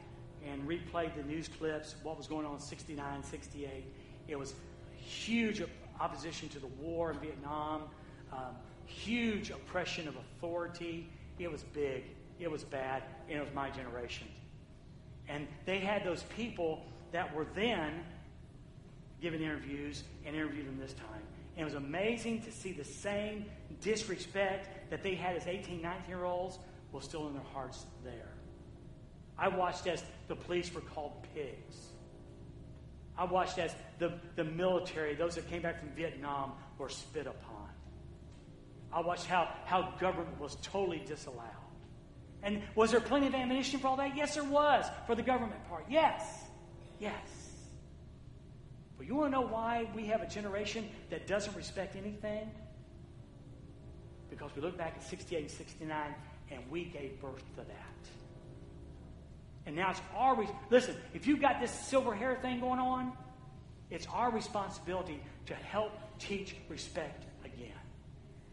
and 0.47 0.67
replayed 0.67 1.15
the 1.15 1.23
news 1.23 1.47
clips, 1.47 1.95
what 2.03 2.17
was 2.17 2.27
going 2.27 2.45
on 2.45 2.55
in 2.55 2.59
69, 2.59 3.23
68. 3.23 3.85
It 4.27 4.37
was 4.37 4.53
huge 4.95 5.61
opposition 5.99 6.49
to 6.49 6.59
the 6.59 6.67
war 6.67 7.11
in 7.11 7.19
Vietnam, 7.19 7.83
um, 8.31 8.55
huge 8.85 9.49
oppression 9.49 10.07
of 10.07 10.15
authority. 10.15 11.09
It 11.39 11.51
was 11.51 11.63
big, 11.63 12.03
it 12.39 12.49
was 12.49 12.63
bad, 12.63 13.03
and 13.29 13.37
it 13.37 13.41
was 13.41 13.53
my 13.53 13.69
generation. 13.69 14.27
And 15.29 15.47
they 15.65 15.79
had 15.79 16.03
those 16.03 16.23
people 16.35 16.85
that 17.11 17.33
were 17.33 17.47
then 17.55 18.03
giving 19.21 19.41
interviews 19.41 20.03
and 20.25 20.35
interviewed 20.35 20.67
them 20.67 20.77
this 20.79 20.93
time. 20.93 21.23
And 21.55 21.61
it 21.61 21.65
was 21.65 21.73
amazing 21.73 22.41
to 22.43 22.51
see 22.51 22.71
the 22.71 22.83
same 22.83 23.45
disrespect 23.81 24.89
that 24.91 25.03
they 25.03 25.15
had 25.15 25.35
as 25.35 25.47
18, 25.47 25.81
19 25.81 26.07
year 26.07 26.23
olds 26.23 26.59
was 26.91 27.03
still 27.03 27.27
in 27.27 27.33
their 27.33 27.43
hearts 27.53 27.85
there. 28.03 28.36
I 29.37 29.47
watched 29.49 29.87
as 29.87 30.03
the 30.27 30.35
police 30.35 30.73
were 30.73 30.81
called 30.81 31.13
pigs. 31.33 31.75
I 33.17 33.23
watched 33.25 33.57
as 33.57 33.75
the, 33.99 34.13
the 34.35 34.43
military, 34.43 35.15
those 35.15 35.35
that 35.35 35.49
came 35.49 35.61
back 35.61 35.79
from 35.79 35.89
Vietnam, 35.89 36.53
were 36.77 36.89
spit 36.89 37.27
upon. 37.27 37.69
I 38.93 39.01
watched 39.01 39.25
how, 39.25 39.49
how 39.65 39.93
government 39.99 40.39
was 40.39 40.55
totally 40.61 41.03
disallowed. 41.05 41.43
And 42.43 42.61
was 42.75 42.91
there 42.91 42.99
plenty 42.99 43.27
of 43.27 43.35
ammunition 43.35 43.79
for 43.79 43.87
all 43.87 43.97
that? 43.97 44.15
Yes, 44.15 44.35
there 44.35 44.43
was 44.43 44.85
for 45.05 45.15
the 45.15 45.23
government 45.23 45.67
part. 45.67 45.85
Yes. 45.89 46.23
Yes. 46.99 47.47
But 48.97 49.07
you 49.07 49.15
want 49.15 49.33
to 49.33 49.39
know 49.39 49.47
why 49.47 49.89
we 49.95 50.05
have 50.07 50.21
a 50.21 50.27
generation 50.27 50.87
that 51.09 51.27
doesn't 51.27 51.55
respect 51.55 51.95
anything? 51.95 52.49
Because 54.29 54.51
we 54.55 54.61
look 54.61 54.77
back 54.77 54.93
at 54.95 55.03
68 55.03 55.41
and 55.41 55.51
69 55.51 56.15
and 56.51 56.61
we 56.69 56.85
gave 56.85 57.19
birth 57.21 57.43
to 57.55 57.63
that. 57.63 58.26
And 59.67 59.75
now 59.75 59.91
it's 59.91 60.01
our 60.15 60.33
re- 60.33 60.49
listen. 60.69 60.95
If 61.13 61.27
you've 61.27 61.41
got 61.41 61.59
this 61.59 61.69
silver 61.69 62.15
hair 62.15 62.39
thing 62.41 62.61
going 62.61 62.79
on, 62.79 63.11
it's 63.91 64.07
our 64.07 64.31
responsibility 64.31 65.21
to 65.47 65.53
help 65.53 65.91
teach 66.19 66.55
respect 66.69 67.25
again. 67.43 67.73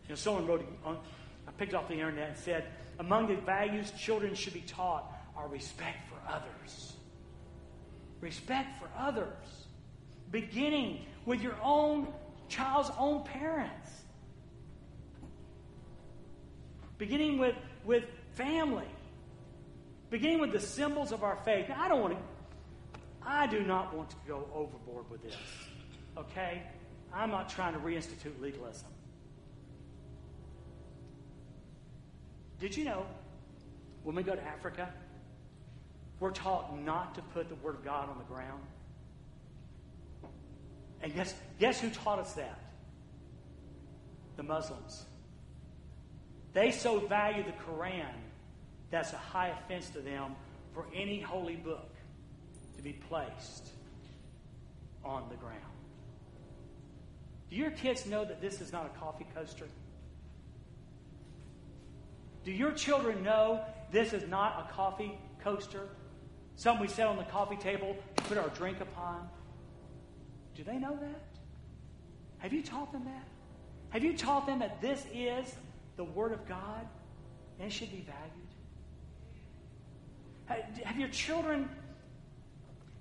You 0.02 0.10
know, 0.10 0.14
someone 0.16 0.46
wrote 0.46 0.66
on, 0.84 0.98
I 1.46 1.52
picked 1.52 1.72
off 1.72 1.86
the 1.86 1.94
internet 1.94 2.30
and 2.30 2.36
said, 2.36 2.64
among 2.98 3.28
the 3.28 3.36
values 3.36 3.92
children 3.92 4.34
should 4.34 4.54
be 4.54 4.62
taught 4.62 5.10
are 5.36 5.46
respect 5.46 5.98
for 6.08 6.18
others. 6.28 6.94
Respect 8.20 8.80
for 8.80 8.88
others, 8.98 9.66
beginning 10.32 11.06
with 11.26 11.42
your 11.42 11.56
own 11.62 12.08
child's 12.48 12.90
own 12.98 13.22
parents, 13.22 13.90
beginning 16.98 17.38
with 17.38 17.54
with 17.84 18.04
family 18.32 18.86
beginning 20.14 20.38
with 20.38 20.52
the 20.52 20.60
symbols 20.60 21.10
of 21.10 21.24
our 21.24 21.34
faith. 21.44 21.68
Now, 21.68 21.74
I 21.82 21.88
don't 21.88 22.00
want 22.00 22.14
to, 22.14 23.00
I 23.26 23.48
do 23.48 23.64
not 23.64 23.92
want 23.92 24.10
to 24.10 24.16
go 24.28 24.46
overboard 24.54 25.10
with 25.10 25.24
this. 25.24 25.34
Okay? 26.16 26.62
I'm 27.12 27.32
not 27.32 27.48
trying 27.48 27.72
to 27.72 27.80
reinstitute 27.80 28.40
legalism. 28.40 28.86
Did 32.60 32.76
you 32.76 32.84
know 32.84 33.06
when 34.04 34.14
we 34.14 34.22
go 34.22 34.36
to 34.36 34.44
Africa, 34.44 34.88
we're 36.20 36.30
taught 36.30 36.80
not 36.80 37.16
to 37.16 37.20
put 37.20 37.48
the 37.48 37.56
Word 37.56 37.74
of 37.74 37.84
God 37.84 38.08
on 38.08 38.16
the 38.16 38.32
ground? 38.32 38.62
And 41.02 41.12
guess, 41.12 41.34
guess 41.58 41.80
who 41.80 41.90
taught 41.90 42.20
us 42.20 42.34
that? 42.34 42.60
The 44.36 44.44
Muslims. 44.44 45.06
They 46.52 46.70
so 46.70 47.00
value 47.00 47.42
the 47.42 47.50
Quran 47.50 48.14
that's 48.94 49.12
a 49.12 49.18
high 49.18 49.48
offense 49.48 49.90
to 49.90 49.98
them 49.98 50.36
for 50.72 50.86
any 50.94 51.20
holy 51.20 51.56
book 51.56 51.90
to 52.76 52.82
be 52.82 52.92
placed 52.92 53.70
on 55.04 55.24
the 55.28 55.34
ground. 55.34 55.58
Do 57.50 57.56
your 57.56 57.72
kids 57.72 58.06
know 58.06 58.24
that 58.24 58.40
this 58.40 58.60
is 58.60 58.72
not 58.72 58.86
a 58.86 58.98
coffee 58.98 59.26
coaster? 59.34 59.66
Do 62.44 62.52
your 62.52 62.70
children 62.70 63.22
know 63.24 63.62
this 63.90 64.12
is 64.12 64.28
not 64.28 64.68
a 64.68 64.72
coffee 64.72 65.18
coaster? 65.42 65.88
Something 66.54 66.82
we 66.82 66.88
set 66.88 67.08
on 67.08 67.16
the 67.16 67.24
coffee 67.24 67.56
table 67.56 67.96
to 68.16 68.22
put 68.24 68.38
our 68.38 68.48
drink 68.50 68.80
upon? 68.80 69.28
Do 70.54 70.62
they 70.62 70.78
know 70.78 70.96
that? 71.00 71.22
Have 72.38 72.52
you 72.52 72.62
taught 72.62 72.92
them 72.92 73.04
that? 73.06 73.26
Have 73.88 74.04
you 74.04 74.16
taught 74.16 74.46
them 74.46 74.60
that 74.60 74.80
this 74.80 75.04
is 75.12 75.52
the 75.96 76.04
Word 76.04 76.30
of 76.30 76.46
God 76.46 76.86
and 77.58 77.66
it 77.66 77.72
should 77.72 77.90
be 77.90 78.06
valued? 78.06 78.53
Have 80.46 80.98
your 80.98 81.08
children 81.08 81.68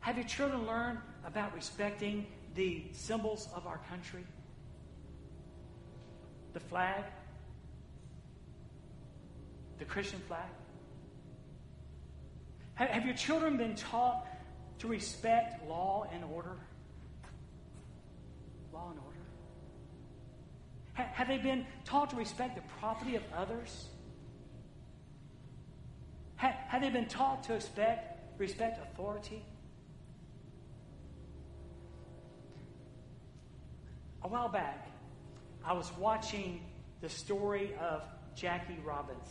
have 0.04 0.18
your 0.18 0.28
children 0.28 0.68
learned 0.68 1.00
about 1.26 1.56
respecting 1.56 2.26
the 2.56 2.84
symbols 2.92 3.48
of 3.56 3.66
our 3.66 3.80
country? 3.90 4.26
The 6.52 6.60
flag, 6.60 7.06
the 9.80 9.86
Christian 9.86 10.20
flag. 10.28 10.50
Have 12.76 13.06
your 13.06 13.16
children 13.16 13.56
been 13.56 13.76
taught 13.76 14.28
to 14.80 14.88
respect 14.88 15.66
law 15.70 16.06
and 16.14 16.26
order? 16.26 16.58
Law 18.74 18.90
and 18.90 19.00
order. 19.00 19.20
Have 21.14 21.30
they 21.30 21.38
been 21.38 21.66
taught 21.86 22.10
to 22.10 22.18
respect 22.18 22.56
the 22.56 22.64
property 22.80 23.16
of 23.16 23.24
others? 23.34 23.88
Have 26.44 26.82
they 26.82 26.90
been 26.90 27.06
taught 27.06 27.44
to 27.44 27.54
respect, 27.54 28.20
respect 28.38 28.78
authority? 28.84 29.46
A 34.24 34.28
while 34.28 34.50
back, 34.50 34.90
I 35.64 35.72
was 35.74 35.90
watching 35.98 36.62
the 37.00 37.08
story 37.08 37.74
of 37.80 38.04
Jackie 38.36 38.78
Robinson. 38.84 39.22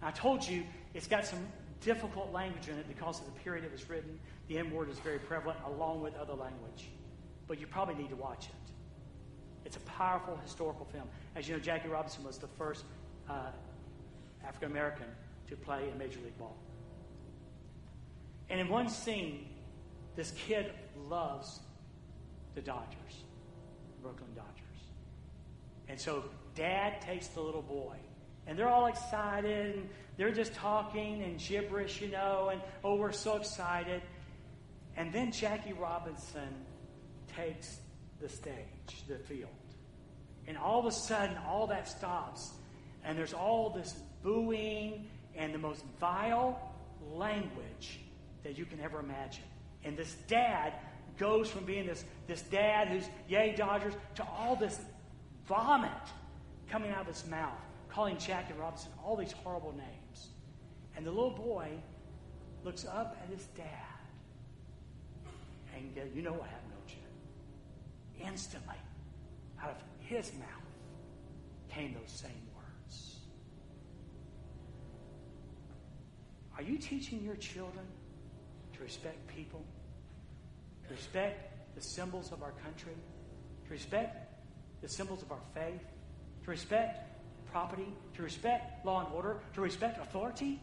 I 0.00 0.12
told 0.12 0.46
you 0.46 0.62
it's 0.92 1.08
got 1.08 1.26
some 1.26 1.44
difficult 1.80 2.32
language 2.32 2.68
in 2.68 2.78
it 2.78 2.86
because 2.86 3.18
of 3.18 3.26
the 3.26 3.40
period 3.40 3.64
it 3.64 3.72
was 3.72 3.88
written. 3.88 4.20
The 4.46 4.58
N 4.58 4.70
word 4.70 4.90
is 4.90 4.98
very 5.00 5.18
prevalent 5.18 5.58
along 5.66 6.02
with 6.02 6.14
other 6.14 6.34
language. 6.34 6.88
But 7.48 7.58
you 7.58 7.66
probably 7.66 7.96
need 7.96 8.10
to 8.10 8.16
watch 8.16 8.46
it. 8.46 8.54
It's 9.64 9.76
a 9.76 9.80
powerful 9.80 10.38
historical 10.44 10.86
film. 10.86 11.08
As 11.34 11.48
you 11.48 11.54
know, 11.54 11.60
Jackie 11.60 11.88
Robinson 11.88 12.22
was 12.22 12.38
the 12.38 12.48
first 12.58 12.84
uh, 13.28 13.50
African 14.46 14.70
American 14.70 15.06
to 15.48 15.56
play 15.56 15.88
in 15.90 15.98
Major 15.98 16.20
League 16.20 16.38
Ball. 16.38 16.56
And 18.50 18.60
in 18.60 18.68
one 18.68 18.88
scene, 18.88 19.46
this 20.16 20.32
kid 20.32 20.70
loves 21.08 21.60
the 22.54 22.60
Dodgers, 22.60 23.24
Brooklyn 24.02 24.30
Dodgers. 24.34 24.50
And 25.88 26.00
so 26.00 26.24
dad 26.54 27.00
takes 27.00 27.28
the 27.28 27.40
little 27.40 27.62
boy, 27.62 27.96
and 28.46 28.58
they're 28.58 28.68
all 28.68 28.86
excited, 28.86 29.76
and 29.76 29.88
they're 30.16 30.32
just 30.32 30.54
talking 30.54 31.22
and 31.22 31.38
gibberish, 31.38 32.00
you 32.00 32.08
know, 32.08 32.50
and 32.52 32.60
oh, 32.84 32.96
we're 32.96 33.12
so 33.12 33.36
excited. 33.36 34.02
And 34.96 35.12
then 35.12 35.32
Jackie 35.32 35.72
Robinson 35.72 36.54
takes 37.34 37.78
the 38.20 38.28
stage, 38.28 39.04
the 39.08 39.18
field. 39.18 39.50
And 40.46 40.56
all 40.56 40.78
of 40.78 40.86
a 40.86 40.92
sudden, 40.92 41.36
all 41.48 41.66
that 41.68 41.88
stops. 41.88 42.52
And 43.04 43.18
there's 43.18 43.32
all 43.32 43.70
this 43.70 43.94
booing 44.22 45.08
and 45.36 45.54
the 45.54 45.58
most 45.58 45.84
vile 46.00 46.74
language 47.12 48.00
that 48.42 48.56
you 48.56 48.64
can 48.64 48.80
ever 48.80 49.00
imagine. 49.00 49.44
And 49.84 49.96
this 49.96 50.14
dad 50.28 50.74
goes 51.18 51.50
from 51.50 51.64
being 51.64 51.86
this, 51.86 52.04
this 52.26 52.42
dad 52.42 52.88
who's 52.88 53.08
yay 53.28 53.54
Dodgers 53.56 53.94
to 54.16 54.24
all 54.24 54.56
this 54.56 54.80
vomit 55.46 55.90
coming 56.70 56.90
out 56.90 57.02
of 57.02 57.06
his 57.06 57.26
mouth, 57.26 57.58
calling 57.88 58.16
Jackie 58.18 58.54
Robinson 58.58 58.90
all 59.04 59.16
these 59.16 59.32
horrible 59.32 59.72
names. 59.72 60.28
And 60.96 61.06
the 61.06 61.10
little 61.10 61.30
boy 61.30 61.68
looks 62.64 62.86
up 62.86 63.16
at 63.22 63.28
his 63.28 63.46
dad. 63.56 63.66
And 65.76 65.90
you 66.14 66.22
know 66.22 66.32
what 66.32 66.48
happened, 66.48 66.72
don't 66.78 66.96
you? 66.96 68.26
Instantly, 68.26 68.76
out 69.62 69.70
of 69.70 69.76
his 69.98 70.32
mouth 70.34 70.48
came 71.68 71.94
those 71.94 72.10
same 72.10 72.30
words. 72.54 73.18
Are 76.64 76.70
you 76.70 76.78
teaching 76.78 77.22
your 77.22 77.36
children 77.36 77.84
to 78.72 78.82
respect 78.82 79.26
people, 79.26 79.62
to 80.88 80.94
respect 80.94 81.74
the 81.74 81.82
symbols 81.82 82.32
of 82.32 82.42
our 82.42 82.52
country, 82.52 82.94
to 83.66 83.70
respect 83.70 84.32
the 84.80 84.88
symbols 84.88 85.20
of 85.20 85.30
our 85.30 85.40
faith, 85.52 85.82
to 86.44 86.50
respect 86.50 87.00
property, 87.52 87.92
to 88.14 88.22
respect 88.22 88.84
law 88.86 89.04
and 89.04 89.14
order, 89.14 89.40
to 89.54 89.60
respect 89.60 90.00
authority? 90.00 90.58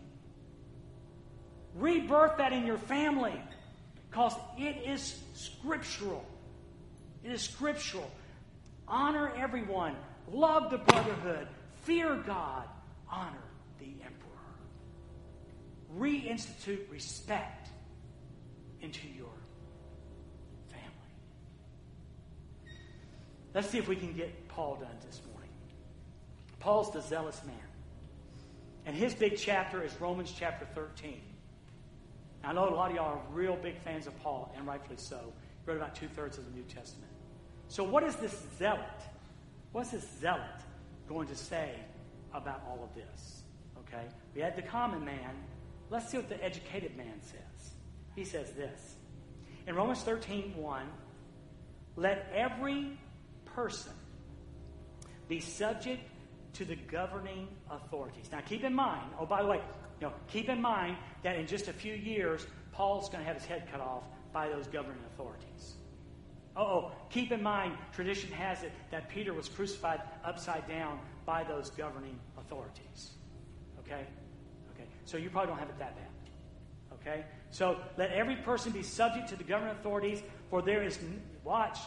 Rebirth 1.76 2.38
that 2.38 2.52
in 2.52 2.66
your 2.66 2.80
family 2.80 3.40
because 4.10 4.34
it 4.58 4.78
is 4.86 5.22
scriptural. 5.36 6.26
It 7.24 7.32
is 7.32 7.42
scriptural. 7.44 8.10
Honor 8.88 9.32
everyone. 9.38 9.96
Love 10.32 10.72
the 10.72 10.80
brotherhood. 10.80 11.48
Fear 11.84 12.16
God. 12.26 12.68
Honor 13.08 13.38
the 13.80 13.86
emperor. 14.04 14.21
Reinstitute 15.98 16.90
respect 16.90 17.70
into 18.82 19.08
your 19.08 19.34
family. 20.70 20.88
Let's 23.54 23.70
see 23.70 23.78
if 23.78 23.88
we 23.88 23.96
can 23.96 24.14
get 24.14 24.48
Paul 24.48 24.76
done 24.76 24.96
this 25.06 25.22
morning. 25.32 25.50
Paul's 26.60 26.92
the 26.92 27.02
zealous 27.02 27.42
man. 27.46 27.56
And 28.86 28.96
his 28.96 29.14
big 29.14 29.38
chapter 29.38 29.84
is 29.84 29.92
Romans 30.00 30.34
chapter 30.38 30.66
13. 30.74 31.22
I 32.44 32.54
know 32.54 32.68
a 32.68 32.74
lot 32.74 32.90
of 32.90 32.96
y'all 32.96 33.14
are 33.14 33.22
real 33.32 33.56
big 33.56 33.78
fans 33.80 34.08
of 34.08 34.20
Paul, 34.24 34.52
and 34.58 34.66
rightfully 34.66 34.98
so. 34.98 35.18
He 35.18 35.70
wrote 35.70 35.78
about 35.78 35.96
two 35.96 36.08
thirds 36.08 36.38
of 36.38 36.46
the 36.46 36.52
New 36.52 36.64
Testament. 36.64 37.12
So, 37.68 37.84
what 37.84 38.04
is 38.04 38.16
this 38.16 38.36
zealot? 38.58 38.82
What's 39.72 39.92
this 39.92 40.06
zealot 40.20 40.42
going 41.08 41.28
to 41.28 41.36
say 41.36 41.76
about 42.34 42.62
all 42.68 42.84
of 42.84 42.96
this? 42.96 43.44
Okay? 43.88 44.06
We 44.34 44.42
had 44.42 44.56
the 44.56 44.64
common 44.64 45.06
man. 45.06 45.36
Let's 45.92 46.10
see 46.10 46.18
what 46.18 46.30
the 46.30 46.42
educated 46.42 46.96
man 46.96 47.22
says. 47.22 47.74
He 48.16 48.24
says 48.24 48.52
this. 48.54 48.96
In 49.68 49.76
Romans 49.76 50.02
13 50.02 50.56
1, 50.56 50.84
let 51.98 52.32
every 52.34 52.98
person 53.44 53.92
be 55.28 55.42
subject 55.42 56.02
to 56.54 56.66
the 56.66 56.76
governing 56.76 57.50
authorities. 57.70 58.30
Now, 58.32 58.40
keep 58.40 58.64
in 58.64 58.74
mind, 58.74 59.12
oh, 59.20 59.26
by 59.26 59.42
the 59.44 59.50
way, 59.50 59.62
you 60.00 60.08
know, 60.08 60.14
keep 60.28 60.50
in 60.50 60.62
mind 60.62 60.96
that 61.24 61.36
in 61.36 61.46
just 61.46 61.68
a 61.68 61.74
few 61.74 61.94
years, 61.94 62.48
Paul's 62.72 63.10
going 63.10 63.24
to 63.24 63.28
have 63.28 63.36
his 63.36 63.46
head 63.46 63.68
cut 63.70 63.82
off 63.82 64.04
by 64.32 64.48
those 64.48 64.68
governing 64.68 65.04
authorities. 65.14 65.76
Oh, 66.56 66.92
keep 67.10 67.32
in 67.32 67.44
mind, 67.44 67.78
tradition 67.94 68.32
has 68.32 68.64
it 68.64 68.72
that 68.92 69.10
Peter 69.10 69.34
was 69.34 69.50
crucified 69.50 70.02
upside 70.24 70.68
down 70.68 71.00
by 71.26 71.44
those 71.44 71.70
governing 71.70 72.18
authorities. 72.38 73.12
Okay? 73.80 74.06
So 75.06 75.18
you 75.18 75.30
probably 75.30 75.50
don't 75.50 75.60
have 75.60 75.70
it 75.70 75.80
that 75.80 75.96
bad. 75.96 76.08
Okay? 77.02 77.26
So 77.50 77.78
let 77.98 78.12
every 78.12 78.38
person 78.38 78.72
be 78.72 78.84
subject 78.84 79.30
to 79.30 79.36
the 79.36 79.44
government 79.44 79.80
authorities, 79.80 80.22
for 80.50 80.62
there 80.62 80.84
is, 80.84 81.00
watch, 81.44 81.78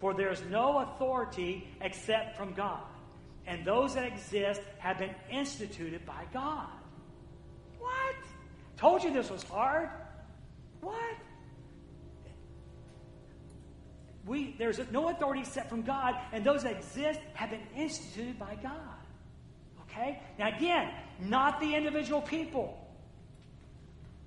for 0.00 0.14
there 0.14 0.30
is 0.30 0.42
no 0.50 0.78
authority 0.78 1.68
except 1.80 2.36
from 2.36 2.52
God. 2.52 2.82
And 3.46 3.64
those 3.64 3.94
that 3.94 4.04
exist 4.04 4.60
have 4.78 4.98
been 4.98 5.14
instituted 5.30 6.04
by 6.04 6.24
God. 6.32 6.68
What? 7.78 8.16
Told 8.76 9.04
you 9.04 9.12
this 9.12 9.30
was 9.30 9.44
hard. 9.44 9.88
What? 10.80 11.16
We, 14.26 14.56
there's 14.58 14.80
no 14.90 15.08
authority 15.08 15.44
set 15.44 15.70
from 15.70 15.82
God, 15.82 16.16
and 16.32 16.44
those 16.44 16.64
that 16.64 16.72
exist 16.72 17.20
have 17.34 17.50
been 17.50 17.62
instituted 17.76 18.38
by 18.38 18.56
God. 18.56 18.72
Okay? 19.82 20.20
Now, 20.38 20.48
again, 20.48 20.92
not 21.20 21.60
the 21.60 21.74
individual 21.74 22.20
people, 22.20 22.78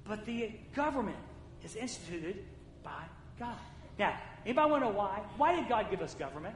but 0.07 0.25
the 0.25 0.51
government 0.75 1.17
is 1.63 1.75
instituted 1.75 2.43
by 2.83 3.03
God. 3.39 3.57
Now, 3.97 4.17
anybody 4.45 4.71
want 4.71 4.83
to 4.83 4.89
know 4.89 4.95
why? 4.95 5.21
Why 5.37 5.55
did 5.55 5.69
God 5.69 5.89
give 5.91 6.01
us 6.01 6.13
government? 6.15 6.55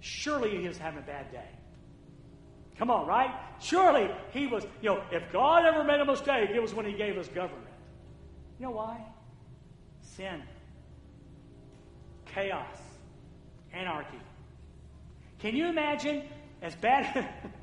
Surely 0.00 0.60
he 0.60 0.68
was 0.68 0.78
having 0.78 0.98
a 0.98 1.06
bad 1.06 1.30
day. 1.32 1.48
Come 2.78 2.90
on, 2.90 3.06
right? 3.06 3.30
Surely 3.60 4.10
he 4.32 4.46
was, 4.46 4.64
you 4.80 4.90
know, 4.90 5.02
if 5.10 5.30
God 5.32 5.66
ever 5.66 5.84
made 5.84 6.00
a 6.00 6.04
mistake, 6.04 6.50
it 6.50 6.60
was 6.60 6.72
when 6.72 6.86
he 6.86 6.92
gave 6.92 7.18
us 7.18 7.28
government. 7.28 7.66
You 8.58 8.66
know 8.66 8.72
why? 8.72 9.04
Sin, 10.00 10.42
chaos, 12.26 12.76
anarchy. 13.72 14.18
Can 15.40 15.56
you 15.56 15.66
imagine, 15.66 16.22
as 16.62 16.74
bad, 16.74 17.28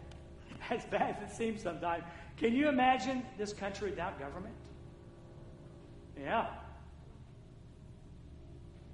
as 0.70 0.86
bad 0.86 1.18
as 1.22 1.32
it 1.32 1.36
seems 1.36 1.62
sometimes, 1.62 2.04
can 2.38 2.54
you 2.54 2.70
imagine 2.70 3.24
this 3.38 3.54
country 3.54 3.90
without 3.90 4.20
government? 4.20 4.54
Yeah. 6.20 6.48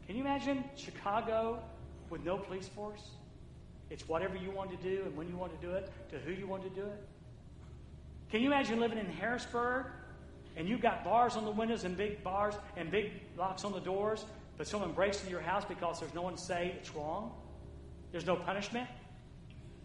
Can 0.08 0.16
you 0.16 0.22
imagine 0.22 0.64
Chicago 0.76 1.64
with 2.10 2.24
no 2.24 2.38
police 2.38 2.68
force? 2.68 3.02
It's 3.90 4.08
whatever 4.08 4.36
you 4.36 4.52
want 4.52 4.72
to 4.72 4.78
do 4.78 5.04
and 5.06 5.16
when 5.16 5.28
you 5.28 5.38
want 5.38 5.60
to 5.60 5.66
do 5.66 5.74
it, 5.74 5.92
to 6.10 6.18
who 6.20 6.32
you 6.32 6.48
want 6.48 6.64
to 6.64 6.70
do 6.70 6.86
it. 6.86 7.08
Can 8.30 8.42
you 8.42 8.48
imagine 8.48 8.80
living 8.80 8.98
in 8.98 9.06
Harrisburg 9.06 9.86
and 10.56 10.68
you've 10.68 10.82
got 10.82 11.04
bars 11.04 11.36
on 11.36 11.46
the 11.46 11.52
windows 11.52 11.84
and 11.84 11.96
big 11.96 12.24
bars 12.24 12.56
and 12.76 12.90
big 12.92 13.12
locks 13.38 13.64
on 13.64 13.72
the 13.72 13.80
doors, 13.80 14.26
but 14.58 14.68
someone 14.68 14.92
breaks 14.92 15.20
into 15.20 15.32
your 15.32 15.42
house 15.42 15.66
because 15.66 16.00
there's 16.00 16.14
no 16.14 16.24
one 16.24 16.36
to 16.36 16.42
say 16.42 16.74
it's 16.78 16.96
wrong? 16.96 17.32
There's 18.12 18.26
no 18.26 18.36
punishment? 18.36 18.88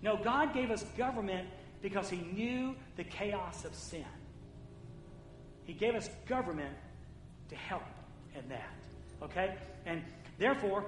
No, 0.03 0.17
God 0.17 0.55
gave 0.55 0.71
us 0.71 0.85
government 0.97 1.49
because 1.83 2.11
He 2.11 2.19
knew 2.19 2.75
the 2.97 3.05
chaos 3.05 3.65
of 3.65 3.75
sin. 3.75 4.05
He 5.65 5.73
gave 5.73 5.95
us 5.95 6.09
government 6.27 6.75
to 7.51 7.57
help 7.57 7.83
in 8.35 8.49
that. 8.49 8.75
Okay? 9.23 9.55
And 9.87 10.03
therefore, 10.39 10.87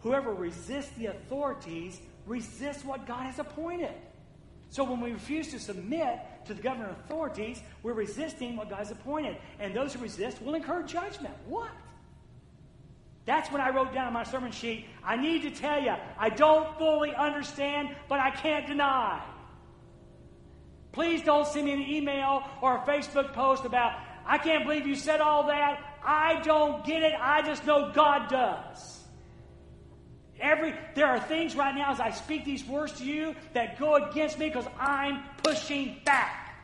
whoever 0.00 0.32
resists 0.32 0.90
the 0.96 1.06
authorities 1.06 2.00
resists 2.26 2.84
what 2.84 3.06
God 3.06 3.24
has 3.24 3.38
appointed. 3.38 3.94
So 4.70 4.84
when 4.84 5.00
we 5.00 5.10
refuse 5.12 5.48
to 5.48 5.58
submit 5.58 6.20
to 6.44 6.54
the 6.54 6.62
government 6.62 6.92
authorities, 6.92 7.60
we're 7.82 7.92
resisting 7.92 8.56
what 8.56 8.70
God 8.70 8.78
has 8.78 8.92
appointed. 8.92 9.36
And 9.58 9.74
those 9.74 9.94
who 9.94 10.00
resist 10.00 10.40
will 10.40 10.54
incur 10.54 10.84
judgment. 10.84 11.34
What? 11.46 11.70
That's 13.26 13.50
when 13.50 13.60
I 13.60 13.70
wrote 13.70 13.92
down 13.92 14.06
on 14.06 14.12
my 14.12 14.22
sermon 14.22 14.52
sheet. 14.52 14.86
I 15.04 15.16
need 15.16 15.42
to 15.42 15.50
tell 15.50 15.82
you, 15.82 15.94
I 16.18 16.30
don't 16.30 16.78
fully 16.78 17.14
understand, 17.14 17.96
but 18.08 18.20
I 18.20 18.30
can't 18.30 18.66
deny. 18.66 19.22
Please 20.92 21.22
don't 21.22 21.46
send 21.46 21.66
me 21.66 21.72
an 21.72 21.82
email 21.82 22.42
or 22.60 22.76
a 22.76 22.80
Facebook 22.80 23.32
post 23.32 23.64
about, 23.64 23.92
I 24.26 24.38
can't 24.38 24.64
believe 24.64 24.86
you 24.86 24.96
said 24.96 25.20
all 25.20 25.46
that. 25.46 25.80
I 26.04 26.40
don't 26.42 26.84
get 26.84 27.02
it. 27.02 27.14
I 27.18 27.42
just 27.42 27.64
know 27.64 27.92
God 27.92 28.28
does. 28.28 29.00
Every 30.40 30.74
there 30.94 31.06
are 31.06 31.20
things 31.20 31.54
right 31.54 31.74
now 31.74 31.92
as 31.92 32.00
I 32.00 32.10
speak 32.10 32.44
these 32.44 32.64
words 32.64 32.94
to 32.94 33.04
you 33.04 33.36
that 33.52 33.78
go 33.78 33.96
against 33.96 34.38
me 34.38 34.48
because 34.48 34.66
I'm 34.78 35.22
pushing 35.42 35.98
back. 36.04 36.54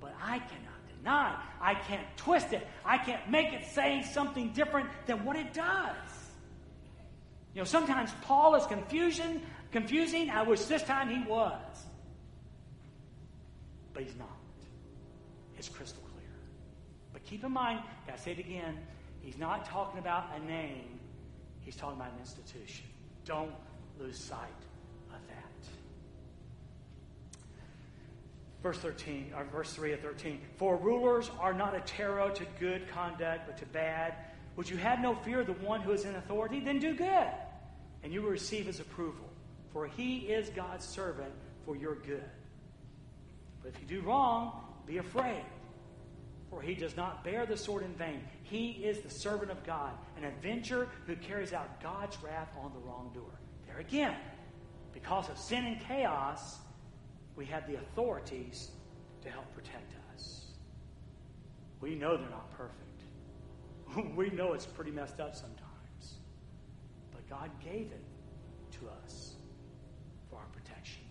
But 0.00 0.14
I 0.22 0.38
cannot 0.38 0.96
deny. 0.96 1.38
I 1.60 1.74
can't 1.74 2.06
twist 2.16 2.52
it. 2.52 2.66
I 2.84 2.98
can't 2.98 3.28
make 3.30 3.52
it 3.52 3.66
say 3.66 4.02
something 4.12 4.52
different 4.52 4.88
than 5.06 5.24
what 5.24 5.36
it 5.36 5.52
does. 5.52 5.94
You 7.54 7.60
know, 7.60 7.64
sometimes 7.64 8.10
Paul 8.22 8.54
is 8.54 8.66
confusion, 8.66 9.42
confusing. 9.72 10.30
I 10.30 10.42
wish 10.42 10.64
this 10.64 10.82
time 10.82 11.08
he 11.08 11.28
was. 11.28 11.85
But 13.96 14.04
he's 14.04 14.16
not. 14.16 14.28
It's 15.56 15.70
crystal 15.70 16.02
clear. 16.14 16.28
But 17.14 17.24
keep 17.24 17.42
in 17.42 17.50
mind, 17.50 17.80
I 18.12 18.16
say 18.16 18.32
it 18.32 18.38
again, 18.38 18.76
he's 19.22 19.38
not 19.38 19.64
talking 19.64 19.98
about 19.98 20.26
a 20.36 20.44
name 20.44 20.96
He's 21.66 21.74
talking 21.74 21.96
about 21.96 22.12
an 22.12 22.20
institution. 22.20 22.86
Don't 23.24 23.50
lose 23.98 24.16
sight 24.16 24.38
of 25.10 25.18
that. 25.26 25.68
Verse 28.62 28.78
13, 28.78 29.32
or 29.36 29.44
verse 29.46 29.72
3 29.72 29.92
of 29.92 30.00
13. 30.00 30.40
For 30.58 30.76
rulers 30.76 31.28
are 31.40 31.52
not 31.52 31.74
a 31.74 31.80
terror 31.80 32.30
to 32.30 32.46
good 32.60 32.88
conduct, 32.88 33.48
but 33.48 33.58
to 33.58 33.66
bad. 33.66 34.14
Would 34.54 34.70
you 34.70 34.76
have 34.76 35.00
no 35.00 35.16
fear 35.16 35.40
of 35.40 35.46
the 35.48 35.54
one 35.54 35.80
who 35.80 35.90
is 35.90 36.04
in 36.04 36.14
authority? 36.14 36.60
Then 36.60 36.78
do 36.78 36.94
good, 36.94 37.28
and 38.04 38.12
you 38.12 38.22
will 38.22 38.30
receive 38.30 38.66
his 38.66 38.78
approval. 38.78 39.28
For 39.72 39.88
he 39.88 40.18
is 40.18 40.48
God's 40.50 40.84
servant 40.84 41.32
for 41.64 41.74
your 41.76 41.96
good. 41.96 42.30
But 43.66 43.74
if 43.74 43.80
you 43.80 44.00
do 44.00 44.06
wrong, 44.06 44.62
be 44.86 44.98
afraid 44.98 45.42
for 46.50 46.62
he 46.62 46.74
does 46.74 46.96
not 46.96 47.24
bear 47.24 47.44
the 47.44 47.56
sword 47.56 47.82
in 47.82 47.92
vain. 47.94 48.22
He 48.42 48.70
is 48.70 49.00
the 49.00 49.10
servant 49.10 49.50
of 49.50 49.64
God, 49.64 49.92
an 50.16 50.24
avenger 50.24 50.88
who 51.06 51.16
carries 51.16 51.52
out 51.52 51.82
God's 51.82 52.16
wrath 52.22 52.48
on 52.62 52.72
the 52.72 52.78
wrongdoer. 52.78 53.40
There 53.66 53.78
again, 53.78 54.14
because 54.92 55.28
of 55.28 55.38
sin 55.38 55.64
and 55.66 55.80
chaos, 55.80 56.58
we 57.34 57.44
have 57.46 57.66
the 57.66 57.74
authorities 57.74 58.70
to 59.22 59.30
help 59.30 59.52
protect 59.54 59.92
us. 60.14 60.46
We 61.80 61.94
know 61.94 62.16
they're 62.16 62.30
not 62.30 62.50
perfect. 62.56 64.14
we 64.16 64.30
know 64.30 64.52
it's 64.52 64.66
pretty 64.66 64.92
messed 64.92 65.20
up 65.20 65.34
sometimes. 65.34 66.14
But 67.10 67.28
God 67.28 67.50
gave 67.62 67.90
it 67.92 68.04
to 68.80 68.88
us 69.02 69.34
for 70.30 70.36
our 70.36 70.46
protection. 70.52 71.02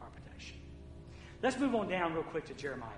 Our 0.00 0.10
protection. 0.10 0.58
Let's 1.44 1.58
move 1.58 1.74
on 1.74 1.90
down 1.90 2.14
real 2.14 2.22
quick 2.22 2.46
to 2.46 2.54
Jeremiah. 2.54 2.88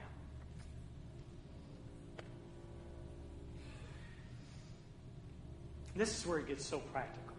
This 5.96 6.16
is 6.16 6.24
where 6.24 6.38
it 6.38 6.46
gets 6.46 6.64
so 6.64 6.78
practical. 6.78 7.34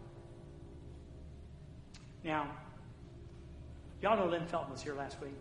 Now, 2.22 2.50
y'all 4.02 4.18
know 4.18 4.26
Lynn 4.26 4.46
Felton 4.48 4.70
was 4.70 4.82
here 4.82 4.92
last 4.92 5.18
week? 5.22 5.32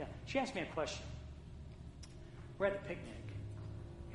Yeah, 0.00 0.06
she 0.24 0.40
asked 0.40 0.56
me 0.56 0.62
a 0.62 0.74
question. 0.74 1.06
We're 2.58 2.66
at 2.66 2.82
the 2.82 2.88
picnic, 2.88 3.22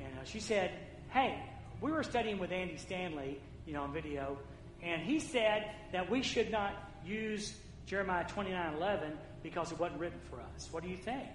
and 0.00 0.18
uh, 0.18 0.24
she 0.24 0.38
said, 0.38 0.72
Hey, 1.08 1.42
we 1.80 1.90
were 1.90 2.02
studying 2.02 2.38
with 2.38 2.52
Andy 2.52 2.76
Stanley, 2.76 3.40
you 3.64 3.72
know, 3.72 3.84
on 3.84 3.94
video, 3.94 4.36
and 4.82 5.00
he 5.00 5.18
said 5.18 5.70
that 5.92 6.10
we 6.10 6.22
should 6.22 6.50
not 6.50 6.74
use 7.06 7.54
Jeremiah 7.86 8.26
29 8.28 8.74
11 8.74 9.12
because 9.42 9.72
it 9.72 9.78
wasn't 9.78 10.00
written 10.00 10.20
for 10.30 10.40
us. 10.54 10.68
What 10.70 10.82
do 10.82 10.88
you 10.88 10.96
think? 10.96 11.28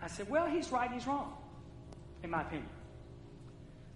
I 0.00 0.08
said, 0.08 0.28
Well, 0.28 0.46
he's 0.46 0.70
right, 0.70 0.90
he's 0.90 1.06
wrong, 1.06 1.34
in 2.22 2.30
my 2.30 2.42
opinion. 2.42 2.68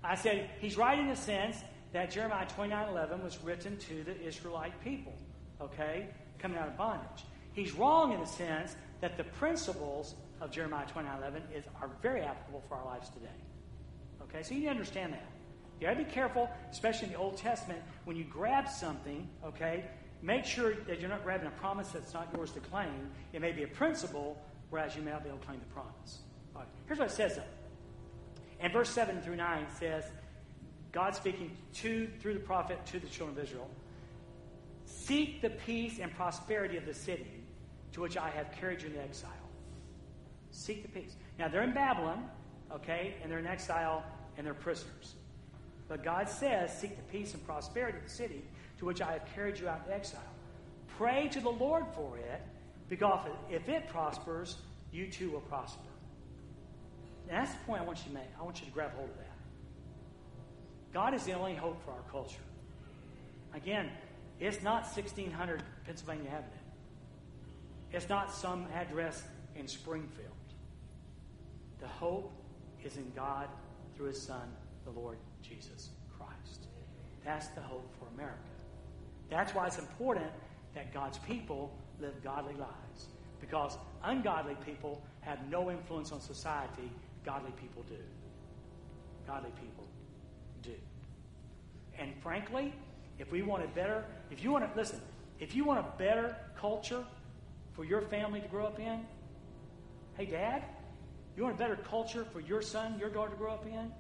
I 0.03 0.14
said, 0.14 0.51
He's 0.61 0.76
right 0.76 0.99
in 0.99 1.09
the 1.09 1.16
sense 1.16 1.59
that 1.93 2.11
Jeremiah 2.11 2.47
29 2.47 2.88
11 2.88 3.22
was 3.22 3.43
written 3.43 3.76
to 3.78 4.05
the 4.05 4.20
Israelite 4.20 4.78
people, 4.82 5.14
okay, 5.61 6.09
coming 6.38 6.59
out 6.59 6.68
of 6.68 6.76
bondage. 6.76 7.24
He's 7.53 7.72
wrong 7.72 8.12
in 8.12 8.20
the 8.20 8.26
sense 8.26 8.76
that 9.01 9.16
the 9.16 9.24
principles 9.24 10.14
of 10.41 10.51
Jeremiah 10.51 10.86
29 10.86 11.18
11 11.18 11.43
is, 11.55 11.64
are 11.80 11.91
very 12.01 12.22
applicable 12.22 12.62
for 12.68 12.76
our 12.76 12.84
lives 12.86 13.09
today. 13.11 13.26
Okay, 14.22 14.43
so 14.43 14.55
you 14.55 14.61
need 14.61 14.66
to 14.66 14.70
understand 14.70 15.12
that. 15.12 15.26
You 15.80 15.86
got 15.86 15.95
to 15.95 16.05
be 16.05 16.11
careful, 16.11 16.49
especially 16.70 17.07
in 17.07 17.14
the 17.14 17.18
Old 17.18 17.38
Testament, 17.38 17.80
when 18.05 18.16
you 18.16 18.24
grab 18.24 18.68
something, 18.68 19.28
okay, 19.45 19.84
make 20.22 20.44
sure 20.44 20.74
that 20.86 21.00
you're 21.00 21.08
not 21.08 21.24
grabbing 21.24 21.46
a 21.46 21.52
promise 21.52 21.88
that's 21.88 22.14
not 22.14 22.28
yours 22.34 22.50
to 22.52 22.60
claim. 22.60 23.10
It 23.32 23.40
may 23.40 23.52
be 23.52 23.62
a 23.62 23.68
principle, 23.68 24.40
whereas 24.70 24.96
you 24.96 25.02
may 25.02 25.10
not 25.10 25.22
be 25.22 25.28
able 25.28 25.38
to 25.38 25.46
claim 25.46 25.60
the 25.60 25.72
promise. 25.74 26.18
All 26.54 26.62
right, 26.62 26.70
here's 26.86 26.98
what 26.98 27.08
it 27.08 27.14
says 27.14 27.36
though. 27.36 27.42
And 28.60 28.72
verse 28.72 28.90
7 28.90 29.20
through 29.22 29.36
9 29.36 29.66
says, 29.78 30.04
God 30.92 31.14
speaking 31.14 31.56
to 31.74 32.08
through 32.20 32.34
the 32.34 32.40
prophet 32.40 32.84
to 32.86 32.98
the 32.98 33.06
children 33.06 33.38
of 33.38 33.44
Israel. 33.44 33.70
Seek 34.84 35.40
the 35.40 35.50
peace 35.50 35.98
and 36.00 36.12
prosperity 36.14 36.76
of 36.76 36.84
the 36.84 36.94
city 36.94 37.44
to 37.92 38.00
which 38.00 38.16
I 38.16 38.28
have 38.30 38.52
carried 38.52 38.82
you 38.82 38.88
into 38.88 39.00
exile. 39.00 39.30
Seek 40.50 40.82
the 40.82 40.88
peace. 40.88 41.16
Now 41.38 41.48
they're 41.48 41.62
in 41.62 41.72
Babylon, 41.72 42.28
okay, 42.72 43.14
and 43.22 43.30
they're 43.30 43.38
in 43.38 43.46
exile 43.46 44.04
and 44.36 44.46
they're 44.46 44.54
prisoners. 44.54 45.14
But 45.88 46.04
God 46.04 46.28
says, 46.28 46.76
Seek 46.76 46.96
the 46.96 47.02
peace 47.04 47.34
and 47.34 47.44
prosperity 47.46 47.98
of 47.98 48.04
the 48.04 48.10
city 48.10 48.42
to 48.80 48.86
which 48.86 49.00
I 49.00 49.12
have 49.12 49.24
carried 49.34 49.58
you 49.60 49.68
out 49.68 49.82
in 49.86 49.92
exile. 49.92 50.20
Pray 50.96 51.28
to 51.28 51.40
the 51.40 51.50
Lord 51.50 51.84
for 51.94 52.16
it, 52.16 52.42
because 52.88 53.28
if 53.50 53.68
it 53.68 53.88
prospers, 53.88 54.56
you 54.90 55.06
too 55.06 55.30
will 55.30 55.40
prosper. 55.40 55.82
That's 57.28 57.52
the 57.52 57.58
point 57.60 57.82
I 57.82 57.84
want 57.84 57.98
you 57.98 58.04
to 58.06 58.14
make. 58.14 58.28
I 58.38 58.42
want 58.42 58.58
you 58.58 58.66
to 58.66 58.72
grab 58.72 58.92
hold 58.96 59.10
of 59.10 59.16
that. 59.18 59.26
God 60.92 61.14
is 61.14 61.24
the 61.24 61.32
only 61.32 61.54
hope 61.54 61.84
for 61.84 61.92
our 61.92 62.02
culture. 62.10 62.40
Again, 63.54 63.90
it's 64.40 64.62
not 64.62 64.82
1600 64.82 65.62
Pennsylvania 65.84 66.30
Avenue. 66.30 66.50
It's 67.92 68.08
not 68.08 68.32
some 68.32 68.66
address 68.74 69.22
in 69.56 69.68
Springfield. 69.68 70.28
The 71.80 71.86
hope 71.86 72.32
is 72.82 72.96
in 72.96 73.12
God 73.14 73.48
through 73.94 74.06
His 74.06 74.20
Son, 74.20 74.48
the 74.84 74.90
Lord 74.90 75.18
Jesus 75.42 75.90
Christ. 76.16 76.66
That's 77.24 77.48
the 77.48 77.60
hope 77.60 77.92
for 77.98 78.06
America. 78.14 78.49
That's 79.30 79.54
why 79.54 79.66
it's 79.66 79.78
important 79.78 80.30
that 80.74 80.92
God's 80.92 81.18
people 81.18 81.72
live 82.00 82.22
godly 82.22 82.54
lives. 82.54 83.08
Because 83.40 83.78
ungodly 84.04 84.56
people 84.66 85.02
have 85.20 85.38
no 85.48 85.70
influence 85.70 86.12
on 86.12 86.20
society, 86.20 86.90
godly 87.24 87.52
people 87.52 87.82
do. 87.88 87.96
Godly 89.26 89.50
people 89.60 89.84
do. 90.62 90.74
And 91.98 92.12
frankly, 92.22 92.74
if 93.18 93.30
we 93.30 93.42
want 93.42 93.64
a 93.64 93.68
better, 93.68 94.04
if 94.30 94.42
you 94.42 94.50
want 94.50 94.70
to, 94.70 94.78
listen, 94.78 95.00
if 95.38 95.54
you 95.54 95.64
want 95.64 95.80
a 95.80 95.98
better 95.98 96.36
culture 96.56 97.04
for 97.74 97.84
your 97.84 98.02
family 98.02 98.40
to 98.40 98.48
grow 98.48 98.66
up 98.66 98.78
in, 98.78 99.06
hey, 100.16 100.26
dad, 100.26 100.64
you 101.36 101.44
want 101.44 101.54
a 101.54 101.58
better 101.58 101.76
culture 101.76 102.24
for 102.32 102.40
your 102.40 102.60
son, 102.60 102.98
your 102.98 103.08
daughter 103.08 103.30
to 103.30 103.36
grow 103.36 103.52
up 103.52 103.66
in? 103.66 103.92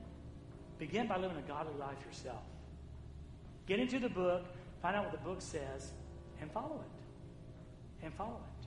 Begin 0.78 1.06
by 1.06 1.16
living 1.18 1.36
a 1.36 1.48
godly 1.48 1.78
life 1.78 1.98
yourself. 2.06 2.42
Get 3.66 3.78
into 3.78 3.98
the 3.98 4.08
book, 4.08 4.44
find 4.82 4.96
out 4.96 5.04
what 5.04 5.12
the 5.12 5.28
book 5.28 5.40
says, 5.40 5.92
and 6.40 6.50
follow 6.50 6.80
it. 6.80 8.04
And 8.04 8.14
follow 8.14 8.40
it. 8.40 8.66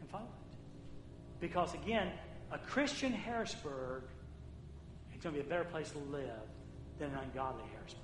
And 0.00 0.10
follow 0.10 0.24
it. 0.24 0.56
Because 1.40 1.74
again, 1.74 2.08
a 2.52 2.58
Christian 2.58 3.12
Harrisburg 3.12 4.04
is 5.14 5.22
going 5.22 5.34
to 5.34 5.40
be 5.42 5.46
a 5.46 5.48
better 5.48 5.64
place 5.64 5.90
to 5.90 5.98
live 5.98 6.28
than 6.98 7.10
an 7.10 7.18
ungodly 7.24 7.64
Harrisburg. 7.74 8.02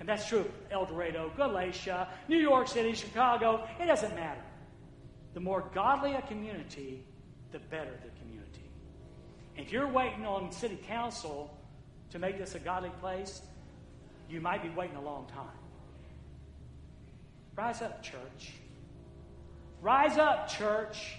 And 0.00 0.08
that's 0.08 0.26
true 0.26 0.40
of 0.40 0.50
Eldorado, 0.70 1.30
Galatia, 1.36 2.08
New 2.26 2.38
York 2.38 2.68
City, 2.68 2.94
Chicago. 2.94 3.68
It 3.78 3.86
doesn't 3.86 4.14
matter. 4.14 4.40
The 5.34 5.40
more 5.40 5.64
godly 5.74 6.14
a 6.14 6.22
community, 6.22 7.04
the 7.52 7.58
better 7.58 7.92
the 8.02 8.10
community. 8.20 8.70
If 9.56 9.70
you're 9.70 9.88
waiting 9.88 10.24
on 10.24 10.50
city 10.52 10.78
council 10.86 11.56
to 12.10 12.18
make 12.18 12.38
this 12.38 12.54
a 12.54 12.58
godly 12.58 12.90
place, 13.00 13.42
you 14.30 14.40
might 14.40 14.62
be 14.62 14.68
waiting 14.70 14.96
a 14.96 15.02
long 15.02 15.26
time. 15.26 15.46
Rise 17.56 17.82
up, 17.82 18.02
church. 18.02 18.52
Rise 19.82 20.18
up, 20.18 20.48
church. 20.48 21.16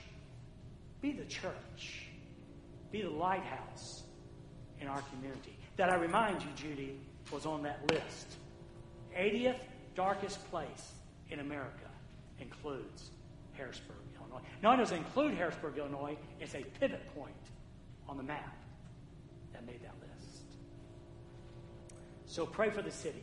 Be 1.01 1.11
the 1.11 1.25
church. 1.25 2.07
Be 2.91 3.01
the 3.01 3.09
lighthouse 3.09 4.03
in 4.79 4.87
our 4.87 5.01
community. 5.13 5.57
That 5.77 5.91
I 5.91 5.95
remind 5.95 6.41
you, 6.41 6.49
Judy, 6.55 6.99
was 7.31 7.45
on 7.45 7.63
that 7.63 7.81
list. 7.91 8.37
80th 9.17 9.59
darkest 9.95 10.49
place 10.49 10.93
in 11.29 11.39
America 11.39 11.89
includes 12.39 13.11
Harrisburg, 13.53 13.97
Illinois. 14.17 14.41
Not 14.63 14.73
only 14.73 14.83
does 14.83 14.93
it 14.93 14.97
include 14.97 15.35
Harrisburg, 15.35 15.77
Illinois, 15.77 16.17
it's 16.39 16.55
a 16.55 16.63
pivot 16.79 17.13
point 17.13 17.35
on 18.07 18.17
the 18.17 18.23
map 18.23 18.55
that 19.53 19.65
made 19.65 19.81
that. 19.83 20.00
So 22.31 22.45
pray 22.45 22.69
for 22.69 22.81
the 22.81 22.91
city. 22.91 23.21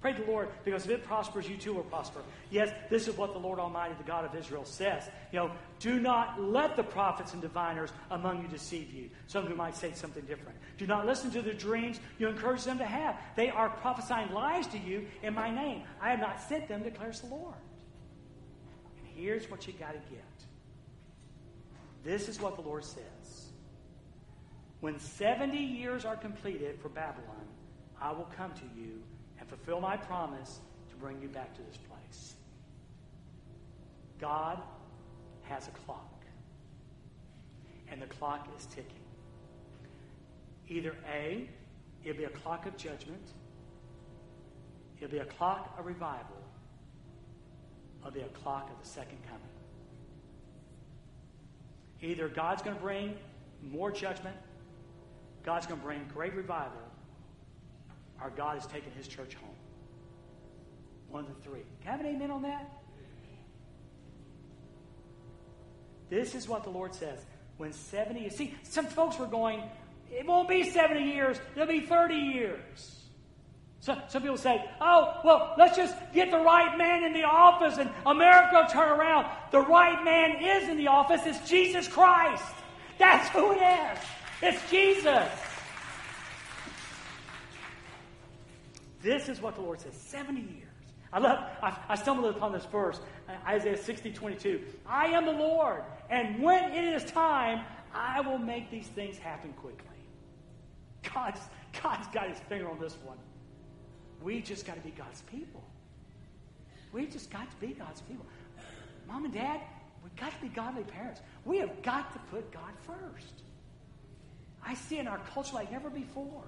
Pray 0.00 0.12
the 0.12 0.24
Lord, 0.24 0.48
because 0.64 0.84
if 0.84 0.90
it 0.90 1.04
prospers, 1.04 1.48
you 1.48 1.56
too 1.56 1.74
will 1.74 1.84
prosper. 1.84 2.20
Yes, 2.50 2.72
this 2.90 3.06
is 3.06 3.16
what 3.16 3.32
the 3.32 3.38
Lord 3.38 3.60
Almighty, 3.60 3.94
the 3.96 4.04
God 4.04 4.24
of 4.24 4.34
Israel, 4.34 4.64
says. 4.64 5.04
You 5.32 5.38
know, 5.38 5.50
do 5.78 6.00
not 6.00 6.40
let 6.40 6.74
the 6.74 6.82
prophets 6.82 7.32
and 7.32 7.40
diviners 7.40 7.90
among 8.10 8.42
you 8.42 8.48
deceive 8.48 8.92
you. 8.92 9.08
Some 9.28 9.44
of 9.44 9.50
you 9.50 9.56
might 9.56 9.76
say 9.76 9.92
something 9.94 10.24
different. 10.24 10.58
Do 10.78 10.86
not 10.88 11.06
listen 11.06 11.30
to 11.30 11.42
the 11.42 11.54
dreams 11.54 12.00
you 12.18 12.28
encourage 12.28 12.64
them 12.64 12.78
to 12.78 12.84
have. 12.84 13.16
They 13.36 13.50
are 13.50 13.70
prophesying 13.70 14.32
lies 14.32 14.66
to 14.68 14.78
you 14.78 15.06
in 15.22 15.32
my 15.32 15.50
name. 15.50 15.84
I 16.00 16.10
have 16.10 16.20
not 16.20 16.40
sent 16.40 16.66
them, 16.66 16.82
declares 16.82 17.20
the 17.20 17.28
Lord. 17.28 17.54
And 18.98 19.06
here's 19.14 19.48
what 19.48 19.66
you 19.68 19.72
got 19.74 19.92
to 19.92 20.10
get. 20.10 20.24
This 22.02 22.28
is 22.28 22.40
what 22.40 22.56
the 22.56 22.62
Lord 22.62 22.84
says. 22.84 23.50
When 24.80 24.98
70 24.98 25.56
years 25.56 26.04
are 26.04 26.16
completed 26.16 26.80
for 26.80 26.88
Babylon, 26.88 27.46
I 28.00 28.12
will 28.12 28.28
come 28.36 28.52
to 28.52 28.64
you 28.76 29.02
and 29.38 29.48
fulfill 29.48 29.80
my 29.80 29.96
promise 29.96 30.60
to 30.90 30.96
bring 30.96 31.20
you 31.20 31.28
back 31.28 31.54
to 31.54 31.62
this 31.62 31.76
place. 31.76 32.34
God 34.20 34.58
has 35.42 35.68
a 35.68 35.70
clock, 35.70 36.24
and 37.90 38.02
the 38.02 38.06
clock 38.06 38.48
is 38.56 38.66
ticking. 38.66 38.92
Either 40.68 40.94
A, 41.12 41.48
it'll 42.04 42.18
be 42.18 42.24
a 42.24 42.28
clock 42.28 42.66
of 42.66 42.76
judgment, 42.76 43.32
it'll 44.98 45.10
be 45.10 45.18
a 45.18 45.24
clock 45.24 45.74
of 45.78 45.86
revival, 45.86 46.36
or 48.02 48.08
it'll 48.08 48.20
be 48.20 48.20
a 48.20 48.38
clock 48.40 48.70
of 48.70 48.82
the 48.82 48.88
second 48.88 49.18
coming. 49.24 49.42
Either 52.00 52.28
God's 52.28 52.62
going 52.62 52.76
to 52.76 52.82
bring 52.82 53.14
more 53.62 53.90
judgment, 53.90 54.36
God's 55.44 55.66
going 55.66 55.80
to 55.80 55.86
bring 55.86 56.04
great 56.12 56.34
revival, 56.34 56.82
our 58.20 58.30
God 58.30 58.54
has 58.54 58.66
taken 58.66 58.90
his 58.92 59.08
church 59.08 59.34
home. 59.34 59.54
One 61.08 61.24
of 61.24 61.34
the 61.34 61.42
three. 61.42 61.62
Can 61.82 61.88
I 61.88 61.96
have 61.96 62.00
an 62.00 62.06
amen 62.06 62.30
on 62.30 62.42
that? 62.42 62.70
This 66.10 66.34
is 66.34 66.48
what 66.48 66.64
the 66.64 66.70
Lord 66.70 66.94
says. 66.94 67.18
When 67.56 67.72
70 67.72 68.20
years. 68.20 68.36
See, 68.36 68.54
some 68.62 68.86
folks 68.86 69.18
were 69.18 69.26
going, 69.26 69.62
it 70.10 70.26
won't 70.26 70.48
be 70.48 70.70
70 70.70 71.02
years, 71.02 71.38
it'll 71.54 71.66
be 71.66 71.80
30 71.80 72.14
years. 72.14 72.94
So, 73.80 73.96
some 74.08 74.22
people 74.22 74.36
say, 74.36 74.64
oh, 74.80 75.20
well, 75.24 75.54
let's 75.56 75.76
just 75.76 75.94
get 76.12 76.30
the 76.30 76.38
right 76.38 76.76
man 76.76 77.04
in 77.04 77.12
the 77.12 77.22
office 77.22 77.78
and 77.78 77.90
America 78.04 78.50
will 78.54 78.66
turn 78.66 78.88
around. 78.88 79.26
The 79.52 79.60
right 79.60 80.02
man 80.04 80.42
is 80.42 80.68
in 80.68 80.76
the 80.76 80.88
office. 80.88 81.20
It's 81.24 81.48
Jesus 81.48 81.86
Christ. 81.86 82.44
That's 82.98 83.28
who 83.28 83.52
it 83.52 83.62
is. 83.62 83.98
It's 84.42 84.70
Jesus. 84.70 85.28
This 89.08 89.30
is 89.30 89.40
what 89.40 89.54
the 89.54 89.62
Lord 89.62 89.80
says 89.80 89.94
70 89.94 90.38
years. 90.38 90.68
I 91.14 91.18
love, 91.18 91.38
I, 91.62 91.74
I 91.88 91.94
stumbled 91.94 92.36
upon 92.36 92.52
this 92.52 92.66
verse, 92.66 93.00
uh, 93.26 93.32
Isaiah 93.46 93.78
60, 93.78 94.12
22. 94.12 94.60
I 94.86 95.06
am 95.06 95.24
the 95.24 95.32
Lord, 95.32 95.82
and 96.10 96.42
when 96.42 96.72
it 96.74 96.84
is 96.84 97.10
time, 97.10 97.64
I 97.94 98.20
will 98.20 98.36
make 98.36 98.70
these 98.70 98.88
things 98.88 99.16
happen 99.16 99.54
quickly. 99.54 99.86
God's, 101.14 101.40
God's 101.82 102.06
got 102.08 102.28
his 102.28 102.38
finger 102.50 102.68
on 102.68 102.78
this 102.78 102.98
one. 103.02 103.16
We 104.22 104.42
just 104.42 104.66
got 104.66 104.74
to 104.74 104.82
be 104.82 104.90
God's 104.90 105.22
people. 105.22 105.64
We 106.92 107.06
just 107.06 107.30
got 107.30 107.50
to 107.50 107.56
be 107.66 107.68
God's 107.68 108.02
people. 108.02 108.26
Mom 109.06 109.24
and 109.24 109.32
dad, 109.32 109.62
we've 110.04 110.16
got 110.16 110.34
to 110.34 110.40
be 110.42 110.48
godly 110.48 110.82
parents. 110.82 111.22
We 111.46 111.56
have 111.60 111.80
got 111.80 112.12
to 112.12 112.18
put 112.30 112.52
God 112.52 112.72
first. 112.82 113.42
I 114.62 114.74
see 114.74 114.98
in 114.98 115.08
our 115.08 115.20
culture 115.32 115.54
like 115.54 115.72
never 115.72 115.88
before. 115.88 116.44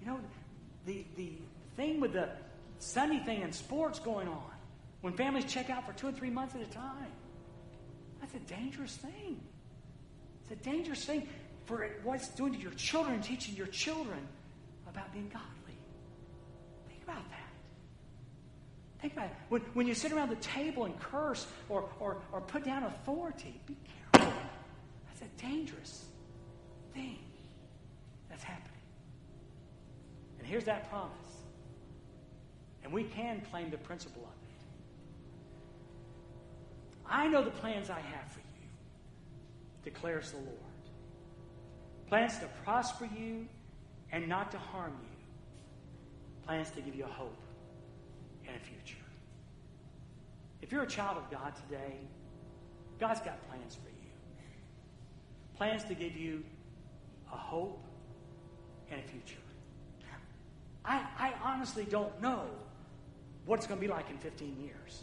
You 0.00 0.06
know, 0.06 0.20
the, 0.86 1.04
the 1.16 1.32
thing 1.76 2.00
with 2.00 2.12
the 2.12 2.28
Sunday 2.78 3.18
thing 3.24 3.42
and 3.42 3.54
sports 3.54 3.98
going 3.98 4.28
on 4.28 4.50
when 5.00 5.12
families 5.14 5.44
check 5.44 5.70
out 5.70 5.86
for 5.86 5.92
two 5.92 6.08
or 6.08 6.12
three 6.12 6.30
months 6.30 6.54
at 6.54 6.62
a 6.62 6.70
time. 6.70 7.12
That's 8.20 8.34
a 8.34 8.40
dangerous 8.40 8.96
thing. 8.96 9.40
It's 10.42 10.60
a 10.60 10.64
dangerous 10.64 11.04
thing 11.04 11.28
for 11.66 11.88
what 12.02 12.16
it's 12.16 12.28
doing 12.28 12.52
to 12.54 12.58
your 12.58 12.72
children, 12.72 13.20
teaching 13.20 13.54
your 13.54 13.66
children 13.68 14.18
about 14.88 15.12
being 15.12 15.28
godly. 15.28 15.78
Think 16.88 17.02
about 17.04 17.28
that. 17.30 17.38
Think 19.00 19.12
about 19.14 19.26
it. 19.26 19.32
When, 19.48 19.60
when 19.74 19.86
you 19.86 19.94
sit 19.94 20.12
around 20.12 20.30
the 20.30 20.36
table 20.36 20.84
and 20.84 20.98
curse 21.00 21.46
or, 21.68 21.88
or, 21.98 22.18
or 22.32 22.40
put 22.40 22.64
down 22.64 22.84
authority, 22.84 23.60
be 23.66 23.76
careful. 24.12 24.32
That's 25.08 25.22
a 25.22 25.44
dangerous 25.44 26.04
thing 26.94 27.18
that's 28.28 28.44
happening. 28.44 28.71
And 30.42 30.50
here's 30.50 30.64
that 30.64 30.90
promise. 30.90 31.12
And 32.82 32.92
we 32.92 33.04
can 33.04 33.42
claim 33.52 33.70
the 33.70 33.78
principle 33.78 34.22
of 34.22 34.28
it. 34.28 34.54
I 37.08 37.28
know 37.28 37.44
the 37.44 37.52
plans 37.52 37.90
I 37.90 38.00
have 38.00 38.28
for 38.28 38.40
you, 38.40 38.66
declares 39.84 40.32
the 40.32 40.38
Lord. 40.38 40.48
Plans 42.08 42.38
to 42.40 42.48
prosper 42.64 43.08
you 43.16 43.46
and 44.10 44.28
not 44.28 44.50
to 44.50 44.58
harm 44.58 44.92
you. 45.00 45.08
Plans 46.44 46.70
to 46.70 46.80
give 46.80 46.96
you 46.96 47.04
a 47.04 47.06
hope 47.06 47.38
and 48.48 48.56
a 48.56 48.58
future. 48.58 48.96
If 50.60 50.72
you're 50.72 50.82
a 50.82 50.88
child 50.88 51.18
of 51.18 51.30
God 51.30 51.54
today, 51.54 51.98
God's 52.98 53.20
got 53.20 53.48
plans 53.48 53.76
for 53.76 53.90
you. 53.90 54.10
Plans 55.56 55.84
to 55.84 55.94
give 55.94 56.16
you 56.16 56.42
a 57.32 57.36
hope 57.36 57.80
and 58.90 58.98
a 58.98 59.04
future. 59.04 59.41
I, 60.84 61.04
I 61.18 61.32
honestly 61.42 61.84
don't 61.84 62.20
know 62.20 62.46
what 63.44 63.58
it's 63.58 63.66
going 63.66 63.80
to 63.80 63.86
be 63.86 63.92
like 63.92 64.10
in 64.10 64.18
15 64.18 64.60
years, 64.60 65.02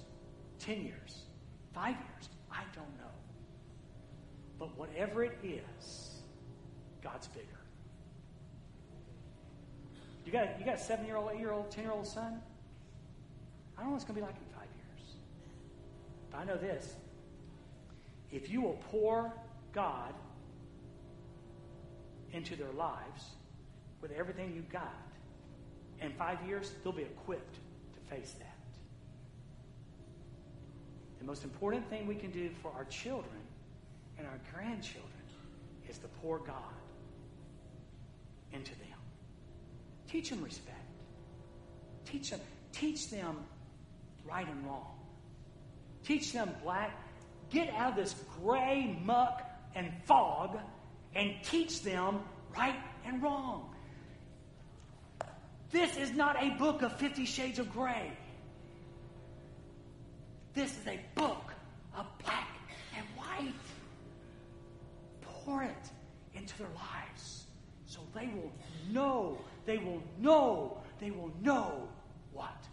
10 0.60 0.82
years, 0.82 1.24
5 1.74 1.90
years. 1.90 2.30
I 2.52 2.64
don't 2.76 2.98
know. 2.98 3.12
But 4.58 4.78
whatever 4.78 5.24
it 5.24 5.38
is, 5.44 6.22
God's 7.02 7.28
bigger. 7.28 7.48
You 10.26 10.32
got, 10.32 10.60
you 10.60 10.66
got 10.66 10.76
a 10.76 10.80
seven 10.80 11.06
year 11.06 11.16
old, 11.16 11.32
eight 11.34 11.40
year 11.40 11.52
old, 11.52 11.72
10 11.72 11.84
year 11.84 11.94
old 11.94 12.06
son? 12.06 12.42
I 13.78 13.82
don't 13.82 13.90
know 13.90 13.92
what 13.94 13.96
it's 13.96 14.06
going 14.06 14.16
to 14.16 14.22
be 14.22 14.28
like 14.28 14.36
in 14.36 14.54
five 14.54 14.68
years. 14.76 15.16
But 16.30 16.38
I 16.40 16.44
know 16.44 16.58
this. 16.58 16.94
If 18.32 18.50
you 18.50 18.62
will 18.62 18.80
pour 18.92 19.34
God 19.74 20.14
into 22.32 22.56
their 22.56 22.72
lives 22.72 23.24
with 24.02 24.12
everything 24.12 24.54
you've 24.54 24.70
got, 24.70 25.09
in 26.02 26.12
five 26.14 26.38
years, 26.48 26.72
they'll 26.84 26.94
be 26.94 27.04
equipped 27.04 27.56
to 27.56 28.16
face 28.16 28.34
that. 28.40 28.46
The 31.20 31.26
most 31.26 31.44
important 31.44 31.90
thing 31.90 32.08
we 32.08 32.16
can 32.16 32.32
do 32.32 32.50
for 32.62 32.72
our 32.72 32.86
children 32.86 33.42
and 34.18 34.26
our 34.26 34.40
grandchildren 34.54 35.12
is 35.90 35.98
to 36.00 36.08
pour 36.22 36.40
God 36.40 36.56
into 38.54 38.72
them. 38.72 38.98
Teach 40.10 40.30
them 40.30 40.44
respect. 40.44 40.78
Teach 42.06 42.32
them, 42.32 42.40
teach 42.72 43.10
them 43.10 43.38
right 44.28 44.48
and 44.48 44.66
wrong. 44.66 45.00
Teach 46.04 46.32
them 46.32 46.50
black. 46.64 46.92
Get 47.50 47.74
out 47.74 47.92
of 47.92 47.96
this 47.98 48.16
gray 48.42 48.98
muck 49.04 49.44
and 49.76 49.92
fog 50.06 50.58
and 51.16 51.34
teach 51.44 51.84
them 51.84 52.22
right 52.56 52.76
and 53.06 53.22
wrong. 53.22 53.76
This 55.72 55.98
is 55.98 56.12
not 56.12 56.42
a 56.42 56.50
book 56.52 56.82
of 56.82 56.96
Fifty 56.98 57.26
Shades 57.26 57.60
of 57.60 57.72
Gray. 57.72 58.12
This 60.54 60.72
is 60.72 60.88
a 60.88 61.00
book 61.16 61.54
of 61.96 62.06
black 62.24 62.58
and 62.98 63.06
white. 63.16 63.54
Pour 65.22 65.64
it 65.64 65.92
into 66.34 66.58
their 66.58 66.68
lives 66.70 67.46
so 67.86 68.00
they 68.14 68.28
will 68.28 68.52
know, 68.92 69.38
they 69.66 69.78
will 69.78 70.02
know, 70.20 70.78
they 71.00 71.12
will 71.12 71.32
know 71.42 71.88
what 72.34 72.68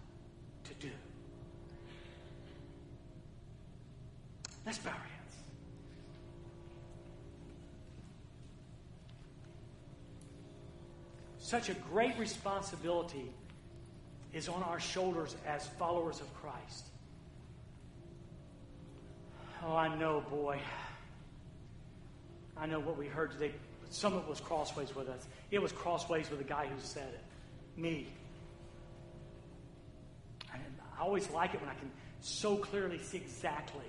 to 0.64 0.74
do. 0.74 0.90
Let's 4.64 4.78
bow 4.78 4.90
Such 11.46 11.68
a 11.68 11.74
great 11.74 12.18
responsibility 12.18 13.30
is 14.32 14.48
on 14.48 14.64
our 14.64 14.80
shoulders 14.80 15.36
as 15.46 15.64
followers 15.78 16.20
of 16.20 16.34
Christ. 16.34 16.86
Oh, 19.64 19.76
I 19.76 19.96
know, 19.96 20.24
boy. 20.28 20.58
I 22.56 22.66
know 22.66 22.80
what 22.80 22.98
we 22.98 23.06
heard 23.06 23.30
today, 23.30 23.54
some 23.90 24.14
of 24.14 24.24
it 24.24 24.28
was 24.28 24.40
crossways 24.40 24.92
with 24.96 25.08
us. 25.08 25.24
It 25.52 25.62
was 25.62 25.70
crossways 25.70 26.28
with 26.30 26.40
the 26.40 26.44
guy 26.44 26.66
who 26.66 26.80
said 26.80 27.14
it. 27.14 27.80
Me. 27.80 28.08
And 30.52 30.62
I 30.98 31.02
always 31.02 31.30
like 31.30 31.54
it 31.54 31.60
when 31.60 31.70
I 31.70 31.74
can 31.74 31.92
so 32.22 32.56
clearly 32.56 32.98
see 32.98 33.18
exactly 33.18 33.86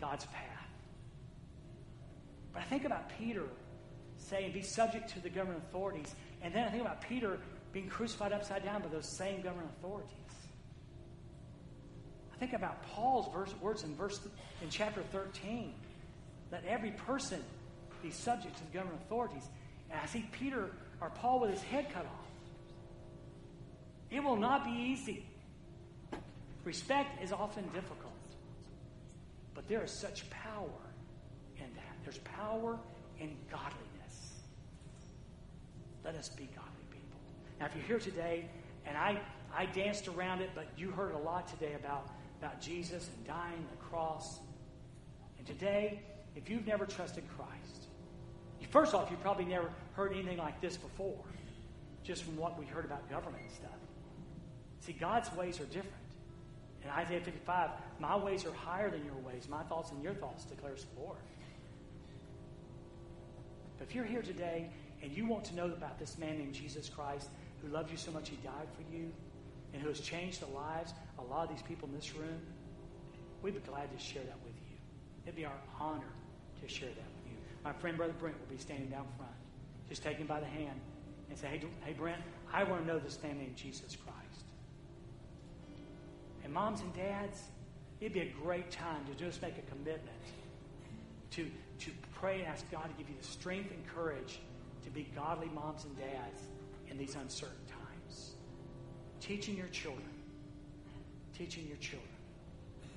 God's 0.00 0.24
path. 0.24 0.68
But 2.52 2.62
I 2.62 2.64
think 2.64 2.84
about 2.84 3.16
Peter 3.16 3.44
saying, 4.18 4.52
be 4.52 4.62
subject 4.62 5.10
to 5.10 5.20
the 5.20 5.28
government 5.28 5.62
authorities. 5.68 6.14
And 6.44 6.54
then 6.54 6.68
I 6.68 6.70
think 6.70 6.82
about 6.82 7.00
Peter 7.00 7.38
being 7.72 7.88
crucified 7.88 8.32
upside 8.32 8.64
down 8.64 8.82
by 8.82 8.88
those 8.88 9.16
same 9.16 9.40
government 9.40 9.70
authorities. 9.78 10.10
I 12.32 12.36
think 12.36 12.52
about 12.52 12.82
Paul's 12.82 13.32
verse, 13.32 13.54
words 13.60 13.82
in 13.82 13.94
verse 13.96 14.20
in 14.62 14.68
chapter 14.68 15.02
13. 15.10 15.72
Let 16.52 16.64
every 16.66 16.90
person 16.90 17.42
be 18.02 18.10
subject 18.10 18.56
to 18.58 18.64
the 18.64 18.70
government 18.72 19.00
authorities. 19.06 19.48
And 19.90 19.98
I 20.00 20.06
see 20.06 20.28
Peter 20.32 20.70
or 21.00 21.10
Paul 21.10 21.40
with 21.40 21.50
his 21.50 21.62
head 21.62 21.86
cut 21.92 22.04
off. 22.04 22.26
It 24.10 24.22
will 24.22 24.36
not 24.36 24.64
be 24.64 24.70
easy. 24.70 25.24
Respect 26.64 27.22
is 27.22 27.32
often 27.32 27.64
difficult. 27.68 28.12
But 29.54 29.66
there 29.68 29.82
is 29.82 29.90
such 29.90 30.28
power 30.30 30.68
in 31.56 31.72
that. 31.74 31.96
There's 32.04 32.18
power 32.18 32.78
in 33.18 33.34
godliness. 33.50 33.93
Let 36.04 36.14
us 36.16 36.28
be 36.28 36.48
godly 36.54 36.84
people. 36.90 37.18
Now, 37.58 37.66
if 37.66 37.74
you're 37.74 37.84
here 37.84 37.98
today, 37.98 38.46
and 38.86 38.96
I, 38.96 39.20
I 39.56 39.66
danced 39.66 40.08
around 40.08 40.42
it, 40.42 40.50
but 40.54 40.66
you 40.76 40.90
heard 40.90 41.14
a 41.14 41.18
lot 41.18 41.48
today 41.48 41.74
about, 41.74 42.08
about 42.40 42.60
Jesus 42.60 43.08
and 43.16 43.26
dying 43.26 43.66
the 43.70 43.84
cross. 43.84 44.40
And 45.38 45.46
today, 45.46 46.00
if 46.36 46.50
you've 46.50 46.66
never 46.66 46.84
trusted 46.84 47.24
Christ, 47.36 47.74
first 48.74 48.92
off, 48.92 49.08
you've 49.08 49.22
probably 49.22 49.44
never 49.44 49.70
heard 49.92 50.12
anything 50.12 50.36
like 50.36 50.60
this 50.60 50.76
before, 50.76 51.24
just 52.02 52.24
from 52.24 52.36
what 52.36 52.58
we 52.58 52.66
heard 52.66 52.84
about 52.84 53.08
government 53.08 53.44
and 53.44 53.52
stuff. 53.52 53.78
See, 54.80 54.92
God's 54.92 55.32
ways 55.36 55.60
are 55.60 55.66
different. 55.66 55.94
In 56.82 56.90
Isaiah 56.90 57.20
55, 57.20 57.70
my 58.00 58.16
ways 58.16 58.44
are 58.44 58.52
higher 58.52 58.90
than 58.90 59.04
your 59.04 59.14
ways, 59.18 59.46
my 59.48 59.62
thoughts 59.62 59.92
and 59.92 60.02
your 60.02 60.12
thoughts, 60.14 60.42
declares 60.44 60.86
the 60.92 61.02
Lord. 61.02 61.18
But 63.78 63.86
if 63.86 63.94
you're 63.94 64.04
here 64.04 64.22
today 64.22 64.70
and 65.04 65.14
you 65.14 65.26
want 65.26 65.44
to 65.44 65.54
know 65.54 65.66
about 65.66 65.98
this 65.98 66.16
man 66.16 66.38
named 66.38 66.54
Jesus 66.54 66.88
Christ 66.88 67.28
who 67.60 67.68
loved 67.68 67.90
you 67.90 67.98
so 67.98 68.10
much 68.10 68.30
he 68.30 68.36
died 68.36 68.68
for 68.74 68.82
you 68.90 69.12
and 69.74 69.82
who 69.82 69.88
has 69.88 70.00
changed 70.00 70.40
the 70.40 70.52
lives 70.54 70.94
of 71.18 71.26
a 71.26 71.28
lot 71.30 71.44
of 71.44 71.50
these 71.54 71.62
people 71.62 71.86
in 71.88 71.94
this 71.94 72.16
room, 72.16 72.40
we'd 73.42 73.54
be 73.54 73.60
glad 73.60 73.92
to 73.96 74.02
share 74.02 74.22
that 74.22 74.38
with 74.42 74.54
you. 74.54 74.76
It'd 75.24 75.36
be 75.36 75.44
our 75.44 75.60
honor 75.78 76.12
to 76.62 76.68
share 76.68 76.88
that 76.88 76.96
with 76.96 77.32
you. 77.32 77.36
My 77.62 77.72
friend, 77.74 77.98
Brother 77.98 78.14
Brent, 78.18 78.40
will 78.40 78.56
be 78.56 78.60
standing 78.60 78.88
down 78.88 79.04
front. 79.18 79.32
Just 79.90 80.02
take 80.02 80.16
him 80.16 80.26
by 80.26 80.40
the 80.40 80.46
hand 80.46 80.80
and 81.28 81.38
say, 81.38 81.48
hey, 81.48 81.62
hey 81.84 81.92
Brent, 81.92 82.22
I 82.50 82.64
want 82.64 82.80
to 82.80 82.86
know 82.86 82.98
this 82.98 83.18
man 83.22 83.36
named 83.36 83.56
Jesus 83.56 83.96
Christ. 83.96 84.44
And 86.44 86.52
moms 86.52 86.80
and 86.80 86.94
dads, 86.94 87.42
it'd 88.00 88.14
be 88.14 88.20
a 88.20 88.32
great 88.42 88.70
time 88.70 89.04
to 89.04 89.14
just 89.22 89.42
make 89.42 89.58
a 89.58 89.70
commitment 89.70 90.22
to, 91.32 91.50
to 91.80 91.90
pray 92.14 92.38
and 92.38 92.46
ask 92.46 92.70
God 92.70 92.84
to 92.84 92.94
give 92.96 93.10
you 93.10 93.16
the 93.20 93.26
strength 93.26 93.70
and 93.70 93.86
courage 93.86 94.38
to 94.84 94.90
be 94.90 95.08
godly 95.14 95.48
moms 95.54 95.84
and 95.84 95.96
dads 95.96 96.42
in 96.90 96.98
these 96.98 97.14
uncertain 97.14 97.64
times. 97.66 98.34
Teaching 99.20 99.56
your 99.56 99.68
children, 99.68 100.08
teaching 101.36 101.66
your 101.66 101.78
children 101.78 102.08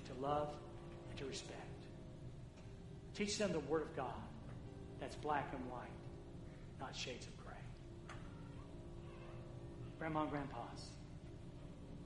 to 0.08 0.22
love 0.22 0.50
and 1.10 1.18
to 1.20 1.26
respect. 1.26 1.62
Teach 3.16 3.38
them 3.38 3.52
the 3.52 3.60
Word 3.62 3.82
of 3.82 3.96
God 3.96 4.14
that's 5.00 5.16
black 5.16 5.54
and 5.54 5.72
white, 5.72 5.88
not 6.80 6.96
shades 6.96 7.26
of 7.26 7.38
gray. 7.46 8.16
Grandma 9.98 10.22
and 10.24 10.30
grandpas, 10.30 10.90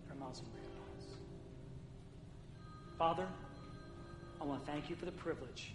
grandmas 0.07 0.39
and 0.39 0.47
grandpas. 0.51 1.17
Father, 2.97 3.27
I 4.39 4.45
want 4.45 4.65
to 4.65 4.71
thank 4.71 4.89
you 4.89 4.95
for 4.95 5.05
the 5.05 5.11
privilege 5.11 5.73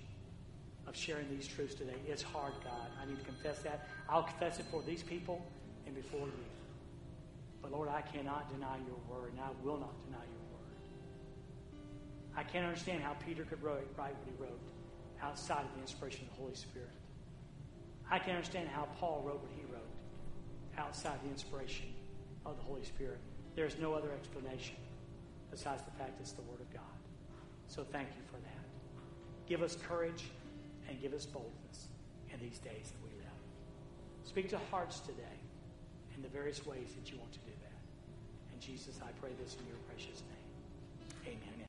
of 0.87 0.97
sharing 0.97 1.29
these 1.29 1.47
truths 1.47 1.75
today. 1.75 1.97
It's 2.07 2.23
hard, 2.23 2.53
God. 2.65 2.89
I 3.03 3.07
need 3.07 3.19
to 3.19 3.25
confess 3.25 3.59
that. 3.61 3.89
I'll 4.09 4.23
confess 4.23 4.59
it 4.59 4.67
for 4.71 4.83
these 4.83 5.03
people 5.03 5.45
and 5.87 5.95
before 5.95 6.27
you. 6.27 6.45
But 7.61 7.73
Lord, 7.73 7.89
I 7.89 8.03
cannot 8.03 8.53
deny 8.53 8.77
your 8.87 8.99
word, 9.09 9.33
and 9.33 9.41
I 9.41 9.49
will 9.65 9.79
not 9.79 9.93
deny 10.05 10.23
your 10.23 10.45
word. 10.53 10.77
I 12.37 12.43
can't 12.45 12.65
understand 12.65 13.03
how 13.03 13.15
Peter 13.15 13.45
could 13.45 13.63
write, 13.63 13.87
write 13.97 14.15
what 14.15 14.27
he 14.27 14.43
wrote 14.43 14.61
outside 15.23 15.65
of 15.65 15.75
the 15.75 15.81
inspiration 15.81 16.27
of 16.31 16.37
the 16.37 16.43
Holy 16.43 16.55
Spirit. 16.55 16.91
I 18.09 18.19
can't 18.19 18.37
understand 18.37 18.69
how 18.69 18.87
Paul 19.01 19.25
wrote 19.27 19.41
what 19.43 19.51
he 19.57 19.63
wrote 19.73 19.83
outside 20.79 21.19
the 21.25 21.31
inspiration 21.31 21.87
of 22.45 22.57
the 22.57 22.63
Holy 22.63 22.85
Spirit. 22.85 23.19
There's 23.57 23.77
no 23.79 23.95
other 23.95 24.13
explanation 24.13 24.77
besides 25.51 25.83
the 25.83 25.91
fact 25.93 26.21
it's 26.21 26.33
the 26.33 26.43
Word 26.43 26.61
of 26.61 26.73
God. 26.73 26.83
So 27.67 27.83
thank 27.83 28.09
you 28.11 28.23
for 28.27 28.37
that. 28.37 28.65
Give 29.49 29.63
us 29.63 29.77
courage 29.89 30.25
and 30.89 31.01
give 31.01 31.15
us 31.15 31.27
boldness 31.27 31.89
in 32.33 32.39
these 32.39 32.59
days 32.59 32.93
that 32.93 33.03
we. 33.03 33.16
Speak 34.27 34.51
to 34.51 34.59
hearts 34.71 35.01
today 35.01 35.39
in 36.17 36.23
the 36.23 36.29
various 36.29 36.67
ways 36.67 36.93
that 36.99 37.11
you 37.11 37.19
want 37.19 37.33
to 37.33 37.39
do 37.39 37.53
that. 37.63 37.79
And 38.53 38.61
Jesus, 38.61 38.99
I 39.01 39.11
pray 39.21 39.31
this 39.41 39.57
in 39.59 39.67
your 39.67 39.79
precious 39.89 40.21
name. 40.29 40.36